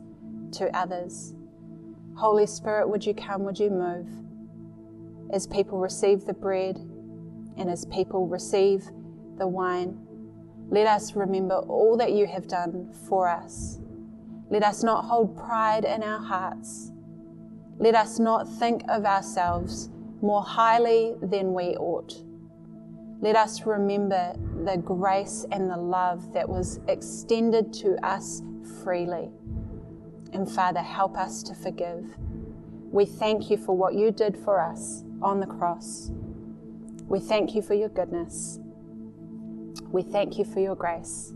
to 0.51 0.69
others. 0.77 1.33
Holy 2.15 2.45
Spirit, 2.45 2.89
would 2.89 3.05
you 3.05 3.13
come? 3.13 3.43
Would 3.43 3.57
you 3.57 3.69
move? 3.69 4.09
As 5.33 5.47
people 5.47 5.79
receive 5.79 6.25
the 6.25 6.33
bread 6.33 6.75
and 7.55 7.69
as 7.69 7.85
people 7.85 8.27
receive 8.27 8.83
the 9.37 9.47
wine, 9.47 9.97
let 10.69 10.85
us 10.85 11.15
remember 11.15 11.59
all 11.59 11.95
that 11.95 12.11
you 12.11 12.27
have 12.27 12.49
done 12.49 12.93
for 13.07 13.29
us. 13.29 13.80
Let 14.51 14.63
us 14.63 14.83
not 14.83 15.05
hold 15.05 15.37
pride 15.37 15.85
in 15.85 16.03
our 16.03 16.19
hearts. 16.19 16.91
Let 17.79 17.95
us 17.95 18.19
not 18.19 18.47
think 18.47 18.83
of 18.89 19.05
ourselves 19.05 19.89
more 20.21 20.43
highly 20.43 21.15
than 21.21 21.53
we 21.53 21.77
ought. 21.77 22.13
Let 23.21 23.37
us 23.37 23.65
remember 23.65 24.33
the 24.65 24.75
grace 24.75 25.45
and 25.51 25.69
the 25.69 25.77
love 25.77 26.33
that 26.33 26.49
was 26.49 26.81
extended 26.89 27.71
to 27.75 27.95
us 28.05 28.41
freely. 28.83 29.29
And 30.33 30.51
Father, 30.51 30.81
help 30.81 31.17
us 31.17 31.43
to 31.43 31.55
forgive. 31.55 32.03
We 32.91 33.05
thank 33.05 33.49
you 33.49 33.55
for 33.55 33.75
what 33.77 33.93
you 33.93 34.11
did 34.11 34.37
for 34.37 34.59
us 34.59 35.05
on 35.21 35.39
the 35.39 35.47
cross. 35.47 36.11
We 37.07 37.21
thank 37.21 37.55
you 37.55 37.61
for 37.61 37.73
your 37.73 37.89
goodness. 37.89 38.59
We 39.91 40.01
thank 40.01 40.37
you 40.37 40.43
for 40.43 40.59
your 40.59 40.75
grace. 40.75 41.33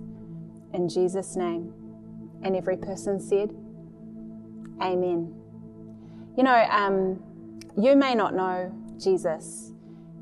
In 0.73 0.89
Jesus' 0.89 1.37
name. 1.37 1.84
And 2.45 2.55
every 2.55 2.77
person 2.77 3.19
said, 3.19 3.49
Amen. 4.79 5.33
You 6.37 6.43
know, 6.43 6.67
um, 6.69 7.19
you 7.75 7.95
may 7.95 8.13
not 8.13 8.35
know 8.35 8.71
Jesus, 8.99 9.71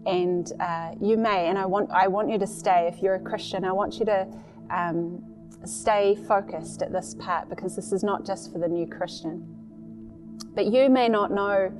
and 0.06 0.52
uh, 0.60 0.94
you 1.02 1.18
may, 1.18 1.48
and 1.48 1.58
I 1.58 1.66
want, 1.66 1.92
I 1.92 2.08
want 2.08 2.30
you 2.30 2.38
to 2.40 2.48
stay. 2.48 2.90
If 2.92 3.02
you're 3.02 3.16
a 3.16 3.20
Christian, 3.20 3.66
I 3.66 3.74
want 3.74 4.00
you 4.00 4.06
to 4.06 4.28
um, 4.70 5.22
stay 5.66 6.16
focused 6.16 6.82
at 6.82 6.94
this 6.94 7.14
part 7.16 7.50
because 7.50 7.76
this 7.76 7.92
is 7.92 8.04
not 8.04 8.26
just 8.26 8.54
for 8.54 8.58
the 8.58 8.70
new 8.70 8.88
Christian. 8.88 9.46
But 10.56 10.68
you 10.68 10.90
may 10.90 11.10
not 11.10 11.30
know 11.32 11.74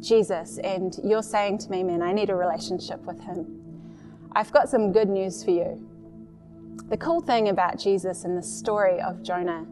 Jesus, 0.00 0.58
and 0.58 0.94
you're 1.02 1.22
saying 1.22 1.58
to 1.58 1.70
me, 1.70 1.82
man, 1.82 2.02
I 2.02 2.12
need 2.12 2.28
a 2.28 2.36
relationship 2.36 3.02
with 3.04 3.20
him. 3.20 3.58
I've 4.34 4.52
got 4.52 4.68
some 4.68 4.92
good 4.92 5.08
news 5.08 5.42
for 5.42 5.50
you. 5.52 5.88
The 6.88 6.96
cool 6.96 7.20
thing 7.20 7.48
about 7.48 7.78
Jesus 7.78 8.24
and 8.24 8.36
the 8.36 8.42
story 8.42 9.00
of 9.00 9.22
Jonah 9.22 9.66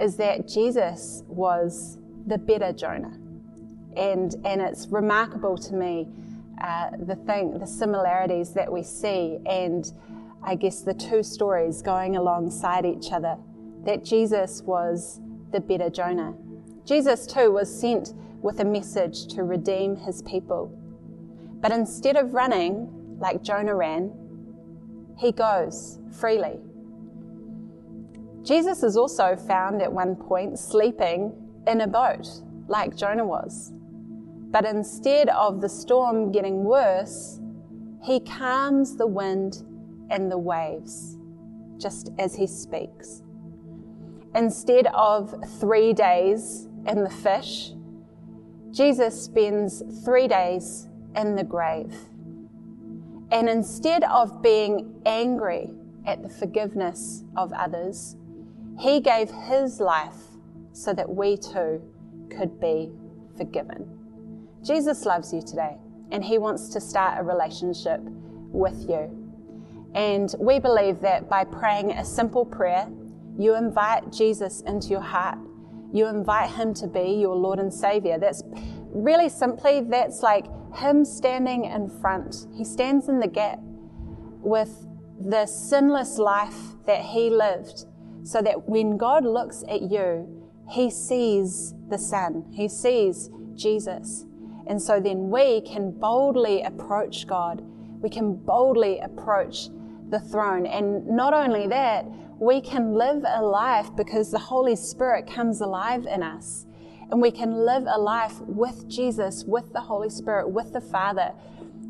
is 0.00 0.16
that 0.16 0.48
Jesus 0.48 1.22
was 1.26 1.98
the 2.26 2.38
better 2.38 2.72
Jonah. 2.72 3.18
And, 3.96 4.34
and 4.44 4.60
it's 4.60 4.88
remarkable 4.88 5.56
to 5.58 5.74
me 5.74 6.08
uh, 6.62 6.90
the 6.98 7.16
thing, 7.16 7.58
the 7.58 7.66
similarities 7.66 8.52
that 8.54 8.70
we 8.70 8.82
see, 8.82 9.38
and 9.46 9.92
I 10.42 10.54
guess 10.54 10.82
the 10.82 10.94
two 10.94 11.22
stories 11.22 11.82
going 11.82 12.16
alongside 12.16 12.84
each 12.84 13.12
other. 13.12 13.36
That 13.84 14.04
Jesus 14.04 14.62
was 14.62 15.20
the 15.52 15.60
better 15.60 15.88
Jonah. 15.88 16.34
Jesus 16.84 17.26
too 17.26 17.52
was 17.52 17.72
sent 17.72 18.14
with 18.42 18.60
a 18.60 18.64
message 18.64 19.26
to 19.34 19.44
redeem 19.44 19.96
his 19.96 20.22
people. 20.22 20.76
But 21.60 21.72
instead 21.72 22.16
of 22.16 22.34
running 22.34 23.16
like 23.18 23.42
Jonah 23.42 23.74
ran, 23.74 24.12
he 25.16 25.32
goes 25.32 25.98
freely. 26.12 26.58
Jesus 28.42 28.82
is 28.82 28.96
also 28.96 29.36
found 29.36 29.82
at 29.82 29.92
one 29.92 30.14
point 30.14 30.58
sleeping 30.58 31.32
in 31.66 31.80
a 31.80 31.86
boat 31.86 32.28
like 32.68 32.96
Jonah 32.96 33.24
was. 33.24 33.72
But 34.50 34.64
instead 34.64 35.28
of 35.30 35.60
the 35.60 35.68
storm 35.68 36.30
getting 36.30 36.64
worse, 36.64 37.40
he 38.02 38.20
calms 38.20 38.96
the 38.96 39.06
wind 39.06 39.64
and 40.10 40.30
the 40.30 40.38
waves 40.38 41.18
just 41.78 42.10
as 42.18 42.34
he 42.34 42.46
speaks. 42.46 43.22
Instead 44.34 44.86
of 44.94 45.34
three 45.60 45.92
days 45.92 46.68
in 46.86 47.02
the 47.02 47.10
fish, 47.10 47.72
Jesus 48.70 49.20
spends 49.20 49.82
three 50.04 50.28
days 50.28 50.88
in 51.16 51.34
the 51.34 51.44
grave. 51.44 51.94
And 53.30 53.48
instead 53.48 54.04
of 54.04 54.42
being 54.42 55.00
angry 55.04 55.70
at 56.06 56.22
the 56.22 56.28
forgiveness 56.28 57.24
of 57.36 57.52
others, 57.52 58.16
he 58.78 59.00
gave 59.00 59.30
his 59.30 59.80
life 59.80 60.16
so 60.72 60.92
that 60.92 61.08
we 61.08 61.36
too 61.36 61.82
could 62.30 62.60
be 62.60 62.92
forgiven. 63.36 63.88
Jesus 64.62 65.04
loves 65.04 65.32
you 65.32 65.42
today, 65.42 65.76
and 66.10 66.24
he 66.24 66.38
wants 66.38 66.68
to 66.70 66.80
start 66.80 67.18
a 67.18 67.22
relationship 67.22 68.00
with 68.02 68.88
you. 68.88 69.10
And 69.94 70.34
we 70.38 70.58
believe 70.58 71.00
that 71.00 71.28
by 71.28 71.44
praying 71.44 71.92
a 71.92 72.04
simple 72.04 72.44
prayer, 72.44 72.88
you 73.38 73.54
invite 73.54 74.12
Jesus 74.12 74.60
into 74.62 74.88
your 74.88 75.00
heart. 75.00 75.38
You 75.92 76.06
invite 76.06 76.50
him 76.50 76.74
to 76.74 76.86
be 76.86 77.14
your 77.14 77.34
Lord 77.34 77.58
and 77.58 77.72
Savior. 77.72 78.18
That's 78.18 78.42
really 78.92 79.28
simply, 79.28 79.80
that's 79.82 80.22
like 80.22 80.46
him 80.76 81.04
standing 81.04 81.64
in 81.64 81.88
front. 81.88 82.46
He 82.54 82.64
stands 82.64 83.08
in 83.08 83.20
the 83.20 83.28
gap 83.28 83.58
with 83.60 84.86
the 85.20 85.46
sinless 85.46 86.18
life 86.18 86.56
that 86.86 87.00
he 87.00 87.30
lived, 87.30 87.86
so 88.22 88.42
that 88.42 88.68
when 88.68 88.96
God 88.96 89.24
looks 89.24 89.64
at 89.68 89.82
you, 89.82 90.28
he 90.68 90.90
sees 90.90 91.74
the 91.88 91.98
Son, 91.98 92.44
he 92.52 92.68
sees 92.68 93.30
Jesus. 93.54 94.24
And 94.66 94.82
so 94.82 95.00
then 95.00 95.30
we 95.30 95.60
can 95.60 95.92
boldly 95.92 96.62
approach 96.62 97.26
God. 97.26 97.62
We 98.02 98.10
can 98.10 98.34
boldly 98.34 98.98
approach 98.98 99.68
the 100.10 100.20
throne. 100.20 100.66
And 100.66 101.06
not 101.06 101.32
only 101.32 101.68
that, 101.68 102.04
we 102.38 102.60
can 102.60 102.94
live 102.94 103.24
a 103.26 103.42
life 103.42 103.94
because 103.96 104.30
the 104.30 104.38
Holy 104.38 104.76
Spirit 104.76 105.26
comes 105.26 105.60
alive 105.60 106.06
in 106.06 106.22
us. 106.22 106.65
And 107.10 107.20
we 107.22 107.30
can 107.30 107.64
live 107.64 107.84
a 107.86 107.98
life 107.98 108.40
with 108.40 108.88
Jesus, 108.88 109.44
with 109.44 109.72
the 109.72 109.80
Holy 109.80 110.10
Spirit, 110.10 110.48
with 110.50 110.72
the 110.72 110.80
Father, 110.80 111.32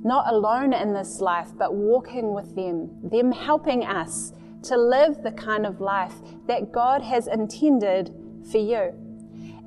not 0.02 0.32
alone 0.32 0.72
in 0.72 0.92
this 0.92 1.20
life, 1.20 1.48
but 1.56 1.74
walking 1.74 2.34
with 2.34 2.54
them, 2.54 2.90
them 3.02 3.32
helping 3.32 3.84
us 3.84 4.32
to 4.64 4.76
live 4.76 5.22
the 5.22 5.32
kind 5.32 5.64
of 5.66 5.80
life 5.80 6.14
that 6.46 6.72
God 6.72 7.02
has 7.02 7.26
intended 7.26 8.14
for 8.50 8.58
you. 8.58 8.92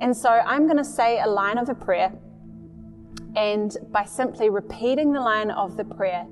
And 0.00 0.16
so 0.16 0.30
I'm 0.30 0.66
going 0.66 0.78
to 0.78 0.84
say 0.84 1.20
a 1.20 1.26
line 1.26 1.58
of 1.58 1.68
a 1.68 1.74
prayer. 1.74 2.12
And 3.36 3.76
by 3.90 4.04
simply 4.04 4.50
repeating 4.50 5.12
the 5.12 5.20
line 5.20 5.50
of 5.50 5.76
the 5.76 5.84
prayer 5.84 6.26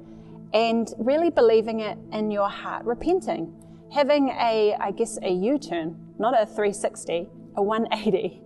and 0.52 0.92
really 0.98 1.30
believing 1.30 1.80
it 1.80 1.98
in 2.12 2.30
your 2.30 2.48
heart, 2.48 2.84
repenting, 2.84 3.54
having 3.92 4.30
a, 4.30 4.74
I 4.80 4.90
guess, 4.90 5.18
a 5.22 5.30
U 5.30 5.58
turn, 5.58 5.96
not 6.18 6.34
a 6.34 6.46
360, 6.46 7.28
a 7.58 7.62
180, 7.62 8.40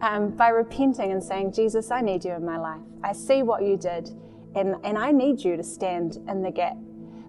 um, 0.00 0.30
by 0.30 0.48
repenting 0.48 1.10
and 1.10 1.22
saying, 1.22 1.52
Jesus, 1.52 1.90
I 1.90 2.00
need 2.00 2.24
you 2.24 2.32
in 2.32 2.46
my 2.46 2.56
life. 2.56 2.80
I 3.02 3.12
see 3.12 3.42
what 3.42 3.64
you 3.64 3.76
did, 3.76 4.10
and, 4.54 4.76
and 4.84 4.96
I 4.96 5.10
need 5.10 5.40
you 5.40 5.56
to 5.56 5.62
stand 5.64 6.18
in 6.28 6.40
the 6.40 6.52
gap. 6.52 6.76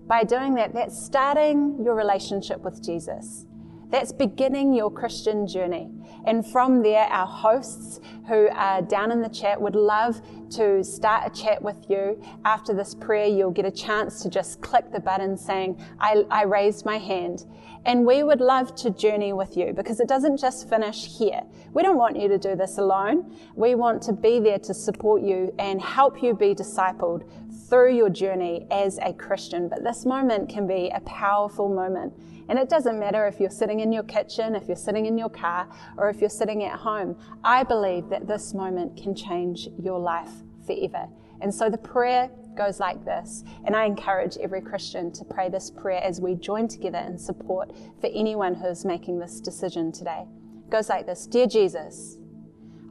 By 0.05 0.23
doing 0.23 0.53
that, 0.53 0.73
that's 0.75 1.03
starting 1.03 1.81
your 1.83 1.95
relationship 1.95 2.61
with 2.61 2.83
Jesus. 2.83 3.47
That's 3.89 4.11
beginning 4.11 4.73
your 4.73 4.91
Christian 4.91 5.47
journey. 5.47 5.89
And 6.25 6.45
from 6.45 6.83
there, 6.83 7.05
our 7.05 7.25
hosts 7.25 7.99
who 8.27 8.47
are 8.49 8.83
down 8.83 9.11
in 9.11 9.21
the 9.21 9.29
chat 9.29 9.59
would 9.59 9.75
love 9.75 10.21
to 10.55 10.83
start 10.83 11.23
a 11.25 11.41
chat 11.41 11.61
with 11.61 11.89
you. 11.89 12.21
After 12.43 12.73
this 12.73 12.95
prayer, 12.95 13.27
you'll 13.27 13.51
get 13.51 13.65
a 13.65 13.71
chance 13.71 14.21
to 14.23 14.29
just 14.29 14.61
click 14.61 14.91
the 14.91 14.99
button 14.99 15.37
saying, 15.37 15.81
I, 15.99 16.25
I 16.29 16.43
raised 16.43 16.85
my 16.85 16.97
hand. 16.97 17.45
And 17.85 18.05
we 18.05 18.23
would 18.23 18.41
love 18.41 18.73
to 18.75 18.89
journey 18.89 19.33
with 19.33 19.55
you 19.55 19.73
because 19.73 19.99
it 19.99 20.07
doesn't 20.07 20.37
just 20.37 20.67
finish 20.67 21.05
here. 21.05 21.41
We 21.73 21.83
don't 21.83 21.97
want 21.97 22.19
you 22.19 22.27
to 22.27 22.37
do 22.37 22.55
this 22.55 22.77
alone. 22.77 23.37
We 23.55 23.75
want 23.75 24.01
to 24.03 24.13
be 24.13 24.39
there 24.39 24.59
to 24.59 24.73
support 24.73 25.21
you 25.21 25.53
and 25.59 25.81
help 25.81 26.23
you 26.23 26.33
be 26.33 26.55
discipled 26.55 27.29
through 27.69 27.95
your 27.95 28.09
journey 28.09 28.65
as 28.71 28.97
a 28.99 29.13
Christian. 29.13 29.69
But 29.69 29.83
this 29.83 30.05
moment 30.05 30.49
can 30.49 30.65
be 30.67 30.91
a 30.95 31.01
powerful 31.01 31.69
moment 31.69 32.13
and 32.47 32.59
it 32.59 32.69
doesn't 32.69 32.99
matter 32.99 33.27
if 33.27 33.39
you're 33.39 33.49
sitting 33.49 33.79
in 33.79 33.91
your 33.91 34.03
kitchen, 34.03 34.55
if 34.55 34.67
you're 34.67 34.75
sitting 34.75 35.07
in 35.07 35.17
your 35.17 35.29
car, 35.29 35.67
or 35.97 36.09
if 36.09 36.21
you're 36.21 36.29
sitting 36.29 36.63
at 36.63 36.79
home. 36.79 37.17
I 37.43 37.63
believe 37.63 38.09
that 38.09 38.27
this 38.27 38.53
moment 38.53 38.97
can 38.97 39.15
change 39.15 39.67
your 39.81 39.99
life 39.99 40.31
forever. 40.65 41.07
And 41.41 41.53
so 41.53 41.69
the 41.69 41.77
prayer 41.77 42.29
goes 42.55 42.79
like 42.79 43.03
this. 43.03 43.43
And 43.65 43.75
I 43.75 43.85
encourage 43.85 44.37
every 44.37 44.61
Christian 44.61 45.11
to 45.13 45.25
pray 45.25 45.49
this 45.49 45.69
prayer 45.69 46.01
as 46.03 46.21
we 46.21 46.35
join 46.35 46.67
together 46.67 46.99
in 46.99 47.17
support 47.17 47.71
for 47.99 48.07
anyone 48.13 48.55
who 48.55 48.67
is 48.67 48.85
making 48.85 49.19
this 49.19 49.39
decision 49.39 49.91
today. 49.91 50.25
It 50.65 50.71
goes 50.71 50.89
like 50.89 51.05
this 51.05 51.27
Dear 51.27 51.47
Jesus, 51.47 52.17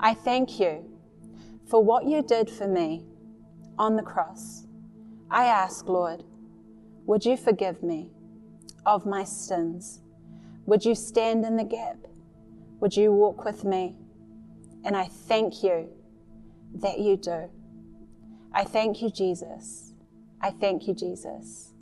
I 0.01 0.15
thank 0.15 0.61
you 0.61 0.85
for 1.67 1.83
what 1.83 2.05
you 2.05 2.23
did 2.23 2.51
for 2.51 2.69
me 2.69 3.05
on 3.79 3.97
the 3.97 4.03
cross. 4.03 4.67
I 5.31 5.47
ask, 5.47 5.89
Lord, 5.89 6.23
would 7.07 7.25
you 7.25 7.37
forgive 7.37 7.83
me? 7.83 8.11
of 8.87 9.07
my 9.07 9.25
sins. 9.25 10.01
Would 10.67 10.85
you 10.85 10.95
stand 10.95 11.45
in 11.45 11.57
the 11.57 11.65
gap? 11.65 11.97
Would 12.81 12.97
you 12.97 13.13
walk 13.13 13.45
with 13.45 13.65
me? 13.65 13.97
And 14.85 14.97
I 14.97 15.07
thank 15.07 15.63
you 15.63 15.89
that 16.77 16.99
you 16.99 17.17
do. 17.17 17.51
I 18.55 18.65
thank 18.65 19.03
you, 19.03 19.11
Jesus. 19.11 19.93
I 20.41 20.51
thank 20.51 20.87
you, 20.87 20.95
Jesus. 20.95 21.73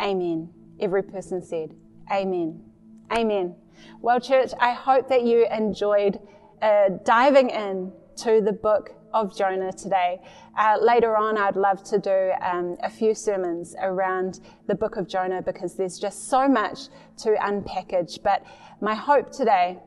Amen. 0.00 0.50
Every 0.78 1.02
person 1.02 1.42
said, 1.42 1.74
Amen. 2.10 2.62
Amen. 3.10 3.56
Well, 4.00 4.20
church, 4.20 4.52
I 4.60 4.72
hope 4.72 5.08
that 5.08 5.24
you 5.24 5.46
enjoyed 5.50 6.20
uh, 6.60 6.90
diving 7.04 7.50
in 7.50 7.92
to 8.18 8.40
the 8.40 8.52
book 8.52 8.94
of 9.12 9.36
Jonah 9.36 9.72
today. 9.72 10.20
Uh, 10.56 10.78
later 10.80 11.16
on, 11.16 11.36
I'd 11.36 11.56
love 11.56 11.82
to 11.84 11.98
do 11.98 12.32
um, 12.40 12.76
a 12.82 12.90
few 12.90 13.14
sermons 13.14 13.74
around 13.80 14.40
the 14.68 14.74
book 14.74 14.96
of 14.96 15.08
Jonah 15.08 15.42
because 15.42 15.74
there's 15.74 15.98
just 15.98 16.28
so 16.28 16.48
much 16.48 16.88
to 17.18 17.30
unpackage. 17.30 18.22
But 18.22 18.44
my 18.80 18.94
hope 18.94 19.32
today 19.32 19.78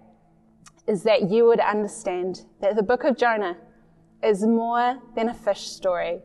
is 0.88 1.04
that 1.04 1.30
you 1.30 1.46
would 1.46 1.60
understand 1.60 2.46
that 2.62 2.76
the 2.76 2.84
book 2.84 3.04
of 3.04 3.18
Jonah 3.18 3.58
is 4.26 4.44
more 4.44 5.00
than 5.16 5.30
a 5.30 5.34
fish 5.34 5.68
story. 5.68 6.20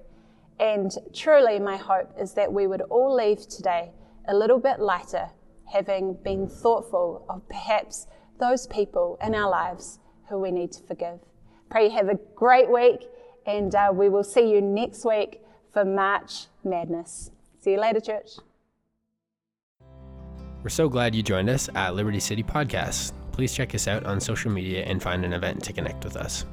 And 0.59 0.91
truly, 1.15 1.59
my 1.59 1.77
hope 1.77 2.11
is 2.19 2.35
that 2.35 2.53
we 2.53 2.67
would 2.67 2.83
all 2.83 3.15
leave 3.15 3.47
today 3.49 3.93
a 4.29 4.35
little 4.35 4.59
bit 4.59 4.81
lighter, 4.81 5.31
having 5.73 6.19
been 6.23 6.49
thoughtful 6.49 7.25
of 7.29 7.49
perhaps 7.49 8.07
those 8.39 8.67
people 8.67 9.19
in 9.23 9.35
our 9.35 9.51
lives 9.51 9.99
who 10.29 10.39
we 10.39 10.51
need 10.51 10.73
to 10.73 10.83
forgive. 10.83 11.19
Pray 11.71 11.85
you 11.85 11.91
have 11.91 12.09
a 12.09 12.19
great 12.35 12.71
week, 12.71 13.07
and 13.47 13.75
uh, 13.75 13.91
we 13.93 14.09
will 14.09 14.25
see 14.25 14.51
you 14.51 14.61
next 14.61 15.05
week 15.05 15.43
for 15.73 15.85
March 15.85 16.47
Madness. 16.65 17.31
See 17.61 17.73
you 17.73 17.81
later, 17.81 18.01
church. 18.01 18.31
We're 20.63 20.69
so 20.69 20.89
glad 20.89 21.15
you 21.15 21.23
joined 21.23 21.49
us 21.49 21.71
at 21.75 21.95
Liberty 21.95 22.21
City 22.21 22.43
Podcast. 22.43 23.13
Please 23.33 23.55
check 23.55 23.75
us 23.75 23.89
out 23.89 24.05
on 24.05 24.21
social 24.21 24.51
media 24.51 24.85
and 24.85 25.03
find 25.03 25.25
an 25.25 25.33
event 25.33 25.65
to 25.65 25.73
connect 25.73 26.05
with 26.05 26.17
us. 26.17 26.45